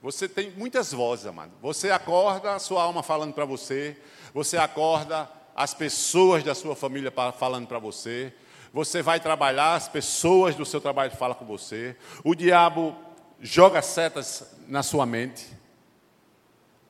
Você 0.02 0.28
tem 0.28 0.52
muitas 0.52 0.92
vozes, 0.92 1.26
amado. 1.26 1.52
Você 1.62 1.90
acorda 1.90 2.56
a 2.56 2.60
sua 2.60 2.84
alma 2.84 3.02
falando 3.02 3.34
para 3.34 3.46
você, 3.46 3.96
você 4.34 4.58
acorda 4.58 5.30
as 5.56 5.74
pessoas 5.74 6.44
da 6.44 6.54
sua 6.54 6.76
família 6.76 7.12
falando 7.40 7.68
para 7.68 7.80
você, 7.80 8.34
você 8.74 9.02
vai 9.02 9.20
trabalhar, 9.20 9.76
as 9.76 9.88
pessoas 9.88 10.56
do 10.56 10.66
seu 10.66 10.82
trabalho 10.82 11.12
falam 11.12 11.38
com 11.38 11.46
você, 11.46 11.96
o 12.24 12.36
diabo 12.36 12.98
joga 13.40 13.82
setas 13.82 14.58
na 14.68 14.84
sua 14.84 15.06
mente, 15.06 15.48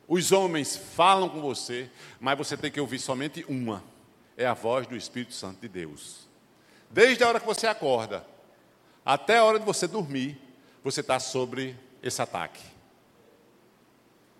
os 0.08 0.32
homens 0.32 0.76
falam 0.76 1.30
com 1.30 1.42
você, 1.42 1.92
mas 2.20 2.38
você 2.38 2.58
tem 2.58 2.72
que 2.72 2.82
ouvir 2.82 3.00
somente 3.00 3.46
uma: 3.48 3.84
é 4.38 4.46
a 4.46 4.54
voz 4.54 4.88
do 4.88 4.96
Espírito 4.96 5.34
Santo 5.34 5.62
de 5.62 5.68
Deus. 5.68 6.28
Desde 6.90 7.24
a 7.24 7.28
hora 7.28 7.40
que 7.40 7.46
você 7.46 7.68
acorda 7.68 8.26
até 9.06 9.38
a 9.38 9.44
hora 9.44 9.60
de 9.60 9.66
você 9.66 9.88
dormir, 9.88 10.40
você 10.84 11.02
está 11.02 11.20
sobre 11.20 11.76
esse 12.02 12.22
ataque. 12.22 12.64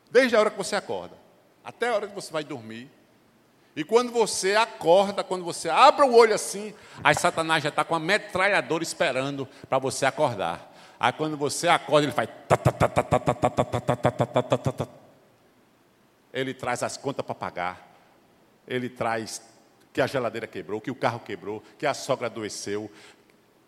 Desde 0.10 0.36
a 0.36 0.40
hora 0.40 0.52
que 0.52 0.58
você 0.58 0.76
acorda 0.76 1.24
até 1.64 1.90
a 1.90 1.96
hora 1.96 2.08
que 2.08 2.14
você 2.14 2.32
vai 2.32 2.44
dormir. 2.44 2.90
E 3.76 3.84
quando 3.84 4.12
você 4.12 4.56
acorda, 4.56 5.24
quando 5.24 5.44
você 5.44 5.70
abre 5.70 6.06
o 6.06 6.14
olho 6.14 6.36
assim, 6.36 6.76
aí 7.04 7.16
Satanás 7.16 7.64
já 7.64 7.70
está 7.70 7.84
com 7.84 7.96
a 7.96 8.00
metralhadora 8.00 8.84
esperando 8.84 9.48
para 9.68 9.80
você 9.80 10.06
acordar. 10.06 10.72
Aí 11.00 11.12
quando 11.12 11.36
você 11.36 11.68
acorda, 11.68 12.06
ele 12.06 12.14
faz. 12.14 12.30
Ele 16.32 16.54
traz 16.54 16.84
as 16.84 16.98
contas 16.98 17.26
para 17.26 17.36
pagar. 17.36 17.94
Ele 18.68 18.90
traz 18.90 19.42
que 19.94 20.02
a 20.02 20.08
geladeira 20.08 20.48
quebrou, 20.48 20.82
que 20.82 20.90
o 20.90 20.96
carro 20.96 21.20
quebrou, 21.20 21.64
que 21.78 21.86
a 21.86 21.94
sogra 21.94 22.26
adoeceu, 22.26 22.92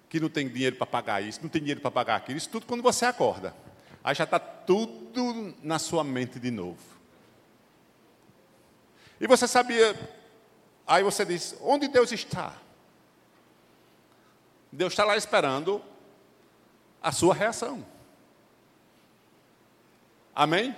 que 0.10 0.20
não 0.20 0.28
tem 0.28 0.50
dinheiro 0.50 0.76
para 0.76 0.88
pagar 0.88 1.22
isso, 1.22 1.40
não 1.42 1.50
tem 1.50 1.62
dinheiro 1.62 1.80
para 1.80 1.92
pagar 1.92 2.16
aquilo. 2.16 2.38
Isso 2.38 2.50
tudo 2.50 2.66
quando 2.66 2.82
você 2.82 3.06
acorda. 3.06 3.56
Aí 4.04 4.16
já 4.16 4.24
está 4.24 4.40
tudo 4.40 5.56
na 5.62 5.78
sua 5.78 6.04
mente 6.04 6.40
de 6.40 6.50
novo. 6.50 6.80
E 9.22 9.28
você 9.28 9.48
sabia, 9.48 9.96
aí 10.86 11.04
você 11.04 11.24
diz: 11.24 11.56
onde 11.62 11.88
Deus 11.88 12.12
está? 12.12 12.54
Deus 14.72 14.94
está 14.94 15.06
lá 15.06 15.16
esperando 15.16 15.82
a 17.02 17.12
sua 17.12 17.34
reação. 17.34 17.86
Amém? 20.34 20.76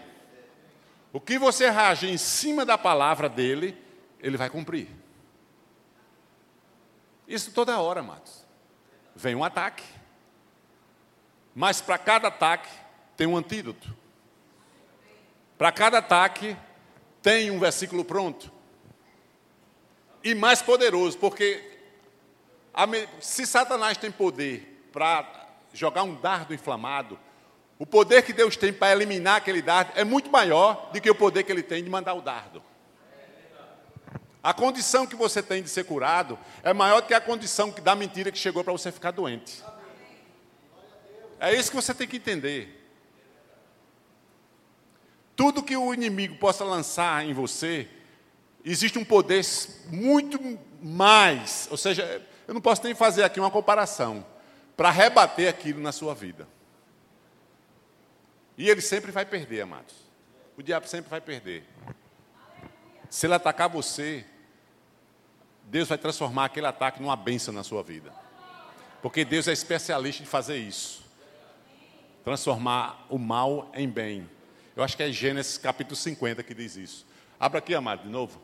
O 1.12 1.20
que 1.20 1.40
você 1.40 1.70
reage 1.70 2.08
em 2.08 2.18
cima 2.18 2.66
da 2.66 2.78
palavra 2.78 3.28
dele, 3.28 3.76
ele 4.20 4.38
vai 4.38 4.50
cumprir. 4.50 4.88
Isso 7.28 7.52
toda 7.52 7.80
hora, 7.80 8.00
amados. 8.00 8.46
Vem 9.16 9.36
um 9.36 9.44
ataque. 9.44 9.84
Mas 11.54 11.82
para 11.82 11.98
cada 11.98 12.30
ataque 12.30 12.70
tem 13.18 13.28
um 13.28 13.36
antídoto. 13.36 13.94
Para 15.58 15.72
cada 15.72 15.98
ataque 15.98 16.56
tem 17.22 17.52
um 17.52 17.60
versículo 17.60 18.06
pronto. 18.06 18.52
E 20.24 20.36
mais 20.36 20.62
poderoso, 20.62 21.18
porque 21.18 21.80
se 23.20 23.46
Satanás 23.46 23.98
tem 23.98 24.12
poder 24.12 24.88
para 24.94 25.48
jogar 25.74 26.04
um 26.04 26.16
dardo 26.16 26.54
inflamado, 26.54 27.20
o 27.80 27.86
poder 27.86 28.24
que 28.24 28.34
Deus 28.34 28.56
tem 28.56 28.72
para 28.72 28.92
eliminar 28.92 29.38
aquele 29.38 29.62
dardo 29.62 29.92
é 29.96 30.04
muito 30.04 30.32
maior 30.32 30.92
do 30.92 31.02
que 31.02 31.10
o 31.10 31.16
poder 31.16 31.44
que 31.44 31.52
ele 31.52 31.64
tem 31.64 31.84
de 31.84 31.90
mandar 31.90 32.14
o 32.14 32.22
dardo. 32.22 32.64
A 34.44 34.54
condição 34.54 35.06
que 35.06 35.16
você 35.16 35.42
tem 35.42 35.62
de 35.62 35.70
ser 35.70 35.84
curado 35.86 36.38
é 36.64 36.74
maior 36.74 37.02
do 37.02 37.08
que 37.08 37.14
a 37.14 37.22
condição 37.22 37.70
da 37.84 37.96
mentira 37.96 38.32
que 38.32 38.38
chegou 38.38 38.64
para 38.64 38.74
você 38.74 38.92
ficar 38.92 39.12
doente. 39.12 39.64
É 41.40 41.54
isso 41.54 41.70
que 41.70 41.76
você 41.76 41.94
tem 41.94 42.08
que 42.08 42.18
entender. 42.18 42.74
Tudo 45.36 45.62
que 45.62 45.78
o 45.78 45.94
inimigo 45.94 46.36
possa 46.38 46.64
lançar 46.64 47.24
em 47.26 47.34
você, 47.34 47.88
existe 48.66 48.98
um 48.98 49.06
poder 49.06 49.46
muito 49.88 50.40
mais, 50.82 51.68
ou 51.70 51.78
seja, 51.78 52.26
eu 52.48 52.54
não 52.54 52.62
posso 52.62 52.84
nem 52.84 52.96
fazer 52.96 53.24
aqui 53.24 53.40
uma 53.40 53.52
comparação, 53.52 54.26
para 54.76 54.90
rebater 54.90 55.50
aquilo 55.50 55.82
na 55.82 55.92
sua 55.92 56.16
vida. 56.16 56.48
E 58.58 58.70
ele 58.70 58.82
sempre 58.82 59.12
vai 59.12 59.26
perder, 59.26 59.62
amados. 59.62 59.94
O 60.58 60.64
diabo 60.64 60.88
sempre 60.88 61.10
vai 61.10 61.22
perder. 61.22 61.64
Se 63.10 63.26
ele 63.26 63.34
atacar 63.34 63.70
você, 63.70 64.26
Deus 65.64 65.88
vai 65.88 65.98
transformar 65.98 66.46
aquele 66.46 66.68
ataque 66.68 67.02
numa 67.02 67.16
bênção 67.16 67.54
na 67.54 67.64
sua 67.64 67.84
vida. 67.84 68.12
Porque 69.02 69.26
Deus 69.26 69.48
é 69.48 69.54
especialista 69.54 70.24
em 70.24 70.26
fazer 70.26 70.58
isso. 70.58 71.06
Transformar 72.24 73.06
o 73.10 73.18
mal 73.18 73.72
em 73.74 73.90
bem. 73.90 74.30
Eu 74.76 74.84
acho 74.84 74.96
que 74.96 75.04
é 75.04 75.12
Gênesis 75.12 75.58
capítulo 75.58 75.96
50 75.96 76.44
que 76.44 76.54
diz 76.54 76.76
isso. 76.76 77.06
Abra 77.40 77.60
aqui, 77.60 77.74
amado, 77.74 78.04
de 78.04 78.10
novo. 78.10 78.42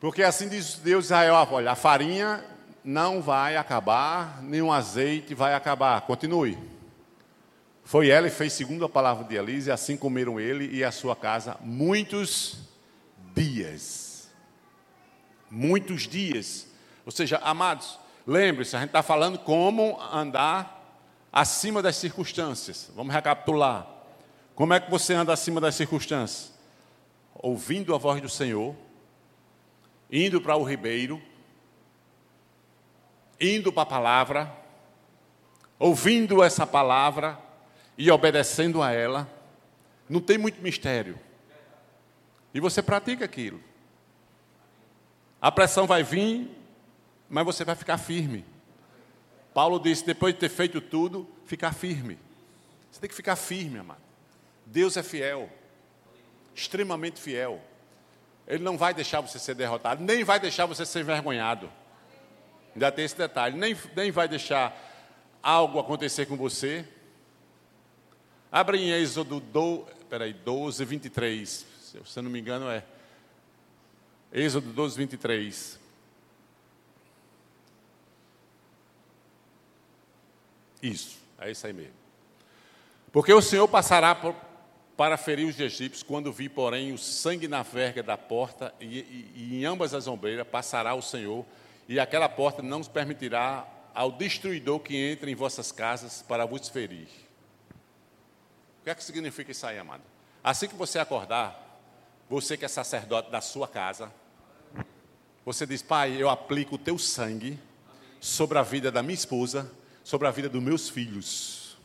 Porque 0.00 0.22
assim 0.22 0.48
diz 0.48 0.76
Deus 0.76 1.06
Israel: 1.06 1.34
olha, 1.50 1.72
a 1.72 1.76
farinha 1.76 2.44
não 2.84 3.22
vai 3.22 3.56
acabar, 3.56 4.42
nem 4.42 4.60
o 4.60 4.72
azeite 4.72 5.34
vai 5.34 5.54
acabar. 5.54 6.00
Continue. 6.02 6.58
Foi 7.84 8.08
ela 8.08 8.26
e 8.26 8.30
fez 8.30 8.52
segundo 8.52 8.84
a 8.84 8.88
palavra 8.88 9.24
de 9.24 9.34
Elise, 9.34 9.70
assim 9.70 9.96
comeram 9.96 10.38
ele 10.38 10.74
e 10.74 10.84
a 10.84 10.92
sua 10.92 11.16
casa 11.16 11.56
muitos 11.60 12.61
dias. 13.34 14.30
Muitos 15.50 16.08
dias. 16.08 16.66
Ou 17.04 17.12
seja, 17.12 17.38
amados, 17.38 17.98
lembre-se, 18.26 18.76
a 18.76 18.80
gente 18.80 18.88
está 18.88 19.02
falando 19.02 19.38
como 19.38 20.00
andar 20.00 21.00
acima 21.32 21.82
das 21.82 21.96
circunstâncias. 21.96 22.90
Vamos 22.94 23.12
recapitular. 23.12 23.86
Como 24.54 24.74
é 24.74 24.80
que 24.80 24.90
você 24.90 25.14
anda 25.14 25.32
acima 25.32 25.60
das 25.60 25.74
circunstâncias? 25.74 26.52
Ouvindo 27.34 27.94
a 27.94 27.98
voz 27.98 28.20
do 28.20 28.28
Senhor, 28.28 28.76
indo 30.10 30.40
para 30.40 30.56
o 30.56 30.62
ribeiro, 30.62 31.20
indo 33.40 33.72
para 33.72 33.82
a 33.82 33.86
palavra, 33.86 34.56
ouvindo 35.78 36.42
essa 36.42 36.66
palavra, 36.66 37.38
e 37.96 38.10
obedecendo 38.10 38.82
a 38.82 38.90
ela, 38.90 39.28
não 40.08 40.20
tem 40.20 40.38
muito 40.38 40.60
mistério. 40.60 41.18
E 42.54 42.60
você 42.60 42.82
pratica 42.82 43.24
aquilo. 43.24 43.62
A 45.40 45.50
pressão 45.50 45.86
vai 45.86 46.02
vir, 46.02 46.50
mas 47.28 47.44
você 47.44 47.64
vai 47.64 47.74
ficar 47.74 47.98
firme. 47.98 48.44
Paulo 49.54 49.78
disse: 49.78 50.04
depois 50.04 50.34
de 50.34 50.40
ter 50.40 50.48
feito 50.48 50.80
tudo, 50.80 51.28
ficar 51.46 51.72
firme. 51.72 52.18
Você 52.90 53.00
tem 53.00 53.08
que 53.08 53.16
ficar 53.16 53.36
firme, 53.36 53.78
amado. 53.78 54.02
Deus 54.66 54.96
é 54.96 55.02
fiel, 55.02 55.50
extremamente 56.54 57.20
fiel. 57.20 57.60
Ele 58.46 58.62
não 58.62 58.76
vai 58.76 58.92
deixar 58.92 59.20
você 59.20 59.38
ser 59.38 59.54
derrotado, 59.54 60.02
nem 60.02 60.24
vai 60.24 60.38
deixar 60.38 60.66
você 60.66 60.84
ser 60.84 61.00
envergonhado. 61.00 61.70
Ainda 62.74 62.92
tem 62.92 63.04
esse 63.04 63.16
detalhe: 63.16 63.56
nem, 63.56 63.76
nem 63.96 64.10
vai 64.10 64.28
deixar 64.28 64.76
algo 65.42 65.78
acontecer 65.78 66.26
com 66.26 66.36
você 66.36 66.86
Abra 68.52 68.76
em 68.76 68.90
Êxodo 68.90 69.40
do, 69.40 69.86
peraí, 70.10 70.34
12, 70.34 70.84
23. 70.84 71.66
Se 72.04 72.18
eu 72.18 72.22
não 72.22 72.30
me 72.30 72.40
engano, 72.40 72.70
é. 72.70 72.82
Êxodo 74.32 74.72
12, 74.72 74.96
23. 74.96 75.78
Isso, 80.82 81.18
é 81.38 81.50
isso 81.50 81.66
aí 81.66 81.72
mesmo. 81.72 81.92
Porque 83.12 83.32
o 83.32 83.42
Senhor 83.42 83.68
passará 83.68 84.14
por, 84.14 84.34
para 84.96 85.18
ferir 85.18 85.46
os 85.46 85.60
egípcios, 85.60 86.02
quando 86.02 86.32
vi, 86.32 86.48
porém, 86.48 86.92
o 86.92 86.98
sangue 86.98 87.46
na 87.46 87.62
verga 87.62 88.02
da 88.02 88.16
porta, 88.16 88.74
e, 88.80 88.86
e, 88.86 89.32
e 89.36 89.60
em 89.60 89.64
ambas 89.66 89.92
as 89.92 90.06
ombreiras 90.06 90.48
passará 90.48 90.94
o 90.94 91.02
Senhor, 91.02 91.44
e 91.86 92.00
aquela 92.00 92.28
porta 92.28 92.62
não 92.62 92.82
permitirá 92.82 93.66
ao 93.94 94.10
destruidor 94.10 94.80
que 94.80 94.96
entre 94.96 95.30
em 95.30 95.34
vossas 95.34 95.70
casas 95.70 96.22
para 96.22 96.46
vos 96.46 96.68
ferir. 96.70 97.08
O 98.80 98.84
que 98.84 98.90
é 98.90 98.94
que 98.94 99.04
significa 99.04 99.52
isso 99.52 99.66
aí, 99.66 99.78
amado? 99.78 100.02
Assim 100.42 100.66
que 100.66 100.74
você 100.74 100.98
acordar, 100.98 101.61
você 102.32 102.56
que 102.56 102.64
é 102.64 102.68
sacerdote 102.68 103.30
da 103.30 103.42
sua 103.42 103.68
casa, 103.68 104.10
você 105.44 105.66
diz, 105.66 105.82
Pai, 105.82 106.16
eu 106.18 106.30
aplico 106.30 106.76
o 106.76 106.78
teu 106.78 106.96
sangue 106.96 107.60
sobre 108.18 108.56
a 108.56 108.62
vida 108.62 108.90
da 108.90 109.02
minha 109.02 109.12
esposa, 109.12 109.70
sobre 110.02 110.26
a 110.26 110.30
vida 110.30 110.48
dos 110.48 110.62
meus 110.62 110.88
filhos 110.88 111.76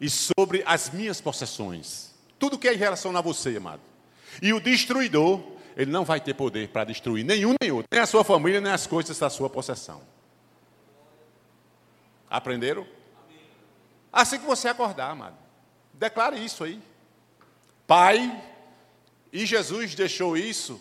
e 0.00 0.10
sobre 0.10 0.64
as 0.66 0.90
minhas 0.90 1.20
possessões. 1.20 2.12
Tudo 2.40 2.58
que 2.58 2.66
é 2.66 2.74
em 2.74 2.76
relação 2.76 3.16
a 3.16 3.20
você, 3.20 3.56
amado. 3.56 3.80
E 4.42 4.52
o 4.52 4.58
destruidor, 4.58 5.40
ele 5.76 5.92
não 5.92 6.04
vai 6.04 6.20
ter 6.20 6.34
poder 6.34 6.70
para 6.70 6.82
destruir 6.82 7.24
nenhum 7.24 7.54
nem 7.62 7.70
outro, 7.70 7.86
nem 7.92 8.00
a 8.00 8.06
sua 8.06 8.24
família, 8.24 8.60
nem 8.60 8.72
as 8.72 8.88
coisas 8.88 9.16
da 9.16 9.30
sua 9.30 9.48
possessão. 9.48 10.02
Aprenderam? 12.28 12.84
Assim 14.12 14.40
que 14.40 14.44
você 14.44 14.66
acordar, 14.66 15.10
amado. 15.10 15.36
Declare 15.94 16.44
isso 16.44 16.64
aí. 16.64 16.82
Pai, 17.86 18.51
e 19.32 19.46
Jesus 19.46 19.94
deixou 19.94 20.36
isso 20.36 20.80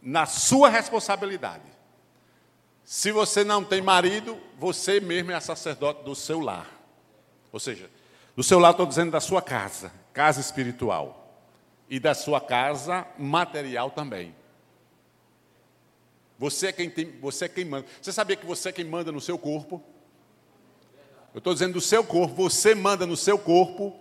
na 0.00 0.24
sua 0.24 0.68
responsabilidade. 0.68 1.64
Se 2.84 3.10
você 3.10 3.42
não 3.44 3.64
tem 3.64 3.82
marido, 3.82 4.38
você 4.58 5.00
mesmo 5.00 5.32
é 5.32 5.40
sacerdote 5.40 6.04
do 6.04 6.14
seu 6.14 6.40
lar. 6.40 6.68
Ou 7.52 7.58
seja, 7.58 7.90
do 8.36 8.42
seu 8.42 8.58
lar 8.58 8.70
estou 8.70 8.86
dizendo 8.86 9.10
da 9.10 9.20
sua 9.20 9.42
casa, 9.42 9.92
casa 10.12 10.40
espiritual. 10.40 11.16
E 11.88 11.98
da 11.98 12.14
sua 12.14 12.40
casa 12.40 13.04
material 13.18 13.90
também. 13.90 14.32
Você 16.38 16.68
é 16.68 16.72
quem 16.72 16.88
tem, 16.88 17.10
você 17.20 17.46
é 17.46 17.48
quem 17.48 17.64
manda. 17.64 17.86
Você 18.00 18.12
sabia 18.12 18.36
que 18.36 18.46
você 18.46 18.68
é 18.68 18.72
quem 18.72 18.84
manda 18.84 19.10
no 19.10 19.20
seu 19.20 19.36
corpo? 19.36 19.82
Eu 21.34 21.38
estou 21.38 21.52
dizendo 21.52 21.74
do 21.74 21.80
seu 21.80 22.04
corpo, 22.04 22.34
você 22.34 22.74
manda 22.74 23.04
no 23.04 23.16
seu 23.16 23.38
corpo 23.38 23.99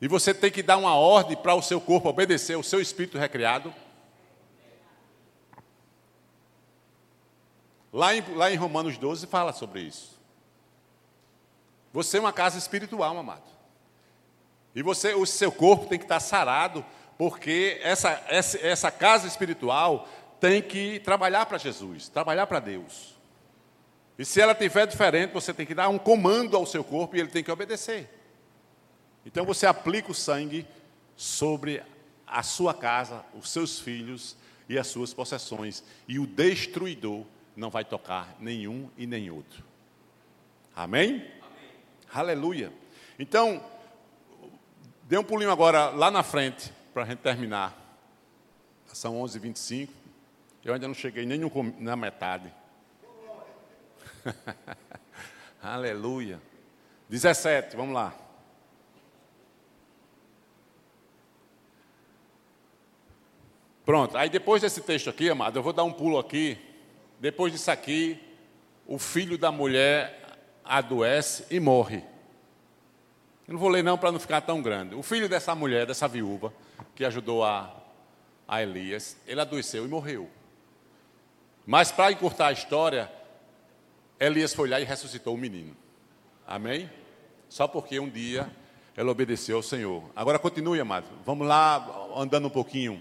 e 0.00 0.08
você 0.08 0.34
tem 0.34 0.50
que 0.50 0.62
dar 0.62 0.76
uma 0.76 0.94
ordem 0.94 1.36
para 1.36 1.54
o 1.54 1.62
seu 1.62 1.80
corpo 1.80 2.08
obedecer, 2.08 2.56
o 2.56 2.62
seu 2.62 2.80
espírito 2.80 3.16
recriado. 3.16 3.72
Lá 7.92 8.14
em, 8.14 8.22
lá 8.34 8.50
em 8.50 8.56
Romanos 8.56 8.98
12 8.98 9.26
fala 9.26 9.52
sobre 9.52 9.80
isso. 9.80 10.20
Você 11.92 12.18
é 12.18 12.20
uma 12.20 12.32
casa 12.32 12.58
espiritual, 12.58 13.16
amado. 13.16 13.56
E 14.74 14.82
você, 14.82 15.14
o 15.14 15.24
seu 15.24 15.50
corpo 15.50 15.86
tem 15.86 15.98
que 15.98 16.04
estar 16.04 16.20
sarado, 16.20 16.84
porque 17.16 17.80
essa, 17.82 18.22
essa, 18.28 18.58
essa 18.58 18.90
casa 18.90 19.26
espiritual 19.26 20.06
tem 20.38 20.60
que 20.60 21.00
trabalhar 21.00 21.46
para 21.46 21.56
Jesus, 21.56 22.10
trabalhar 22.10 22.46
para 22.46 22.60
Deus. 22.60 23.14
E 24.18 24.24
se 24.26 24.42
ela 24.42 24.54
tiver 24.54 24.86
diferente, 24.86 25.32
você 25.32 25.54
tem 25.54 25.64
que 25.64 25.74
dar 25.74 25.88
um 25.88 25.98
comando 25.98 26.54
ao 26.54 26.66
seu 26.66 26.84
corpo 26.84 27.16
e 27.16 27.20
ele 27.20 27.30
tem 27.30 27.42
que 27.42 27.50
obedecer. 27.50 28.15
Então 29.26 29.44
você 29.44 29.66
aplica 29.66 30.12
o 30.12 30.14
sangue 30.14 30.64
sobre 31.16 31.82
a 32.24 32.44
sua 32.44 32.72
casa, 32.72 33.24
os 33.34 33.50
seus 33.50 33.80
filhos 33.80 34.36
e 34.68 34.78
as 34.78 34.86
suas 34.86 35.12
possessões, 35.12 35.82
e 36.06 36.18
o 36.20 36.26
destruidor 36.26 37.24
não 37.56 37.68
vai 37.68 37.84
tocar 37.84 38.36
nenhum 38.38 38.88
e 38.96 39.04
nem 39.06 39.28
outro. 39.28 39.64
Amém? 40.74 41.14
Amém. 41.14 41.70
Aleluia. 42.12 42.72
Então, 43.18 43.64
dê 45.04 45.18
um 45.18 45.24
pulinho 45.24 45.50
agora 45.50 45.88
lá 45.90 46.10
na 46.10 46.22
frente, 46.22 46.72
para 46.94 47.02
a 47.02 47.06
gente 47.06 47.18
terminar. 47.18 47.76
São 48.86 49.20
11h25. 49.22 49.88
Eu 50.64 50.72
ainda 50.72 50.86
não 50.86 50.94
cheguei 50.94 51.26
nem 51.26 51.40
na 51.78 51.96
metade. 51.96 52.52
Aleluia. 55.62 56.40
17, 57.08 57.76
vamos 57.76 57.94
lá. 57.94 58.25
Pronto, 63.86 64.18
aí 64.18 64.28
depois 64.28 64.62
desse 64.62 64.80
texto 64.80 65.08
aqui, 65.08 65.30
amado, 65.30 65.56
eu 65.56 65.62
vou 65.62 65.72
dar 65.72 65.84
um 65.84 65.92
pulo 65.92 66.18
aqui. 66.18 66.58
Depois 67.20 67.52
disso 67.52 67.70
aqui, 67.70 68.20
o 68.84 68.98
filho 68.98 69.38
da 69.38 69.52
mulher 69.52 70.38
adoece 70.64 71.46
e 71.52 71.60
morre. 71.60 72.02
Eu 73.46 73.54
não 73.54 73.60
vou 73.60 73.68
ler 73.68 73.84
não 73.84 73.96
para 73.96 74.10
não 74.10 74.18
ficar 74.18 74.40
tão 74.40 74.60
grande. 74.60 74.96
O 74.96 75.04
filho 75.04 75.28
dessa 75.28 75.54
mulher, 75.54 75.86
dessa 75.86 76.08
viúva, 76.08 76.52
que 76.96 77.04
ajudou 77.04 77.44
a, 77.44 77.72
a 78.48 78.60
Elias, 78.60 79.16
ele 79.24 79.40
adoeceu 79.40 79.84
e 79.84 79.88
morreu. 79.88 80.28
Mas 81.64 81.92
para 81.92 82.10
encurtar 82.10 82.48
a 82.48 82.52
história, 82.52 83.08
Elias 84.18 84.52
foi 84.52 84.68
lá 84.68 84.80
e 84.80 84.84
ressuscitou 84.84 85.32
o 85.32 85.38
menino. 85.38 85.76
Amém? 86.44 86.90
Só 87.48 87.68
porque 87.68 88.00
um 88.00 88.10
dia 88.10 88.50
ela 88.96 89.12
obedeceu 89.12 89.58
ao 89.58 89.62
Senhor. 89.62 90.02
Agora 90.16 90.40
continue, 90.40 90.80
amado. 90.80 91.06
Vamos 91.24 91.46
lá, 91.46 92.08
andando 92.16 92.48
um 92.48 92.50
pouquinho. 92.50 93.00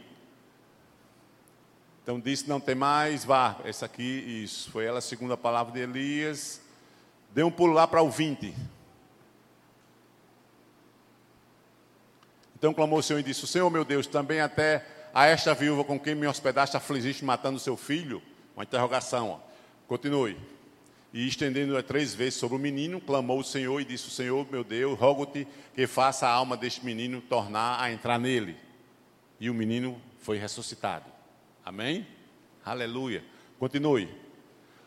Então 2.06 2.20
disse: 2.20 2.48
Não 2.48 2.60
tem 2.60 2.76
mais, 2.76 3.26
vá. 3.26 3.60
Essa 3.66 3.88
aqui, 3.88 4.44
isso. 4.44 4.70
Foi 4.70 4.86
ela 4.86 5.00
a 5.00 5.02
segunda 5.02 5.36
palavra 5.36 5.74
de 5.74 5.80
Elias. 5.80 6.62
Deu 7.34 7.48
um 7.48 7.52
pulo 7.52 7.74
lá 7.74 7.88
para 7.88 8.04
o 8.04 8.12
20. 8.12 8.54
Então 12.56 12.76
clamou 12.76 13.00
o 13.00 13.04
Senhor 13.04 13.18
e 13.18 13.24
disse: 13.24 13.48
Senhor 13.48 13.72
meu 13.72 13.84
Deus, 13.84 14.06
também 14.06 14.40
até 14.40 14.86
a 15.16 15.26
esta 15.26 15.56
viúva 15.56 15.84
com 15.84 16.00
quem 16.00 16.14
me 16.14 16.28
hospedaste 16.28 16.78
afligiste 16.78 17.26
matando 17.26 17.58
seu 17.58 17.76
filho? 17.76 18.22
Uma 18.56 18.66
interrogação. 18.66 19.32
Ó. 19.32 19.40
Continue. 19.88 20.38
E 21.12 21.28
estendendo-a 21.28 21.82
três 21.82 22.14
vezes 22.14 22.36
sobre 22.36 22.56
o 22.56 22.60
menino, 22.60 23.02
clamou 23.02 23.40
o 23.40 23.44
Senhor 23.44 23.82
e 23.82 23.84
disse: 23.84 24.12
Senhor 24.12 24.46
meu 24.52 24.64
Deus, 24.64 24.96
rogo-te 25.00 25.48
que 25.74 25.88
faça 25.88 26.28
a 26.28 26.32
alma 26.32 26.56
deste 26.56 26.86
menino 26.86 27.20
tornar 27.20 27.82
a 27.82 27.92
entrar 27.92 28.20
nele. 28.20 28.56
E 29.40 29.50
o 29.50 29.56
menino 29.56 30.00
foi 30.20 30.38
ressuscitado. 30.38 31.15
Amém? 31.66 32.06
Aleluia. 32.64 33.24
Continue. 33.58 34.08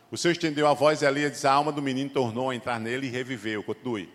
O 0.09 0.17
Senhor 0.17 0.31
estendeu 0.31 0.65
a 0.65 0.73
voz 0.73 1.01
e 1.01 1.05
Elias 1.05 1.33
disse: 1.33 1.45
A 1.45 1.51
alma 1.51 1.73
do 1.73 1.81
menino 1.81 2.09
tornou 2.09 2.49
a 2.49 2.55
entrar 2.55 2.79
nele 2.79 3.07
e 3.07 3.09
reviveu. 3.09 3.61
Continue. 3.61 4.09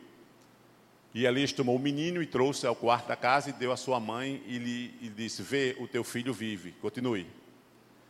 E 1.12 1.26
Elias 1.26 1.52
tomou 1.52 1.76
o 1.76 1.78
menino 1.78 2.22
e 2.22 2.26
trouxe 2.26 2.66
ao 2.66 2.74
quarto 2.74 3.06
da 3.06 3.16
casa 3.16 3.50
e 3.50 3.52
deu 3.52 3.70
à 3.70 3.76
sua 3.76 4.00
mãe 4.00 4.42
e 4.46 4.56
lhe 4.56 4.94
e 5.02 5.10
disse: 5.10 5.42
Vê, 5.42 5.76
o 5.78 5.86
teu 5.86 6.02
filho 6.02 6.32
vive. 6.32 6.72
Continue. 6.80 7.26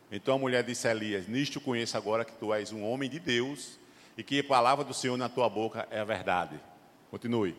Então 0.09 0.35
a 0.35 0.39
mulher 0.39 0.63
disse 0.63 0.87
a 0.87 0.91
Elias: 0.91 1.27
Nisto 1.27 1.59
conheço 1.59 1.97
agora 1.97 2.23
que 2.23 2.33
tu 2.33 2.53
és 2.53 2.71
um 2.71 2.81
homem 2.83 3.09
de 3.09 3.19
Deus 3.19 3.77
e 4.17 4.23
que 4.23 4.39
a 4.39 4.43
palavra 4.43 4.85
do 4.85 4.93
Senhor 4.93 5.17
na 5.17 5.27
tua 5.27 5.49
boca 5.49 5.85
é 5.91 5.99
a 5.99 6.05
verdade. 6.05 6.57
Continue. 7.11 7.55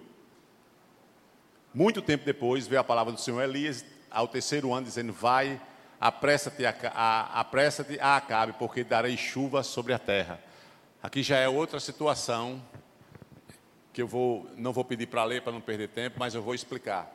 Muito 1.74 2.00
tempo 2.00 2.24
depois 2.24 2.66
veio 2.66 2.80
a 2.80 2.84
palavra 2.84 3.12
do 3.12 3.20
Senhor 3.20 3.42
Elias 3.42 3.84
ao 4.10 4.26
terceiro 4.26 4.72
ano, 4.72 4.86
dizendo: 4.86 5.12
Vai 5.12 5.60
apressa-te 6.06 6.64
a, 6.64 6.74
a, 6.94 7.40
apressa 7.40 7.86
a 8.00 8.16
Acabe, 8.16 8.52
porque 8.54 8.84
darei 8.84 9.16
chuva 9.16 9.62
sobre 9.62 9.92
a 9.92 9.98
terra. 9.98 10.40
Aqui 11.02 11.22
já 11.22 11.38
é 11.38 11.48
outra 11.48 11.80
situação 11.80 12.62
que 13.92 14.02
eu 14.02 14.06
vou, 14.06 14.48
não 14.56 14.72
vou 14.72 14.84
pedir 14.84 15.06
para 15.06 15.24
ler 15.24 15.42
para 15.42 15.52
não 15.52 15.60
perder 15.60 15.88
tempo, 15.88 16.16
mas 16.18 16.34
eu 16.34 16.42
vou 16.42 16.54
explicar. 16.54 17.10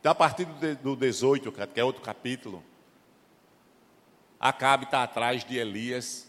Então, 0.00 0.10
a 0.10 0.14
partir 0.14 0.46
do 0.82 0.96
18, 0.96 1.52
que 1.52 1.80
é 1.80 1.84
outro 1.84 2.02
capítulo, 2.02 2.64
Acabe 4.40 4.84
está 4.84 5.04
atrás 5.04 5.44
de 5.44 5.56
Elias 5.56 6.26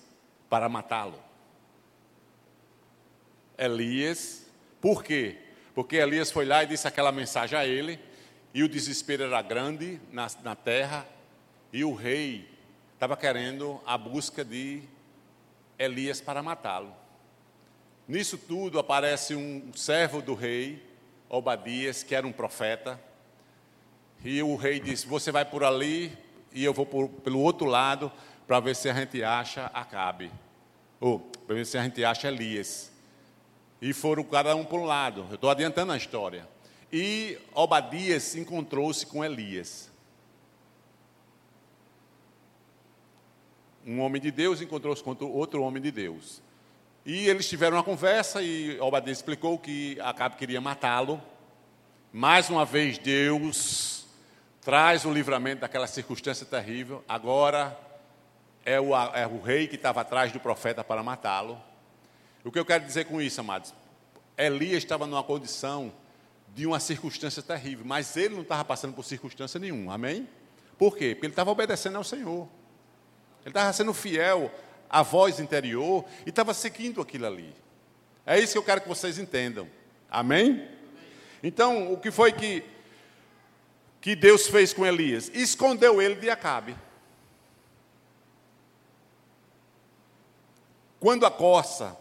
para 0.47 0.70
matá-lo. 0.70 1.20
Elias, 3.57 4.45
por 4.80 5.03
quê? 5.03 5.38
Porque 5.74 5.95
Elias 5.95 6.32
foi 6.32 6.45
lá 6.45 6.64
e 6.64 6.68
disse 6.68 6.88
aquela 6.88 7.11
mensagem 7.11 7.57
a 7.57 7.66
ele, 7.66 7.99
e 8.53 8.61
o 8.61 8.70
desespero 8.70 9.24
era 9.24 9.41
grande 9.41 9.99
na, 10.11 10.28
na 10.43 10.55
terra, 10.55 11.07
e 11.74 11.84
o 11.84 11.93
rei 11.93 12.47
estava 12.93 13.17
querendo 13.17 13.82
a 13.84 13.97
busca 13.97 14.45
de 14.45 14.84
Elias 15.78 16.21
para 16.21 16.43
matá-lo. 16.43 16.93
Nisso 18.07 18.38
tudo 18.38 18.78
aparece 18.78 19.34
um 19.34 19.74
servo 19.74 20.21
do 20.21 20.36
rei, 20.36 20.86
Obadias, 21.28 22.03
que 22.03 22.13
era 22.13 22.28
um 22.28 22.32
profeta. 22.32 23.01
E 24.24 24.43
o 24.43 24.55
rei 24.55 24.80
disse: 24.80 25.07
Você 25.07 25.32
vai 25.32 25.43
por 25.43 25.63
ali 25.63 26.15
e 26.51 26.63
eu 26.63 26.74
vou 26.74 26.86
por, 26.86 27.09
pelo 27.09 27.39
outro 27.39 27.65
lado 27.65 28.11
para 28.45 28.59
ver 28.59 28.76
se 28.76 28.88
a 28.88 28.93
gente 28.93 29.24
acha 29.24 29.65
Acabe. 29.74 30.32
Ou 30.99 31.19
para 31.19 31.55
ver 31.55 31.65
se 31.65 31.76
a 31.76 31.84
gente 31.84 32.05
acha 32.05 32.28
Elias. 32.28 32.91
E 33.82 33.93
foram 33.93 34.24
cada 34.24 34.55
um 34.55 34.63
por 34.63 34.80
um 34.80 34.86
lado. 34.86 35.26
Eu 35.30 35.36
estou 35.36 35.49
adiantando 35.49 35.91
a 35.91 35.97
história. 35.97 36.47
E 36.91 37.39
Obadias 37.53 38.36
encontrou-se 38.36 39.05
com 39.07 39.26
Elias. 39.26 39.91
Um 43.86 44.00
homem 44.00 44.22
de 44.22 44.32
Deus 44.32 44.62
encontrou-se 44.62 45.04
com 45.04 45.16
outro 45.26 45.62
homem 45.64 45.82
de 45.82 45.92
Deus. 45.92 46.42
E 47.06 47.28
eles 47.28 47.50
tiveram 47.50 47.78
uma 47.78 47.84
conversa 47.84 48.42
e 48.42 48.80
Obadias 48.80 49.18
explicou 49.18 49.60
que 49.60 50.00
Acabe 50.00 50.38
queria 50.38 50.62
matá-lo. 50.62 51.22
Mais 52.12 52.50
uma 52.50 52.64
vez 52.64 52.98
Deus 52.98 54.06
traz 54.62 55.04
o 55.04 55.12
livramento 55.12 55.62
daquela 55.62 55.88
circunstância 55.88 56.46
terrível. 56.46 57.04
Agora 57.08 57.78
é 58.66 58.80
o, 58.80 58.96
é 58.96 59.28
o 59.28 59.42
rei 59.42 59.68
que 59.68 59.76
estava 59.76 60.02
atrás 60.02 60.32
do 60.32 60.40
profeta 60.40 60.84
para 60.84 61.04
matá-lo. 61.04 61.62
O 62.44 62.52
que 62.52 62.60
eu 62.60 62.66
quero 62.66 62.86
dizer 62.86 63.06
com 63.06 63.22
isso, 63.22 63.42
amados? 63.42 63.74
Elias 64.38 64.84
estava 64.84 65.06
numa 65.06 65.24
condição 65.24 65.92
de 66.56 66.66
uma 66.66 66.80
circunstância 66.80 67.42
terrível, 67.42 67.86
mas 67.86 68.16
ele 68.16 68.36
não 68.36 68.44
estava 68.44 68.64
passando 68.64 68.94
por 68.94 69.04
circunstância 69.04 69.60
nenhuma, 69.60 69.96
amém? 69.96 70.28
Por 70.78 70.96
quê? 70.96 71.14
Porque 71.14 71.26
ele 71.26 71.34
estava 71.34 71.52
obedecendo 71.52 71.98
ao 71.98 72.04
Senhor. 72.04 72.48
Ele 73.44 73.50
estava 73.50 73.74
sendo 73.74 73.94
fiel 73.94 74.52
à 74.89 75.02
voz 75.04 75.39
interior 75.39 76.06
e 76.26 76.30
estava 76.30 76.54
seguindo 76.54 77.02
aquilo 77.02 77.28
ali. 77.28 77.54
É 78.26 78.39
isso 78.39 78.54
que 78.54 78.58
eu 78.58 78.64
quero 78.64 78.82
que 78.82 78.88
vocês 78.88 79.18
entendam. 79.18 79.68
Amém? 80.10 80.68
Então, 81.41 81.91
o 81.91 81.98
que 81.98 82.10
foi 82.10 82.32
que, 82.32 82.64
que 84.00 84.16
Deus 84.16 84.48
fez 84.48 84.74
com 84.74 84.86
Elias? 84.86 85.30
Escondeu 85.34 86.02
ele 86.02 86.16
de 86.16 86.30
Acabe. 86.30 86.76
Quando 91.02 91.26
a 91.26 91.32
coça, 91.32 91.98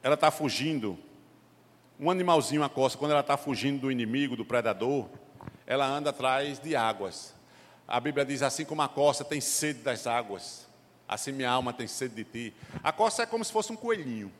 ela 0.00 0.14
está 0.14 0.30
fugindo, 0.30 0.96
um 1.98 2.08
animalzinho 2.08 2.62
a 2.62 2.68
coça, 2.68 2.96
quando 2.96 3.10
ela 3.10 3.20
está 3.20 3.36
fugindo 3.36 3.80
do 3.80 3.90
inimigo, 3.90 4.36
do 4.36 4.44
predador, 4.44 5.08
ela 5.66 5.84
anda 5.86 6.10
atrás 6.10 6.60
de 6.60 6.76
águas. 6.76 7.34
A 7.86 8.00
Bíblia 8.00 8.24
diz 8.24 8.42
assim 8.42 8.64
como 8.64 8.82
a 8.82 8.88
costa 8.88 9.24
tem 9.24 9.40
sede 9.40 9.80
das 9.80 10.06
águas, 10.06 10.66
assim 11.06 11.32
minha 11.32 11.50
alma 11.50 11.72
tem 11.72 11.86
sede 11.86 12.14
de 12.14 12.24
ti. 12.24 12.54
A 12.82 12.92
costa 12.92 13.22
é 13.22 13.26
como 13.26 13.44
se 13.44 13.52
fosse 13.52 13.72
um 13.72 13.76
coelhinho. 13.76 14.32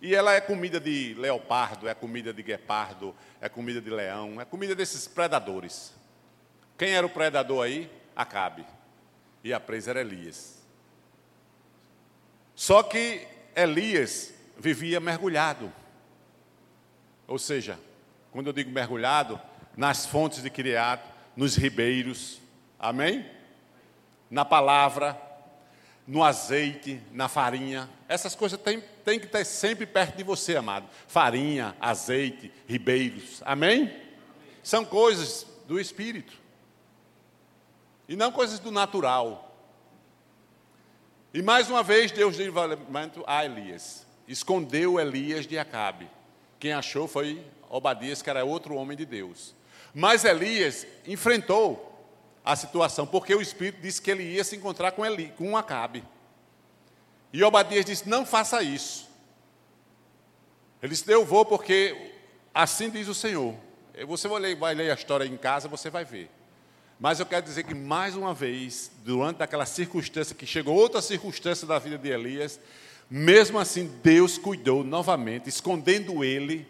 E 0.00 0.14
ela 0.16 0.34
é 0.34 0.40
comida 0.40 0.80
de 0.80 1.14
leopardo, 1.14 1.88
é 1.88 1.94
comida 1.94 2.32
de 2.32 2.42
guepardo, 2.42 3.14
é 3.40 3.48
comida 3.48 3.80
de 3.80 3.88
leão, 3.88 4.40
é 4.40 4.44
comida 4.44 4.74
desses 4.74 5.06
predadores. 5.06 5.94
Quem 6.76 6.90
era 6.90 7.06
o 7.06 7.10
predador 7.10 7.64
aí? 7.64 7.88
Acabe. 8.16 8.66
E 9.44 9.54
a 9.54 9.60
presa 9.60 9.90
era 9.90 10.00
Elias. 10.00 10.60
Só 12.56 12.82
que 12.82 13.26
Elias 13.54 14.34
vivia 14.58 14.98
mergulhado. 14.98 15.72
Ou 17.28 17.38
seja, 17.38 17.78
quando 18.32 18.48
eu 18.48 18.52
digo 18.52 18.72
mergulhado, 18.72 19.40
nas 19.76 20.04
fontes 20.04 20.42
de 20.42 20.50
criado, 20.50 21.08
nos 21.36 21.54
ribeiros, 21.54 22.41
Amém? 22.82 23.24
Na 24.28 24.44
palavra, 24.44 25.16
no 26.04 26.24
azeite, 26.24 27.00
na 27.12 27.28
farinha. 27.28 27.88
Essas 28.08 28.34
coisas 28.34 28.58
têm 29.04 29.20
que 29.20 29.26
estar 29.26 29.44
sempre 29.44 29.86
perto 29.86 30.16
de 30.16 30.24
você, 30.24 30.56
amado. 30.56 30.88
Farinha, 31.06 31.76
azeite, 31.80 32.52
ribeiros. 32.66 33.40
Amém? 33.44 33.94
São 34.64 34.84
coisas 34.84 35.46
do 35.68 35.78
Espírito. 35.78 36.32
E 38.08 38.16
não 38.16 38.32
coisas 38.32 38.58
do 38.58 38.72
natural. 38.72 39.56
E 41.32 41.40
mais 41.40 41.70
uma 41.70 41.84
vez 41.84 42.10
Deus 42.10 42.36
deu 42.36 42.46
livramento 42.46 43.22
a 43.26 43.44
Elias. 43.44 44.04
Escondeu 44.26 44.98
Elias 44.98 45.46
de 45.46 45.56
Acabe. 45.56 46.10
Quem 46.58 46.72
achou 46.72 47.06
foi 47.06 47.44
Obadias, 47.70 48.20
que 48.20 48.28
era 48.28 48.44
outro 48.44 48.74
homem 48.74 48.96
de 48.96 49.06
Deus. 49.06 49.54
Mas 49.94 50.24
Elias 50.24 50.86
enfrentou 51.06 51.91
a 52.44 52.56
situação, 52.56 53.06
porque 53.06 53.34
o 53.34 53.40
Espírito 53.40 53.80
disse 53.80 54.00
que 54.00 54.10
ele 54.10 54.24
ia 54.24 54.44
se 54.44 54.56
encontrar 54.56 54.92
com, 54.92 55.04
Eli, 55.04 55.32
com 55.36 55.56
Acabe. 55.56 56.04
E 57.32 57.42
Obadias 57.42 57.84
disse: 57.84 58.08
Não 58.08 58.26
faça 58.26 58.62
isso. 58.62 59.08
Ele 60.82 60.90
disse: 60.90 61.10
Eu 61.10 61.24
vou 61.24 61.44
porque 61.44 62.12
assim 62.54 62.90
diz 62.90 63.08
o 63.08 63.14
Senhor. 63.14 63.54
Você 64.06 64.26
vai 64.26 64.40
ler, 64.40 64.56
vai 64.56 64.74
ler 64.74 64.90
a 64.90 64.94
história 64.94 65.24
em 65.24 65.36
casa, 65.36 65.68
você 65.68 65.90
vai 65.90 66.04
ver. 66.04 66.30
Mas 66.98 67.20
eu 67.20 67.26
quero 67.26 67.44
dizer 67.44 67.64
que, 67.64 67.74
mais 67.74 68.16
uma 68.16 68.32
vez, 68.32 68.90
durante 69.04 69.42
aquela 69.42 69.66
circunstância, 69.66 70.34
que 70.34 70.46
chegou 70.46 70.74
outra 70.76 71.02
circunstância 71.02 71.66
da 71.66 71.78
vida 71.78 71.98
de 71.98 72.08
Elias, 72.08 72.60
mesmo 73.10 73.58
assim, 73.58 73.90
Deus 74.02 74.38
cuidou 74.38 74.84
novamente, 74.84 75.48
escondendo 75.48 76.22
ele 76.24 76.66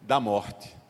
da 0.00 0.18
morte. 0.18 0.81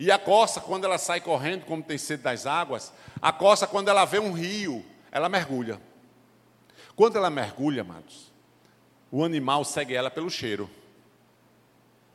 E 0.00 0.10
a 0.10 0.18
coça, 0.18 0.62
quando 0.62 0.86
ela 0.86 0.96
sai 0.96 1.20
correndo, 1.20 1.66
como 1.66 1.82
tem 1.82 1.98
sede 1.98 2.22
das 2.22 2.46
águas, 2.46 2.90
a 3.20 3.30
coça, 3.30 3.66
quando 3.66 3.88
ela 3.88 4.06
vê 4.06 4.18
um 4.18 4.32
rio, 4.32 4.82
ela 5.12 5.28
mergulha. 5.28 5.78
Quando 6.96 7.18
ela 7.18 7.28
mergulha, 7.28 7.82
amados, 7.82 8.32
o 9.12 9.22
animal 9.22 9.62
segue 9.62 9.94
ela 9.94 10.10
pelo 10.10 10.30
cheiro. 10.30 10.70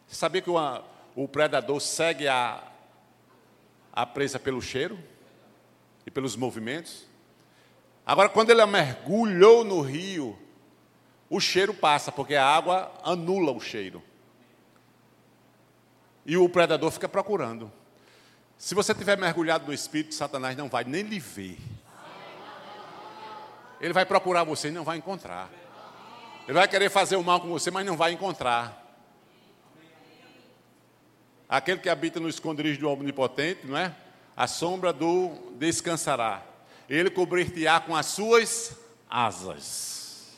Você 0.08 0.16
sabia 0.16 0.42
que 0.42 0.50
o, 0.50 0.56
o 1.16 1.28
predador 1.28 1.80
segue 1.80 2.28
a, 2.28 2.64
a 3.94 4.04
presa 4.04 4.40
pelo 4.40 4.64
cheiro 4.64 4.98
e 6.08 6.10
pelos 6.10 6.36
movimentos? 6.36 7.06
Agora, 8.04 8.30
quando 8.30 8.50
ela 8.50 8.66
mergulhou 8.66 9.64
no 9.64 9.82
rio, 9.82 10.36
o 11.30 11.40
cheiro 11.40 11.72
passa, 11.72 12.12
porque 12.12 12.34
a 12.34 12.48
água 12.48 12.92
anula 13.04 13.52
o 13.52 13.62
cheiro. 13.62 14.02
E 16.26 16.36
o 16.38 16.50
predador 16.50 16.92
fica 16.92 17.08
procurando. 17.08 17.72
Se 18.58 18.74
você 18.74 18.94
tiver 18.94 19.18
mergulhado 19.18 19.68
no 19.68 19.74
Espírito, 19.74 20.16
Satanás 20.16 20.58
não 20.58 20.68
vai 20.68 20.84
nem 20.84 21.04
lhe 21.04 21.20
ver. 21.20 21.58
Ele 23.80 23.94
vai 23.94 24.06
procurar 24.06 24.44
você 24.44 24.70
e 24.70 24.72
não 24.72 24.84
vai 24.84 24.98
encontrar. 24.98 25.50
Ele 26.48 26.54
vai 26.54 26.68
querer 26.68 26.90
fazer 26.90 27.16
o 27.16 27.24
mal 27.24 27.40
com 27.42 27.50
você, 27.50 27.70
mas 27.70 27.86
não 27.86 27.98
vai 27.98 28.14
encontrar. 28.14 28.84
Aquele 31.48 31.80
que 31.80 31.90
habita 31.90 32.20
no 32.20 32.30
esconderijo 32.30 32.80
do 32.80 32.90
Omnipotente, 32.90 33.68
não 33.68 33.78
é? 33.78 33.96
A 34.36 34.48
sombra 34.48 34.92
do 34.92 35.30
descansará. 35.58 36.44
Ele 36.90 37.10
cobrir-te-á 37.10 37.80
com 37.80 37.96
as 37.96 38.08
suas 38.08 38.76
asas. 39.10 40.34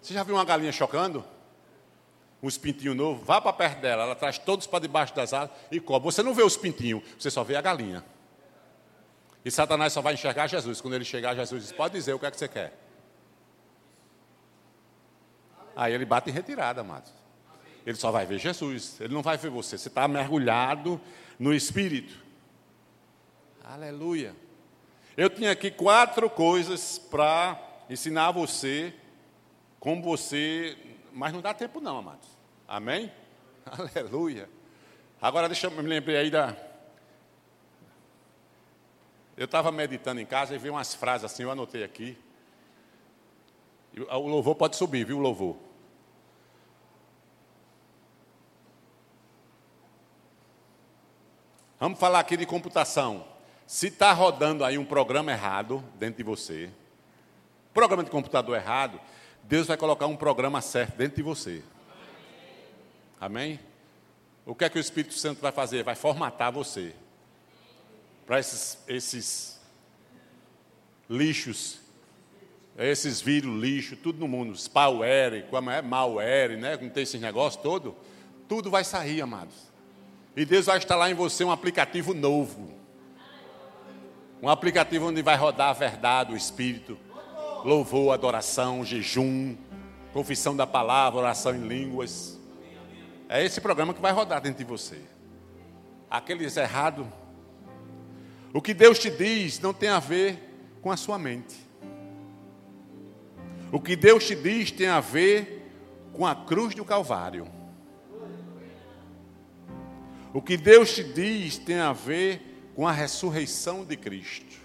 Você 0.00 0.14
já 0.14 0.22
viu 0.22 0.34
uma 0.34 0.44
galinha 0.44 0.72
chocando? 0.72 1.24
Uns 2.42 2.58
pintinhos 2.58 2.96
novos? 2.96 3.24
Vá 3.24 3.40
para 3.40 3.52
perto 3.52 3.80
dela, 3.80 4.02
ela 4.02 4.16
traz 4.16 4.36
todos 4.36 4.66
para 4.66 4.80
debaixo 4.80 5.14
das 5.14 5.32
asas 5.32 5.54
e 5.70 5.78
cobre. 5.78 6.04
Você 6.04 6.22
não 6.22 6.34
vê 6.34 6.42
os 6.42 6.56
pintinhos, 6.56 7.02
você 7.18 7.30
só 7.30 7.44
vê 7.44 7.54
a 7.54 7.60
galinha. 7.60 8.04
E 9.44 9.50
Satanás 9.50 9.92
só 9.92 10.00
vai 10.00 10.14
enxergar 10.14 10.46
Jesus. 10.46 10.80
Quando 10.80 10.94
ele 10.94 11.04
chegar, 11.04 11.34
Jesus 11.34 11.62
diz: 11.62 11.72
Pode 11.72 11.94
dizer 11.94 12.12
o 12.12 12.18
que 12.18 12.26
é 12.26 12.30
que 12.30 12.38
você 12.38 12.48
quer. 12.48 12.78
Aí 15.74 15.92
ele 15.92 16.04
bate 16.04 16.30
em 16.30 16.32
retirada, 16.32 16.80
amados. 16.80 17.12
Ele 17.84 17.96
só 17.96 18.10
vai 18.10 18.24
ver 18.24 18.38
Jesus, 18.38 19.00
ele 19.00 19.12
não 19.12 19.22
vai 19.22 19.36
ver 19.36 19.50
você. 19.50 19.76
Você 19.76 19.88
está 19.88 20.06
mergulhado 20.06 21.00
no 21.38 21.52
Espírito. 21.52 22.22
Aleluia. 23.64 24.34
Eu 25.16 25.28
tinha 25.28 25.50
aqui 25.50 25.70
quatro 25.70 26.30
coisas 26.30 26.98
para 26.98 27.60
ensinar 27.90 28.30
você 28.30 28.94
como 29.80 30.02
você. 30.02 30.76
Mas 31.12 31.32
não 31.32 31.40
dá 31.40 31.52
tempo, 31.52 31.80
não, 31.80 31.98
amados. 31.98 32.28
Amém? 32.66 33.12
Aleluia. 33.66 34.48
Agora 35.20 35.48
deixa 35.48 35.66
eu 35.66 35.70
me 35.70 35.82
lembrar 35.82 36.14
aí 36.14 36.30
da, 36.30 36.56
eu 39.36 39.46
estava 39.46 39.72
meditando 39.72 40.20
em 40.20 40.26
casa 40.26 40.54
e 40.54 40.58
vi 40.58 40.68
umas 40.68 40.94
frases 40.94 41.24
assim, 41.24 41.42
eu 41.42 41.50
anotei 41.50 41.82
aqui. 41.82 42.18
O 43.96 44.28
louvor 44.28 44.54
pode 44.54 44.76
subir, 44.76 45.04
viu, 45.04 45.18
o 45.18 45.20
louvor? 45.20 45.56
Vamos 51.80 51.98
falar 51.98 52.20
aqui 52.20 52.36
de 52.36 52.46
computação. 52.46 53.26
Se 53.66 53.88
está 53.88 54.12
rodando 54.12 54.64
aí 54.64 54.76
um 54.76 54.84
programa 54.84 55.32
errado 55.32 55.82
dentro 55.94 56.18
de 56.18 56.22
você, 56.22 56.70
programa 57.72 58.04
de 58.04 58.10
computador 58.10 58.56
errado, 58.56 59.00
Deus 59.44 59.66
vai 59.66 59.76
colocar 59.76 60.06
um 60.06 60.16
programa 60.16 60.60
certo 60.60 60.96
dentro 60.96 61.16
de 61.16 61.22
você. 61.22 61.62
Amém? 63.20 63.60
O 64.44 64.54
que 64.54 64.64
é 64.64 64.68
que 64.68 64.78
o 64.78 64.80
Espírito 64.80 65.14
Santo 65.14 65.40
vai 65.40 65.52
fazer? 65.52 65.84
Vai 65.84 65.94
formatar 65.94 66.52
você 66.52 66.94
para 68.26 68.40
esses, 68.40 68.78
esses 68.88 69.60
lixos, 71.08 71.80
esses 72.76 73.20
vírus, 73.20 73.60
lixo, 73.60 73.96
tudo 73.96 74.18
no 74.18 74.26
mundo, 74.26 74.56
spyware, 74.56 75.46
como 75.50 75.70
é, 75.70 75.82
malware, 75.82 76.56
né? 76.56 76.76
Não 76.80 76.88
tem 76.88 77.02
esses 77.02 77.20
negócios 77.20 77.62
todo, 77.62 77.94
tudo 78.48 78.70
vai 78.70 78.84
sair, 78.84 79.20
amados. 79.20 79.54
E 80.34 80.44
Deus 80.44 80.66
vai 80.66 80.78
instalar 80.78 81.10
em 81.10 81.14
você 81.14 81.44
um 81.44 81.50
aplicativo 81.50 82.14
novo. 82.14 82.72
Um 84.42 84.48
aplicativo 84.48 85.08
onde 85.08 85.22
vai 85.22 85.36
rodar 85.36 85.68
a 85.68 85.72
verdade, 85.74 86.32
o 86.32 86.36
Espírito, 86.36 86.98
louvor, 87.68 88.12
adoração, 88.12 88.84
jejum, 88.84 89.56
confissão 90.12 90.54
da 90.54 90.66
palavra, 90.66 91.20
oração 91.20 91.54
em 91.54 91.66
línguas. 91.66 92.38
É 93.28 93.44
esse 93.44 93.60
programa 93.60 93.94
que 93.94 94.00
vai 94.00 94.12
rodar 94.12 94.40
dentro 94.40 94.58
de 94.58 94.64
você. 94.64 94.98
Aqueles 96.10 96.56
errados, 96.56 97.06
o 98.52 98.60
que 98.60 98.74
Deus 98.74 98.98
te 98.98 99.10
diz 99.10 99.58
não 99.60 99.72
tem 99.72 99.88
a 99.88 99.98
ver 99.98 100.38
com 100.82 100.90
a 100.90 100.96
sua 100.96 101.18
mente. 101.18 101.56
O 103.70 103.80
que 103.80 103.96
Deus 103.96 104.26
te 104.26 104.34
diz 104.34 104.70
tem 104.70 104.88
a 104.88 105.00
ver 105.00 105.72
com 106.12 106.26
a 106.26 106.34
cruz 106.34 106.74
do 106.74 106.84
Calvário. 106.84 107.46
O 110.34 110.42
que 110.42 110.56
Deus 110.56 110.94
te 110.94 111.02
diz 111.02 111.56
tem 111.56 111.78
a 111.78 111.92
ver 111.92 112.70
com 112.74 112.86
a 112.86 112.92
ressurreição 112.92 113.84
de 113.84 113.96
Cristo. 113.96 114.61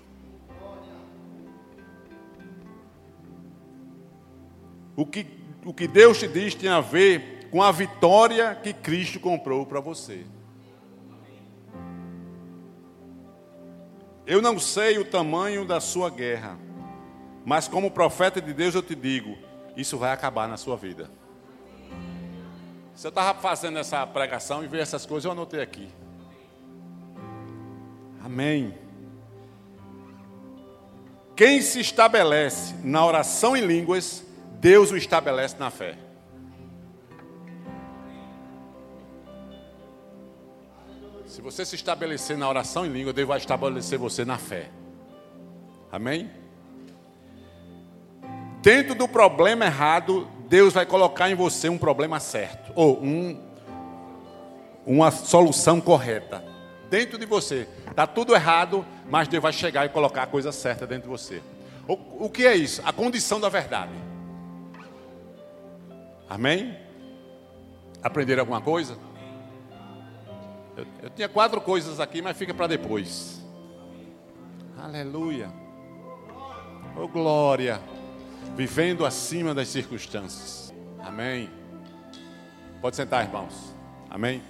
O 4.97 5.05
que, 5.05 5.27
o 5.63 5.71
que 5.71 5.87
Deus 5.87 6.17
te 6.17 6.27
diz 6.27 6.55
tem 6.55 6.69
a 6.69 6.81
ver 6.81 7.49
com 7.51 7.61
a 7.61 7.71
vitória 7.71 8.55
que 8.55 8.73
Cristo 8.73 9.19
comprou 9.19 9.63
para 9.63 9.79
você. 9.79 10.25
Eu 14.25 14.41
não 14.41 14.59
sei 14.59 14.97
o 14.97 15.05
tamanho 15.05 15.63
da 15.63 15.79
sua 15.79 16.09
guerra, 16.09 16.57
mas 17.45 17.67
como 17.67 17.91
profeta 17.91 18.41
de 18.41 18.51
Deus 18.53 18.73
eu 18.73 18.81
te 18.81 18.95
digo: 18.95 19.37
isso 19.77 19.99
vai 19.99 20.11
acabar 20.11 20.49
na 20.49 20.57
sua 20.57 20.75
vida. 20.75 21.11
Se 22.95 23.05
eu 23.05 23.09
estava 23.09 23.39
fazendo 23.39 23.77
essa 23.77 24.05
pregação 24.07 24.63
e 24.63 24.67
ver 24.67 24.81
essas 24.81 25.05
coisas, 25.05 25.25
eu 25.25 25.31
anotei 25.31 25.61
aqui. 25.61 25.87
Amém. 28.25 28.73
Quem 31.35 31.61
se 31.61 31.79
estabelece 31.79 32.73
na 32.83 33.05
oração 33.05 33.55
em 33.55 33.61
línguas, 33.61 34.26
Deus 34.59 34.91
o 34.91 34.97
estabelece 34.97 35.55
na 35.59 35.69
fé. 35.69 35.97
Se 41.25 41.41
você 41.41 41.63
se 41.63 41.75
estabelecer 41.75 42.37
na 42.37 42.49
oração 42.49 42.85
em 42.85 42.89
língua, 42.89 43.13
Deus 43.13 43.27
vai 43.27 43.37
estabelecer 43.37 43.99
você 43.99 44.25
na 44.25 44.37
fé. 44.37 44.71
Amém? 45.91 46.31
Dentro 48.61 48.95
do 48.95 49.07
problema 49.07 49.65
errado, 49.65 50.27
Deus 50.49 50.73
vai 50.73 50.85
colocar 50.85 51.29
em 51.29 51.35
você 51.35 51.69
um 51.69 51.77
problema 51.77 52.19
certo, 52.19 52.71
ou 52.73 53.01
um, 53.01 53.39
uma 54.85 55.11
solução 55.11 55.79
correta. 55.79 56.43
Dentro 56.89 57.19
de 57.19 57.25
você. 57.25 57.67
Está 57.87 58.07
tudo 58.07 58.33
errado, 58.33 58.85
mas 59.09 59.27
Deus 59.27 59.43
vai 59.43 59.53
chegar 59.53 59.85
e 59.85 59.89
colocar 59.89 60.23
a 60.23 60.27
coisa 60.27 60.51
certa 60.51 60.87
dentro 60.87 61.03
de 61.03 61.09
você. 61.09 61.43
O, 61.87 62.25
o 62.25 62.29
que 62.29 62.47
é 62.47 62.55
isso? 62.55 62.81
A 62.83 62.91
condição 62.91 63.39
da 63.39 63.49
verdade. 63.49 63.93
Amém? 66.29 66.77
Aprenderam 68.03 68.41
alguma 68.41 68.61
coisa? 68.61 68.97
Eu, 70.75 70.85
eu 71.03 71.09
tinha 71.09 71.27
quatro 71.27 71.59
coisas 71.59 71.99
aqui, 71.99 72.21
mas 72.21 72.37
fica 72.37 72.53
para 72.53 72.67
depois. 72.67 73.43
Aleluia. 74.77 75.51
Oh 76.95 77.07
glória. 77.07 77.81
Vivendo 78.55 79.05
acima 79.05 79.53
das 79.53 79.67
circunstâncias. 79.67 80.73
Amém. 80.99 81.49
Pode 82.81 82.95
sentar, 82.95 83.25
irmãos. 83.25 83.75
Amém. 84.09 84.41